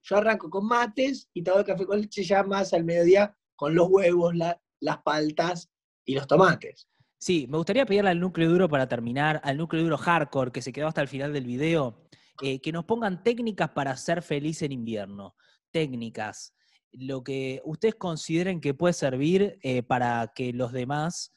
Yo 0.03 0.17
arranco 0.17 0.51
con 0.51 0.67
mates 0.67 1.29
y 1.33 1.43
todo 1.43 1.61
el 1.61 1.65
café 1.65 1.87
con 1.87 2.01
leche 2.01 2.23
ya 2.23 2.43
más 2.43 2.73
al 2.75 2.85
mediodía 2.85 3.35
con 3.57 3.75
los 3.75 3.89
huevos, 3.89 4.35
las 4.35 4.99
paltas 5.03 5.71
y 6.05 6.15
los 6.15 6.27
tomates. 6.27 6.89
Sí, 7.19 7.47
me 7.49 7.57
gustaría 7.57 7.87
pedirle 7.87 8.11
al 8.11 8.21
núcleo 8.21 8.49
duro 8.49 8.69
para 8.69 8.89
terminar, 8.89 9.41
al 9.43 9.57
núcleo 9.57 9.83
duro 9.83 9.97
hardcore 9.97 10.53
que 10.53 10.63
se 10.63 10.73
quedó 10.73 10.87
hasta 10.87 11.01
el 11.01 11.09
final 11.09 11.33
del 11.33 11.47
video, 11.47 12.07
eh, 12.43 12.61
que 12.61 12.73
nos 12.73 12.85
pongan 12.85 13.23
técnicas 13.23 13.71
para 13.71 13.97
ser 13.97 14.23
feliz 14.23 14.63
en 14.63 14.73
invierno 14.73 15.35
técnicas, 15.73 16.55
lo 16.93 17.23
que 17.23 17.61
ustedes 17.65 17.97
consideren 17.97 18.61
que 18.61 18.75
puede 18.75 18.95
servir 18.95 19.59
eh, 19.63 19.83
para 19.83 20.33
que 20.35 20.53
los 20.53 20.73
demás 20.73 21.35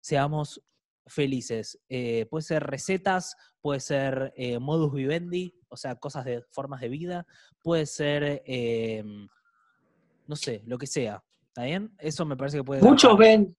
seamos 0.00 0.62
felices. 1.06 1.80
Eh, 1.88 2.26
puede 2.30 2.42
ser 2.42 2.64
recetas, 2.64 3.34
puede 3.60 3.80
ser 3.80 4.32
modus 4.60 4.92
vivendi, 4.92 5.58
o 5.68 5.76
sea, 5.76 5.96
cosas 5.96 6.24
de 6.24 6.44
formas 6.50 6.80
de 6.80 6.88
vida, 6.88 7.26
puede 7.62 7.86
ser, 7.86 8.42
no 10.26 10.36
sé, 10.36 10.62
lo 10.66 10.78
que 10.78 10.86
sea. 10.86 11.24
¿Está 11.52 11.64
bien? 11.64 11.94
Eso 11.98 12.24
me 12.24 12.34
parece 12.34 12.56
que 12.56 12.64
puede... 12.64 12.80
Muchos 12.80 13.16
ven, 13.18 13.54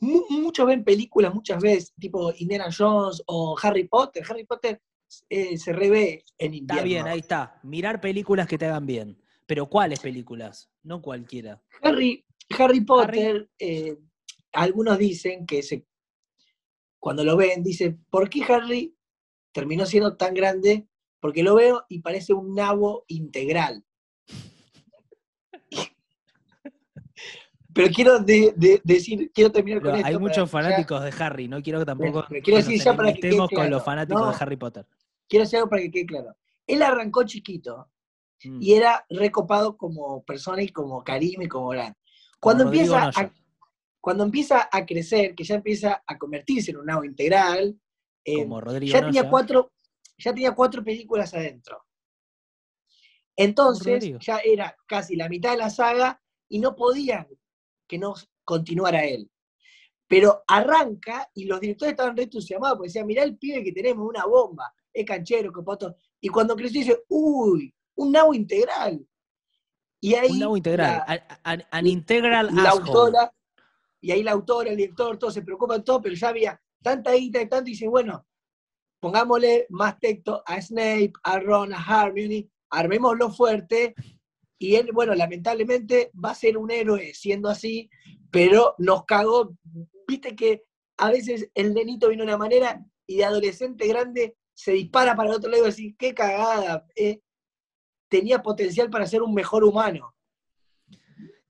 muchos 0.00 0.66
ven 0.66 0.82
películas 0.82 1.32
muchas 1.32 1.62
veces, 1.62 1.94
tipo 1.96 2.32
Indiana 2.36 2.68
Jones 2.76 3.22
o 3.26 3.56
Harry 3.62 3.86
Potter. 3.86 4.24
Harry 4.28 4.44
Potter 4.44 4.82
se 5.08 5.72
revé 5.72 6.24
en 6.36 6.54
invierno. 6.54 6.74
Está 6.74 6.84
bien, 6.84 7.06
ahí 7.06 7.20
está. 7.20 7.60
Mirar 7.62 8.00
películas 8.00 8.48
que 8.48 8.58
te 8.58 8.66
hagan 8.66 8.86
bien. 8.86 9.22
Pero 9.46 9.68
¿cuáles 9.68 10.00
películas? 10.00 10.68
No 10.82 11.00
cualquiera. 11.00 11.62
Harry, 11.80 12.26
Harry 12.58 12.80
Potter, 12.80 13.48
eh, 13.60 13.96
algunos 14.52 14.98
dicen 14.98 15.46
que 15.46 15.62
se, 15.62 15.86
cuando 16.98 17.22
lo 17.22 17.36
ven, 17.36 17.62
dicen, 17.62 18.04
¿por 18.10 18.28
qué 18.28 18.42
Harry 18.52 18.96
terminó 19.52 19.86
siendo 19.86 20.16
tan 20.16 20.34
grande? 20.34 20.88
Porque 21.20 21.44
lo 21.44 21.54
veo 21.54 21.84
y 21.88 22.00
parece 22.00 22.32
un 22.32 22.56
nabo 22.56 23.04
integral. 23.06 23.84
Pero 27.78 27.94
quiero 27.94 28.18
decir, 28.20 29.30
quiero 29.32 29.52
terminar 29.52 29.80
con 29.80 29.94
esto. 29.94 30.06
Hay 30.06 30.18
muchos 30.18 30.50
fanáticos 30.50 31.02
de 31.02 31.12
Harry, 31.24 31.48
no 31.48 31.62
quiero 31.62 31.78
que 31.78 31.86
tampoco 31.86 32.24
quiero 32.42 32.56
decir 32.56 32.80
ya 32.80 32.94
para 32.94 33.12
que 33.12 33.36
con 33.54 33.70
los 33.70 33.84
fanáticos 33.84 34.38
de 34.38 34.44
Harry 34.44 34.56
Potter. 34.56 34.86
Quiero 35.28 35.44
decir 35.44 35.58
algo 35.58 35.70
para 35.70 35.82
que 35.82 35.90
quede 35.90 36.06
claro. 36.06 36.36
Él 36.66 36.82
arrancó 36.82 37.22
chiquito, 37.24 37.90
Mm. 38.44 38.62
y 38.62 38.74
era 38.74 39.04
recopado 39.08 39.76
como 39.76 40.22
persona 40.22 40.62
y 40.62 40.68
como 40.68 41.02
carisma 41.02 41.44
y 41.44 41.48
como 41.48 41.68
gran. 41.68 41.96
Cuando 42.40 42.64
empieza, 42.64 43.08
a, 43.08 43.32
cuando 44.00 44.24
empieza 44.24 44.68
a 44.70 44.86
crecer, 44.86 45.34
que 45.34 45.44
ya 45.44 45.56
empieza 45.56 46.02
a 46.06 46.16
convertirse 46.16 46.70
en 46.70 46.76
un 46.78 46.86
nabo 46.86 47.04
integral, 47.04 47.80
eh, 48.24 48.46
ya, 48.82 49.00
tenía 49.00 49.28
cuatro, 49.28 49.72
ya 50.16 50.32
tenía 50.32 50.52
cuatro 50.52 50.84
películas 50.84 51.34
adentro. 51.34 51.84
Entonces 53.36 54.18
ya 54.20 54.38
era 54.38 54.76
casi 54.86 55.16
la 55.16 55.28
mitad 55.28 55.52
de 55.52 55.58
la 55.58 55.70
saga 55.70 56.20
y 56.48 56.58
no 56.60 56.74
podían 56.76 57.26
que 57.88 57.98
no 57.98 58.14
continuara 58.44 59.04
él. 59.04 59.30
Pero 60.06 60.42
arranca 60.46 61.28
y 61.34 61.44
los 61.44 61.60
directores 61.60 61.92
estaban 61.92 62.16
re 62.16 62.24
entusiasmados 62.24 62.78
porque 62.78 62.88
decían, 62.88 63.06
mirá 63.06 63.24
el 63.24 63.36
pibe 63.36 63.64
que 63.64 63.72
tenemos, 63.72 64.08
una 64.08 64.24
bomba, 64.24 64.72
es 64.92 65.04
canchero, 65.04 65.52
copoto. 65.52 65.96
Y 66.20 66.28
cuando 66.28 66.54
creció 66.54 66.80
dice, 66.80 67.04
uy, 67.08 67.74
un 67.96 68.12
nabo 68.12 68.34
integral. 68.34 69.04
Y 70.00 70.14
ahí 70.14 70.30
un 70.30 70.38
nabo 70.38 70.56
integral, 70.56 71.02
an, 71.42 71.86
integral 71.86 72.54
la 72.54 72.70
autora, 72.70 73.32
y 74.00 74.12
ahí 74.12 74.22
la 74.22 74.32
autora, 74.32 74.70
el 74.70 74.76
director, 74.76 75.18
todos 75.18 75.34
se 75.34 75.42
preocupan 75.42 75.82
todo, 75.82 76.00
pero 76.00 76.14
ya 76.14 76.28
había 76.28 76.60
tanta 76.82 77.12
guita 77.12 77.42
y 77.42 77.48
tanto, 77.48 77.68
y 77.68 77.72
dicen, 77.72 77.90
bueno, 77.90 78.24
pongámosle 79.00 79.66
más 79.70 79.98
texto 79.98 80.42
a 80.46 80.60
Snape, 80.62 81.12
a 81.24 81.40
Ron, 81.40 81.72
a 81.72 81.82
Harmony, 81.82 82.48
armémoslo 82.70 83.30
fuerte, 83.30 83.94
y 84.58 84.74
él, 84.74 84.90
bueno, 84.92 85.14
lamentablemente 85.14 86.10
va 86.12 86.32
a 86.32 86.34
ser 86.34 86.58
un 86.58 86.70
héroe 86.70 87.14
siendo 87.14 87.48
así, 87.48 87.88
pero 88.30 88.74
nos 88.78 89.04
cagó, 89.04 89.56
viste 90.06 90.34
que 90.34 90.64
a 90.96 91.10
veces 91.10 91.48
el 91.54 91.74
nenito 91.74 92.08
viene 92.08 92.22
de 92.22 92.28
una 92.28 92.36
manera 92.36 92.84
y 93.06 93.18
de 93.18 93.24
adolescente 93.24 93.86
grande 93.86 94.36
se 94.52 94.72
dispara 94.72 95.14
para 95.14 95.30
el 95.30 95.36
otro 95.36 95.48
lado 95.50 95.62
y 95.62 95.66
decir, 95.66 95.96
qué 95.96 96.12
cagada, 96.12 96.84
eh, 96.96 97.20
tenía 98.08 98.42
potencial 98.42 98.90
para 98.90 99.06
ser 99.06 99.22
un 99.22 99.32
mejor 99.32 99.62
humano. 99.62 100.14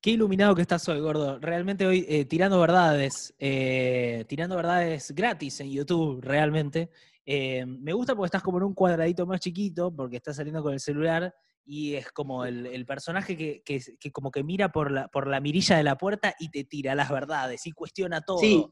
Qué 0.00 0.10
iluminado 0.10 0.54
que 0.54 0.62
estás 0.62 0.86
hoy, 0.88 1.00
gordo. 1.00 1.38
Realmente 1.40 1.86
hoy 1.86 2.04
eh, 2.08 2.26
tirando 2.26 2.60
verdades, 2.60 3.34
eh, 3.38 4.24
tirando 4.28 4.54
verdades 4.54 5.12
gratis 5.12 5.60
en 5.60 5.70
YouTube, 5.70 6.20
realmente. 6.20 6.90
Me 7.26 7.92
gusta 7.92 8.14
porque 8.14 8.26
estás 8.26 8.42
como 8.42 8.58
en 8.58 8.64
un 8.64 8.74
cuadradito 8.74 9.26
más 9.26 9.40
chiquito, 9.40 9.94
porque 9.94 10.16
estás 10.16 10.36
saliendo 10.36 10.62
con 10.62 10.72
el 10.72 10.80
celular 10.80 11.34
y 11.70 11.96
es 11.96 12.10
como 12.12 12.46
el, 12.46 12.86
personaje 12.86 13.36
que, 13.36 14.10
como 14.10 14.30
que 14.30 14.42
mira 14.42 14.72
por 14.72 14.90
la, 14.90 15.40
mirilla 15.40 15.76
de 15.76 15.82
la 15.82 15.98
puerta 15.98 16.34
y 16.38 16.50
te 16.50 16.64
tira 16.64 16.94
las 16.94 17.10
verdades 17.10 17.66
y 17.66 17.72
cuestiona 17.72 18.22
todo. 18.22 18.38
Sí, 18.38 18.66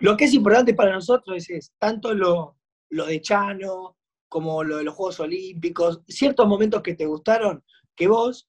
lo 0.00 0.16
que 0.16 0.24
es 0.24 0.32
importante 0.32 0.72
para 0.72 0.92
nosotros 0.92 1.48
es, 1.50 1.74
tanto 1.78 2.14
lo, 2.14 2.56
lo 2.88 3.04
de 3.04 3.20
Chano, 3.20 3.98
como 4.30 4.64
lo 4.64 4.78
de 4.78 4.84
los 4.84 4.94
Juegos 4.94 5.20
Olímpicos, 5.20 6.00
ciertos 6.08 6.48
momentos 6.48 6.80
que 6.80 6.94
te 6.94 7.04
gustaron, 7.04 7.62
que 7.94 8.08
vos 8.08 8.48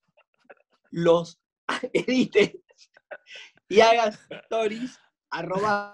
los 0.92 1.42
edites 1.92 2.58
y 3.68 3.82
hagas 3.82 4.18
stories, 4.44 4.98
arroba, 5.30 5.92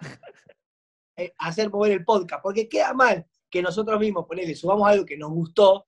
eh, 1.18 1.34
hacer 1.40 1.72
mover 1.72 1.94
el 1.94 2.06
podcast, 2.06 2.44
porque 2.44 2.70
queda 2.70 2.94
mal 2.94 3.26
que 3.50 3.64
nosotros 3.64 4.00
mismos, 4.00 4.28
ponele, 4.28 4.54
subamos 4.54 4.88
algo 4.88 5.06
que 5.06 5.18
nos 5.18 5.32
gustó, 5.32 5.88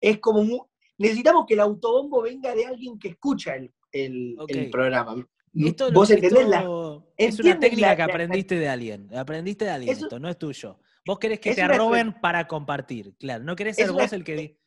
es 0.00 0.18
como, 0.18 0.71
necesitamos 0.98 1.44
que 1.46 1.54
el 1.54 1.60
autobombo 1.60 2.22
venga 2.22 2.54
de 2.54 2.66
alguien 2.66 2.98
que 2.98 3.08
escucha 3.08 3.54
el, 3.56 4.36
programa. 4.70 5.26
¿Vos 5.92 6.10
entendés 6.10 6.46
Es 7.16 7.40
una 7.40 7.60
técnica 7.60 7.96
que 7.96 8.02
aprendiste 8.02 8.54
de 8.56 8.68
alguien, 8.68 9.14
aprendiste 9.14 9.64
de 9.64 9.70
alguien, 9.70 9.96
esto 9.96 10.18
no 10.18 10.28
es 10.28 10.38
tuyo. 10.38 10.78
Vos 11.04 11.18
querés 11.18 11.40
que 11.40 11.54
te 11.54 11.62
arroben 11.62 12.20
para 12.20 12.46
compartir, 12.46 13.16
claro. 13.18 13.44
No 13.44 13.56
querés 13.56 13.76
ser 13.76 13.90
vos 13.90 14.12
el 14.12 14.24
que... 14.24 14.58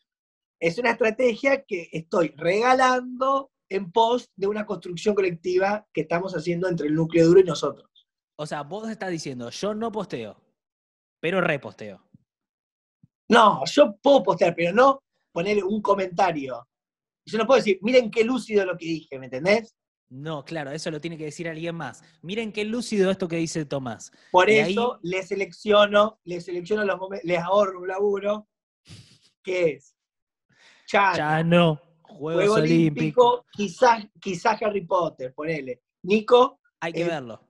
Es 0.60 0.78
una 0.78 0.92
estrategia 0.92 1.64
que 1.64 1.90
estoy 1.92 2.34
regalando 2.38 3.52
en 3.70 3.92
pos 3.92 4.32
de 4.36 4.48
una 4.48 4.66
construcción 4.66 5.16
colectiva 5.16 5.86
que 5.94 6.02
estamos 6.02 6.34
haciendo 6.34 6.70
entre 6.70 6.88
el 6.88 6.96
núcleo 6.96 7.28
duro 7.28 7.40
y 7.40 7.44
nosotros. 7.44 7.90
O 8.38 8.46
sea, 8.46 8.64
vos 8.64 8.90
estás 8.90 9.12
diciendo, 9.12 9.50
yo 9.50 9.74
no 9.74 9.92
posteo, 9.92 10.42
pero 11.20 11.42
reposteo. 11.42 12.02
No, 13.30 13.66
yo 13.66 13.98
puedo 14.02 14.24
postear, 14.24 14.54
pero 14.56 14.74
no 14.74 15.02
poner 15.36 15.66
un 15.66 15.82
comentario. 15.82 16.66
Yo 17.26 17.38
no 17.38 17.46
puedo 17.46 17.58
decir, 17.58 17.78
miren 17.82 18.10
qué 18.10 18.24
lúcido 18.24 18.66
lo 18.66 18.78
que 18.78 18.86
dije, 18.86 19.20
¿me 19.20 19.26
entendés? 19.26 19.76
No, 20.08 20.46
claro, 20.46 20.72
eso 20.72 20.90
lo 20.92 21.02
tiene 21.02 21.18
que 21.18 21.26
decir 21.26 21.50
alguien 21.50 21.76
más. 21.76 22.04
Miren 22.22 22.54
qué 22.54 22.64
lúcido 22.64 23.12
esto 23.12 23.28
que 23.28 23.36
dice 23.36 23.66
Tomás. 23.66 24.14
Por 24.32 24.50
eso 24.50 24.98
le 25.02 25.24
selecciono, 25.24 26.22
le 26.24 26.40
selecciono 26.40 26.86
los 26.86 26.98
momentos, 26.98 27.28
les 27.28 27.40
ahorro 27.40 27.82
un 27.82 27.88
laburo, 27.90 28.48
que 29.44 29.72
es 29.72 29.98
Chano, 30.88 31.18
Chano 31.18 31.82
Juegos 32.04 32.46
Juego 32.46 32.54
Olímpico, 32.54 33.46
quizás, 33.52 34.06
quizás 34.22 34.62
Harry 34.62 34.86
Potter, 34.86 35.34
ponele. 35.34 35.82
Nico. 36.04 36.62
Hay 36.80 36.94
que 36.94 37.04
verlo. 37.04 37.42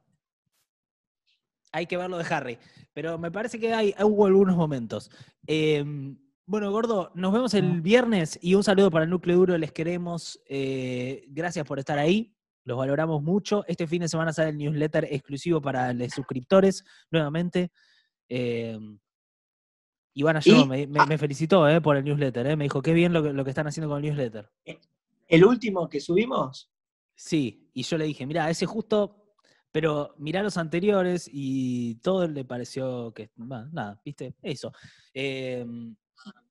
Hay 1.71 1.85
que 1.85 1.97
verlo 1.97 2.17
de 2.17 2.33
Harry. 2.33 2.57
Pero 2.93 3.19
me 3.19 3.29
parece 3.29 3.59
que 3.59 3.73
hay, 3.73 3.93
hubo 3.99 4.25
algunos 4.25 4.55
momentos. 4.55 5.11
Em, 5.45 6.17
bueno, 6.45 6.71
Gordo, 6.71 7.11
nos 7.15 7.33
vemos 7.33 7.53
el 7.53 7.65
ah. 7.65 7.79
viernes 7.81 8.39
y 8.41 8.55
un 8.55 8.63
saludo 8.63 8.91
para 8.91 9.05
el 9.05 9.11
núcleo 9.11 9.37
duro, 9.37 9.57
les 9.57 9.71
queremos. 9.71 10.41
Eh, 10.47 11.25
gracias 11.29 11.65
por 11.65 11.79
estar 11.79 11.97
ahí. 11.97 12.35
Los 12.63 12.77
valoramos 12.77 13.21
mucho. 13.21 13.63
Este 13.67 13.87
fin 13.87 14.01
de 14.01 14.09
semana 14.09 14.33
sale 14.33 14.49
el 14.49 14.57
newsletter 14.57 15.07
exclusivo 15.11 15.61
para 15.61 15.93
los 15.93 16.11
suscriptores, 16.11 16.83
nuevamente. 17.11 17.71
Eh, 18.27 18.79
Iván 20.17 20.39
yo 20.39 20.65
me, 20.65 21.17
felicitó 21.17 21.67
eh, 21.67 21.81
por 21.81 21.97
el 21.97 22.03
newsletter, 22.05 22.47
eh. 22.47 22.55
me 22.55 22.63
dijo, 22.63 22.81
qué 22.81 22.93
bien 22.93 23.11
lo 23.11 23.43
que, 23.43 23.49
están 23.49 23.67
haciendo 23.67 23.89
con 23.89 23.97
el 23.97 24.09
newsletter. 24.09 24.49
¿El 25.27 25.45
último 25.45 25.89
que 25.89 25.99
subimos? 25.99 26.71
Sí, 27.13 27.69
y 27.73 27.83
yo 27.83 27.97
le 27.97 28.05
dije, 28.05 28.25
mira, 28.25 28.49
ese 28.49 28.65
justo, 28.65 29.35
pero 29.73 30.15
mirá 30.17 30.41
los 30.41 30.55
anteriores 30.55 31.29
y 31.31 31.95
todo 31.95 32.27
le 32.29 32.45
pareció 32.45 33.13
que, 33.13 33.29
nada, 33.35 34.01
viste, 34.05 34.35
eso. 34.41 34.71
Em, 35.13 35.95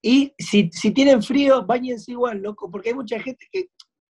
y 0.03 0.33
si, 0.39 0.71
si 0.73 0.93
tienen 0.93 1.23
frío, 1.23 1.65
bañense 1.65 2.13
igual, 2.13 2.41
loco, 2.43 2.71
porque 2.71 2.91
hay 2.91 2.95
mucha 2.95 3.19
gente 3.21 3.47
que 3.51 3.71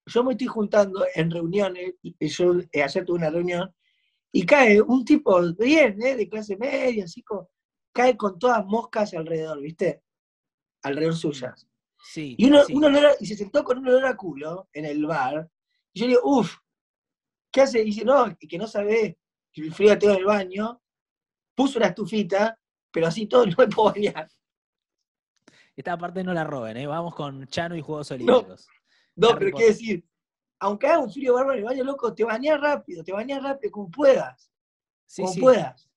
yo 0.06 0.22
me 0.22 0.32
estoy 0.32 0.46
juntando 0.46 1.04
en 1.14 1.30
reuniones, 1.30 1.94
y 2.02 2.28
yo 2.28 2.58
eh, 2.72 2.82
ayer 2.82 3.04
tuve 3.04 3.18
una 3.18 3.30
reunión, 3.30 3.74
y 4.32 4.44
cae 4.44 4.80
un 4.80 5.04
tipo 5.04 5.40
bien, 5.58 6.00
¿eh? 6.02 6.16
de 6.16 6.28
clase 6.28 6.56
media, 6.56 7.04
así 7.04 7.22
como, 7.22 7.48
cae 7.92 8.16
con 8.16 8.38
todas 8.38 8.64
moscas 8.66 9.14
alrededor, 9.14 9.60
¿viste? 9.60 10.02
Alrededor 10.82 11.16
suyas. 11.16 11.66
Sí, 12.12 12.36
y, 12.38 12.46
uno, 12.46 12.62
y 13.18 13.26
se 13.26 13.36
sentó 13.36 13.64
con 13.64 13.78
un 13.78 13.88
olor 13.88 14.04
a 14.06 14.16
culo 14.16 14.68
en 14.72 14.84
el 14.84 15.06
bar, 15.06 15.50
y 15.92 16.00
yo 16.00 16.06
digo, 16.06 16.20
uff, 16.24 16.56
¿qué 17.50 17.62
hace? 17.62 17.80
Y 17.80 17.86
dice, 17.86 18.04
no, 18.04 18.36
que 18.38 18.58
no 18.58 18.66
sabe 18.66 19.18
que 19.52 19.62
el 19.62 19.72
frío 19.72 19.98
tengo 19.98 20.12
en 20.14 20.20
el 20.20 20.26
baño, 20.26 20.80
puso 21.54 21.78
una 21.78 21.88
estufita, 21.88 22.58
pero 22.92 23.06
así 23.06 23.26
todo 23.26 23.46
no 23.46 23.54
me 23.56 23.66
puedo 23.68 23.92
bañar. 23.92 24.28
Esta 25.76 25.98
parte 25.98 26.24
no 26.24 26.32
la 26.32 26.42
roben, 26.42 26.78
¿eh? 26.78 26.86
Vamos 26.86 27.14
con 27.14 27.46
Chano 27.48 27.76
y 27.76 27.82
Juegos 27.82 28.10
Olímpicos. 28.10 28.66
No, 29.14 29.36
pero 29.38 29.56
qué 29.56 29.66
decir, 29.66 30.04
aunque 30.58 30.86
haga 30.86 31.00
un 31.00 31.12
frío 31.12 31.34
bárbaro 31.34 31.54
en 31.54 31.58
el 31.58 31.64
baño, 31.64 31.84
loco, 31.84 32.14
te 32.14 32.24
bañas 32.24 32.60
rápido, 32.60 33.04
te 33.04 33.12
bañas 33.12 33.42
rápido, 33.42 33.72
como 33.72 33.90
puedas. 33.90 34.50
como 35.16 35.34
puedas. 35.34 35.88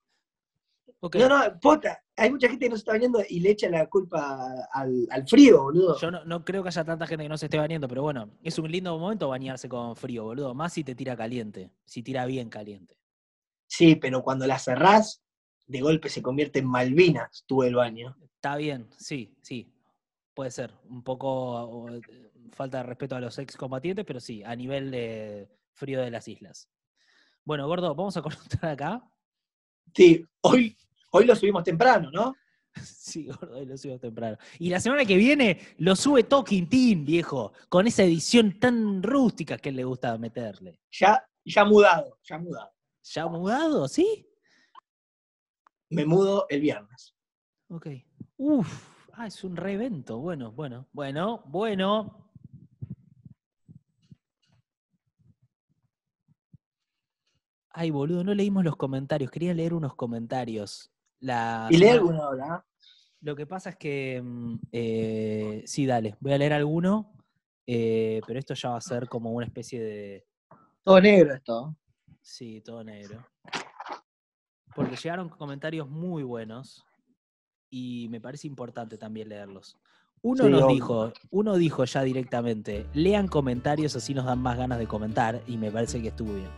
No, 1.02 1.30
no, 1.30 1.60
pota, 1.62 2.04
hay 2.18 2.30
mucha 2.30 2.50
gente 2.50 2.66
que 2.66 2.70
no 2.70 2.76
se 2.76 2.82
está 2.82 2.92
bañando 2.92 3.22
y 3.30 3.40
le 3.40 3.52
echa 3.52 3.70
la 3.70 3.88
culpa 3.88 4.68
al, 4.74 5.08
frío, 5.26 5.64
boludo. 5.64 5.98
Yo 5.98 6.12
no, 6.12 6.44
creo 6.44 6.62
que 6.62 6.68
haya 6.68 6.84
tanta 6.84 7.08
gente 7.08 7.24
que 7.24 7.30
no 7.30 7.38
se 7.38 7.46
esté 7.46 7.58
bañando, 7.58 7.88
pero 7.88 8.04
bueno, 8.04 8.30
es 8.44 8.60
un 8.60 8.70
lindo 8.70 8.98
momento 8.98 9.30
bañarse 9.30 9.70
con 9.70 9.96
frío, 9.96 10.26
boludo. 10.26 10.54
Más 10.54 10.74
si 10.74 10.84
te 10.84 10.96
tira 10.96 11.16
caliente, 11.16 11.72
si 11.86 12.04
tira 12.04 12.26
bien 12.26 12.50
caliente. 12.50 12.98
Sí, 13.66 13.96
pero 13.96 14.24
cuando 14.24 14.46
la 14.46 14.60
cerrás, 14.60 15.24
de 15.70 15.82
golpe 15.82 16.10
se 16.10 16.24
convierte 16.24 16.60
en 16.60 16.66
Malvinas, 16.66 17.44
tú 17.46 17.62
el 17.62 17.76
baño. 17.76 18.18
Está 18.34 18.58
bien, 18.58 18.90
sí, 18.98 19.36
sí. 19.42 19.72
Puede 20.34 20.50
ser. 20.50 20.74
Un 20.86 21.04
poco 21.04 21.88
falta 22.52 22.78
de 22.78 22.84
respeto 22.84 23.16
a 23.16 23.20
los 23.20 23.38
excombatientes, 23.38 24.04
pero 24.04 24.20
sí, 24.20 24.44
a 24.44 24.56
nivel 24.56 24.90
de 24.90 25.48
frío 25.76 26.02
de 26.02 26.10
las 26.10 26.28
islas. 26.28 26.68
Bueno, 27.46 27.68
Gordo, 27.68 27.94
vamos 27.94 28.18
a 28.18 28.22
contar 28.24 28.72
acá. 28.72 29.04
Sí, 29.94 30.26
hoy, 30.42 30.76
hoy 31.12 31.26
lo 31.26 31.36
subimos 31.36 31.64
temprano, 31.64 32.10
¿no? 32.12 32.36
Sí, 32.84 33.28
gordo, 33.28 33.58
hoy 33.58 33.66
lo 33.66 33.78
subimos 33.78 34.02
temprano. 34.02 34.38
Y 34.58 34.70
la 34.70 34.80
semana 34.80 35.04
que 35.04 35.18
viene 35.18 35.60
lo 35.78 35.96
sube 35.96 36.24
todo 36.24 36.44
Quintín, 36.44 37.06
viejo, 37.06 37.54
con 37.68 37.86
esa 37.88 38.04
edición 38.04 38.60
tan 38.60 39.04
rústica 39.04 39.58
que 39.58 39.70
él 39.70 39.76
le 39.76 39.84
gusta 39.84 40.18
meterle. 40.18 40.80
Ya, 40.92 41.24
ya 41.44 41.66
mudado, 41.66 42.18
ya 42.24 42.38
mudado. 42.38 42.72
¿Ya 43.04 43.28
mudado, 43.28 43.88
sí? 43.88 44.29
Me 45.90 46.06
mudo 46.06 46.46
el 46.50 46.62
viernes. 46.62 47.16
Ok. 47.70 47.88
Uf, 48.38 49.10
ah, 49.14 49.28
es 49.28 49.44
un 49.44 49.56
reevento. 49.56 50.20
Bueno, 50.20 50.52
bueno, 50.52 50.88
bueno, 50.94 51.44
bueno. 51.46 52.32
Ay, 57.72 57.92
boludo, 57.92 58.24
no 58.24 58.34
leímos 58.34 58.64
los 58.64 58.76
comentarios. 58.76 59.32
Quería 59.32 59.54
leer 59.54 59.74
unos 59.74 59.96
comentarios. 59.96 60.92
y 61.22 61.78
lee 61.78 61.90
alguno 61.90 62.24
ahora. 62.24 62.66
Lo 63.22 63.36
que 63.36 63.46
pasa 63.46 63.72
es 63.72 63.78
que. 63.78 64.22
Mm, 64.24 64.60
eh, 64.72 65.64
sí, 65.66 65.86
dale. 65.86 66.16
Voy 66.20 66.34
a 66.34 66.38
leer 66.38 66.54
alguno. 66.54 67.14
Eh, 67.66 68.22
pero 68.26 68.40
esto 68.40 68.54
ya 68.56 68.70
va 68.70 68.78
a 68.78 68.82
ser 68.82 69.08
como 69.08 69.32
una 69.32 69.46
especie 69.46 69.82
de. 69.82 70.26
Todo 70.84 71.00
negro 71.02 71.34
esto. 71.34 71.76
Sí, 72.22 72.62
todo 72.62 72.84
negro. 72.84 73.26
Porque 74.76 74.96
llegaron 74.96 75.30
comentarios 75.30 75.90
muy 75.90 76.24
buenos. 76.24 76.86
Y 77.70 78.08
me 78.10 78.20
parece 78.20 78.48
importante 78.48 78.98
también 78.98 79.30
leerlos. 79.30 79.78
Uno 80.22 80.50
nos 80.50 80.68
dijo, 80.68 81.14
uno 81.32 81.56
dijo 81.56 81.86
ya 81.86 82.04
directamente, 82.04 82.86
lean 82.94 83.30
comentarios 83.30 83.96
así 83.96 84.14
nos 84.14 84.26
dan 84.26 84.42
más 84.42 84.58
ganas 84.58 84.78
de 84.78 84.86
comentar, 84.86 85.42
y 85.48 85.56
me 85.56 85.72
parece 85.72 86.02
que 86.02 86.10
estuvo 86.10 86.34
bien. 86.34 86.50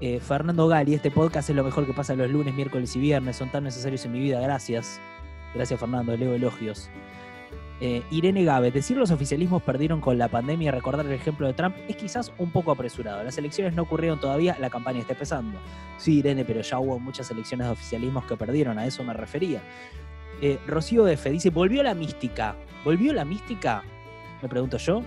Eh, 0.00 0.20
Fernando 0.20 0.68
Gali, 0.68 0.94
este 0.94 1.10
podcast 1.10 1.50
es 1.50 1.56
lo 1.56 1.64
mejor 1.64 1.84
que 1.84 1.92
pasa 1.92 2.14
los 2.14 2.30
lunes, 2.30 2.54
miércoles 2.54 2.94
y 2.94 3.00
viernes, 3.00 3.36
son 3.36 3.50
tan 3.50 3.64
necesarios 3.64 4.04
en 4.04 4.12
mi 4.12 4.20
vida, 4.20 4.40
gracias. 4.40 5.00
Gracias 5.52 5.80
Fernando, 5.80 6.16
leo 6.16 6.34
elogios. 6.34 6.90
Eh, 7.80 8.02
Irene 8.10 8.44
Gabe, 8.44 8.70
decir 8.70 8.96
los 8.96 9.10
oficialismos 9.10 9.62
perdieron 9.62 10.00
con 10.00 10.16
la 10.16 10.28
pandemia 10.28 10.68
y 10.68 10.70
recordar 10.70 11.04
el 11.06 11.12
ejemplo 11.12 11.46
de 11.46 11.54
Trump 11.54 11.74
es 11.88 11.96
quizás 11.96 12.32
un 12.38 12.50
poco 12.50 12.70
apresurado. 12.70 13.22
Las 13.24 13.36
elecciones 13.36 13.74
no 13.74 13.82
ocurrieron 13.82 14.20
todavía, 14.20 14.56
la 14.60 14.70
campaña 14.70 15.00
está 15.00 15.12
empezando. 15.14 15.58
Sí, 15.98 16.18
Irene, 16.18 16.44
pero 16.44 16.60
ya 16.60 16.78
hubo 16.78 16.98
muchas 16.98 17.30
elecciones 17.30 17.66
de 17.66 17.72
oficialismos 17.72 18.24
que 18.26 18.36
perdieron, 18.36 18.78
a 18.78 18.86
eso 18.86 19.02
me 19.02 19.12
refería. 19.12 19.60
Eh, 20.40 20.58
Rocío 20.66 21.06
F 21.08 21.30
dice, 21.30 21.50
¿volvió 21.50 21.82
la 21.82 21.94
mística? 21.94 22.54
¿Volvió 22.84 23.12
la 23.12 23.24
mística? 23.24 23.82
Me 24.40 24.48
pregunto 24.48 24.76
yo. 24.78 25.02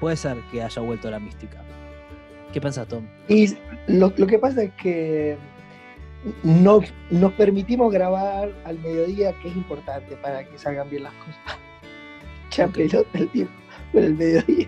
puede 0.00 0.16
ser 0.16 0.38
que 0.50 0.62
haya 0.62 0.82
vuelto 0.82 1.10
la 1.10 1.20
mística. 1.20 1.62
¿Qué 2.52 2.60
pensás, 2.60 2.88
Tom? 2.88 3.04
Y 3.28 3.56
lo, 3.86 4.12
que 4.12 4.38
pasa 4.38 4.64
es 4.64 4.72
que 4.74 5.36
no, 6.42 6.80
nos 7.10 7.32
permitimos 7.32 7.92
grabar 7.92 8.52
al 8.64 8.78
mediodía, 8.78 9.32
que 9.40 9.48
es 9.48 9.56
importante 9.56 10.16
para 10.16 10.44
que 10.44 10.58
salgan 10.58 10.88
bien 10.90 11.04
las 11.04 11.14
cosas. 11.14 11.40
Ya 12.50 12.66
pelota 12.66 13.16
el 13.16 13.28
tiempo 13.28 13.52
por 13.92 14.02
el 14.02 14.16
mediodía. 14.16 14.66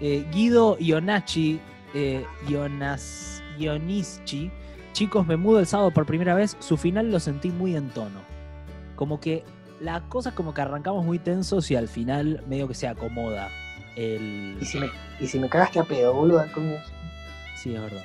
Eh, 0.00 0.24
Guido 0.30 0.76
Ionachi, 0.78 1.58
eh, 1.94 2.24
Ionas, 2.48 3.42
Ionischi, 3.58 4.52
chicos, 4.92 5.26
me 5.26 5.36
mudo 5.36 5.58
el 5.58 5.66
sábado 5.66 5.90
por 5.90 6.06
primera 6.06 6.34
vez, 6.34 6.56
su 6.60 6.76
final 6.76 7.10
lo 7.10 7.18
sentí 7.18 7.50
muy 7.50 7.74
en 7.74 7.88
tono. 7.90 8.20
Como 8.94 9.18
que 9.18 9.42
la 9.80 10.08
cosa 10.08 10.32
como 10.32 10.54
que 10.54 10.60
arrancamos 10.60 11.04
muy 11.04 11.18
tensos 11.18 11.70
y 11.72 11.74
al 11.74 11.88
final 11.88 12.44
medio 12.46 12.68
que 12.68 12.74
se 12.74 12.86
acomoda 12.86 13.48
el... 13.96 14.58
¿Y, 14.60 14.64
si 14.64 14.78
me, 14.78 14.88
y 15.18 15.26
si 15.26 15.40
me 15.40 15.48
cagaste 15.48 15.80
a 15.80 15.84
pedo, 15.84 16.14
boludo, 16.14 16.38
al 16.38 16.52
comienzo. 16.52 16.92
Sí, 17.56 17.74
es 17.74 17.80
verdad. 17.80 18.04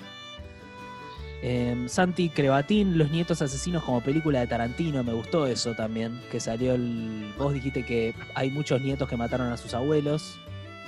Em, 1.44 1.90
Santi 1.90 2.30
Crebatín, 2.30 2.98
Los 2.98 3.10
Nietos 3.10 3.42
Asesinos 3.42 3.84
como 3.84 4.02
película 4.02 4.42
de 4.42 4.48
Tarantino, 4.48 5.04
me 5.04 5.14
gustó 5.14 5.48
eso 5.48 5.74
también, 5.74 6.22
que 6.32 6.40
salió 6.40 6.74
el... 6.74 7.34
Vos 7.38 7.54
dijiste 7.54 7.84
que 7.84 8.14
hay 8.36 8.52
muchos 8.52 8.80
nietos 8.82 9.10
que 9.10 9.18
mataron 9.18 9.52
a 9.52 9.58
sus 9.58 9.74
abuelos 9.74 10.38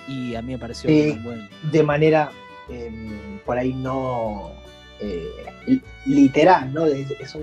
y 0.07 0.35
a 0.35 0.41
mí 0.43 0.53
me 0.53 0.59
pareció 0.59 0.91
muy 0.91 1.19
bueno. 1.23 1.47
De 1.71 1.81
manera, 1.81 2.31
em, 2.69 3.39
por 3.45 3.57
ahí 3.57 3.73
no 3.73 4.51
eh, 4.99 5.81
literal, 6.05 6.71
¿no? 6.71 6.85
Son 7.25 7.41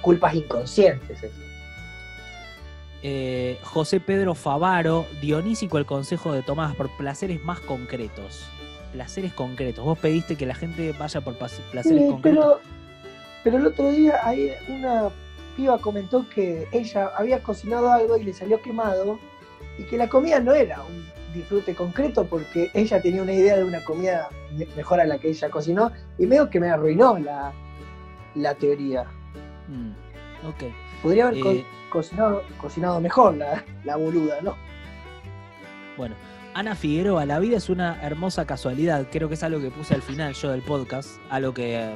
culpas 0.00 0.34
inconscientes. 0.34 1.18
Eh, 3.02 3.58
José 3.62 4.00
Pedro 4.00 4.34
Favaro, 4.34 5.06
Dionísico 5.20 5.78
el 5.78 5.86
consejo 5.86 6.32
de 6.32 6.42
Tomás 6.42 6.74
por 6.74 6.90
placeres 6.96 7.42
más 7.44 7.60
concretos. 7.60 8.44
Placeres 8.92 9.32
concretos. 9.34 9.84
Vos 9.84 9.98
pediste 9.98 10.36
que 10.36 10.46
la 10.46 10.54
gente 10.54 10.92
vaya 10.98 11.20
por 11.20 11.36
placeres 11.36 12.10
concretos. 12.10 12.58
Pero, 13.44 13.58
el 13.58 13.66
otro 13.66 13.90
día 13.90 14.20
ahí 14.24 14.50
una 14.68 15.10
piba 15.56 15.78
comentó 15.78 16.28
que 16.28 16.68
ella 16.72 17.10
había 17.16 17.42
cocinado 17.42 17.90
algo 17.90 18.16
y 18.16 18.24
le 18.24 18.32
salió 18.32 18.60
quemado 18.60 19.18
y 19.78 19.84
que 19.84 19.96
la 19.96 20.08
comida 20.08 20.40
no 20.40 20.52
era 20.52 20.82
un 20.82 21.06
disfrute 21.34 21.74
concreto 21.74 22.26
porque 22.26 22.70
ella 22.74 23.00
tenía 23.00 23.22
una 23.22 23.32
idea 23.32 23.56
de 23.56 23.64
una 23.64 23.82
comida 23.84 24.28
mejor 24.76 25.00
a 25.00 25.04
la 25.04 25.18
que 25.18 25.28
ella 25.28 25.50
cocinó 25.50 25.92
y 26.18 26.26
medio 26.26 26.50
que 26.50 26.60
me 26.60 26.68
arruinó 26.68 27.18
la, 27.18 28.54
teoría. 28.54 29.04
Mm, 29.68 29.90
ok. 30.46 30.72
Podría 31.02 31.28
haber 31.28 31.46
eh, 31.46 31.64
cocinado, 31.90 32.42
cocinado 32.60 33.00
mejor 33.00 33.36
la, 33.36 33.64
la 33.84 33.96
boluda, 33.96 34.40
¿no? 34.42 34.56
Bueno, 35.96 36.14
Ana 36.58 36.74
Figueroa, 36.74 37.24
la 37.24 37.38
vida 37.38 37.56
es 37.56 37.68
una 37.68 38.02
hermosa 38.02 38.44
casualidad. 38.44 39.06
Creo 39.12 39.28
que 39.28 39.34
es 39.34 39.44
algo 39.44 39.60
que 39.60 39.70
puse 39.70 39.94
al 39.94 40.02
final 40.02 40.34
yo 40.34 40.50
del 40.50 40.62
podcast, 40.62 41.20
algo 41.30 41.54
que, 41.54 41.94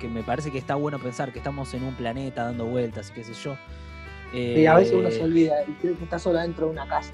que 0.00 0.06
me 0.06 0.22
parece 0.22 0.52
que 0.52 0.58
está 0.58 0.76
bueno 0.76 1.00
pensar, 1.00 1.32
que 1.32 1.40
estamos 1.40 1.74
en 1.74 1.82
un 1.82 1.92
planeta 1.96 2.44
dando 2.44 2.66
vueltas 2.66 3.10
y 3.10 3.14
qué 3.14 3.24
sé 3.24 3.32
yo. 3.32 3.56
y 4.32 4.64
a 4.64 4.76
veces 4.76 4.94
uno 4.94 5.10
se 5.10 5.18
eh, 5.18 5.24
olvida 5.24 5.54
y 5.66 5.72
cree 5.72 5.96
que 5.96 6.04
está 6.04 6.20
solo 6.20 6.38
dentro 6.38 6.66
de 6.66 6.70
una 6.70 6.86
casa. 6.86 7.10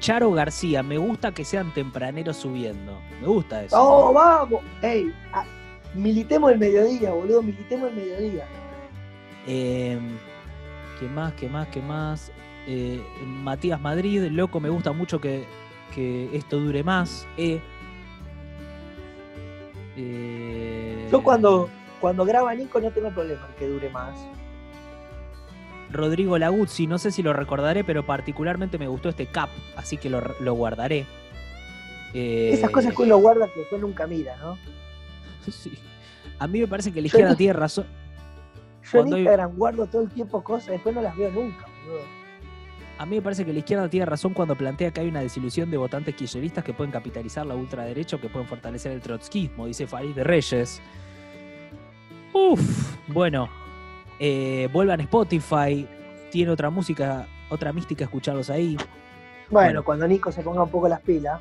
Charo 0.00 0.32
García, 0.32 0.82
me 0.82 0.98
gusta 0.98 1.30
que 1.30 1.44
sean 1.44 1.72
tempraneros 1.72 2.36
subiendo. 2.36 2.98
Me 3.20 3.28
gusta 3.28 3.62
eso. 3.62 3.76
¡Oh, 3.80 4.12
vamos! 4.12 4.60
¡Ey! 4.82 5.14
Militemos 5.94 6.50
el 6.50 6.58
mediodía, 6.58 7.12
boludo, 7.12 7.42
militemos 7.44 7.90
el 7.90 7.94
mediodía. 7.94 8.44
Eh, 9.46 10.00
¿Qué 10.98 11.06
más? 11.06 11.32
¿Qué 11.34 11.48
más? 11.48 11.68
¿Qué 11.68 11.80
más? 11.80 12.32
Eh, 12.66 13.02
Matías 13.26 13.80
Madrid, 13.80 14.22
loco, 14.30 14.60
me 14.60 14.70
gusta 14.70 14.92
mucho 14.92 15.20
que, 15.20 15.44
esto 16.32 16.58
dure 16.58 16.82
más. 16.82 17.26
Eh. 17.36 17.60
Eh, 19.96 21.08
Yo 21.10 21.22
cuando, 21.22 21.68
cuando 22.00 22.24
graba 22.24 22.52
Nico 22.54 22.80
no 22.80 22.90
tengo 22.90 23.10
problema 23.10 23.46
en 23.48 23.54
que 23.56 23.68
dure 23.68 23.90
más. 23.90 24.18
Rodrigo 25.92 26.36
Laguzzi, 26.38 26.88
no 26.88 26.98
sé 26.98 27.12
si 27.12 27.22
lo 27.22 27.32
recordaré, 27.32 27.84
pero 27.84 28.04
particularmente 28.04 28.78
me 28.78 28.88
gustó 28.88 29.08
este 29.08 29.26
cap, 29.26 29.50
así 29.76 29.96
que 29.96 30.10
lo, 30.10 30.54
guardaré. 30.54 31.06
Esas 32.12 32.70
cosas 32.70 32.94
que 32.94 33.02
uno 33.02 33.18
guarda 33.18 33.46
que 33.52 33.60
después 33.60 33.80
nunca 33.80 34.06
mira, 34.06 34.36
¿no? 34.38 34.58
Sí. 35.50 35.72
A 36.38 36.48
mí 36.48 36.58
me 36.58 36.66
parece 36.66 36.90
que 36.90 37.00
la 37.00 37.06
izquierda 37.06 37.36
tiene 37.36 37.52
razón. 37.52 37.86
Yo 38.90 39.00
en 39.00 39.08
Instagram 39.08 39.56
guardo 39.56 39.86
todo 39.86 40.02
el 40.02 40.10
tiempo 40.10 40.42
cosas, 40.42 40.70
después 40.70 40.94
no 40.94 41.02
las 41.02 41.16
veo 41.16 41.30
nunca, 41.30 41.66
boludo. 41.86 42.23
A 42.96 43.06
mí 43.06 43.16
me 43.16 43.22
parece 43.22 43.44
que 43.44 43.52
la 43.52 43.58
izquierda 43.58 43.88
tiene 43.88 44.06
razón 44.06 44.34
cuando 44.34 44.54
plantea 44.54 44.92
que 44.92 45.00
hay 45.00 45.08
una 45.08 45.20
desilusión 45.20 45.70
de 45.70 45.76
votantes 45.76 46.14
kirchneristas 46.14 46.62
que 46.62 46.72
pueden 46.72 46.92
capitalizar 46.92 47.44
la 47.44 47.56
ultraderecha 47.56 48.16
o 48.16 48.20
que 48.20 48.28
pueden 48.28 48.46
fortalecer 48.46 48.92
el 48.92 49.00
trotskismo, 49.00 49.66
dice 49.66 49.86
Farid 49.86 50.14
de 50.14 50.22
Reyes. 50.22 50.80
Uf, 52.32 52.96
bueno, 53.08 53.48
eh, 54.20 54.68
vuelvan 54.72 55.00
a 55.00 55.02
Spotify, 55.02 55.88
tiene 56.30 56.52
otra 56.52 56.70
música, 56.70 57.26
otra 57.50 57.72
mística 57.72 58.04
escucharlos 58.04 58.48
ahí. 58.48 58.76
Bueno, 59.50 59.84
cuando 59.84 60.06
Nico 60.06 60.30
se 60.30 60.42
ponga 60.42 60.62
un 60.62 60.70
poco 60.70 60.88
las 60.88 61.00
pilas. 61.00 61.40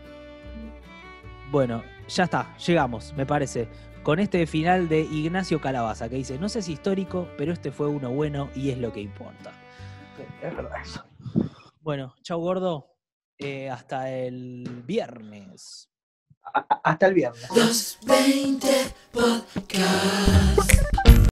Bueno, 1.52 1.84
ya 2.08 2.24
está, 2.24 2.56
llegamos, 2.58 3.14
me 3.16 3.28
parece. 3.28 3.68
Con 4.02 4.20
este 4.20 4.46
final 4.48 4.90
de 4.90 5.02
Ignacio 5.02 5.62
Calabaza, 5.62 6.10
que 6.10 6.16
dice, 6.16 6.38
no 6.38 6.50
sé 6.50 6.62
si 6.64 6.74
histórico, 6.74 7.28
pero 7.38 7.54
este 7.54 7.72
fue 7.72 7.88
uno 7.88 8.10
bueno 8.10 8.50
y 8.56 8.72
es 8.72 8.78
lo 8.80 8.92
que 8.92 9.02
importa. 9.02 9.52
es 10.42 10.56
verdad 10.56 10.82
eso. 10.82 11.06
Bueno, 11.80 12.16
chau 12.22 12.40
gordo. 12.40 12.94
Eh, 13.38 13.70
hasta 13.70 14.10
el 14.10 14.84
viernes. 14.86 15.90
hasta 16.84 17.08
el 17.08 17.14
viernes. 17.14 18.00
20 18.06 18.68
Podcast. 19.12 21.03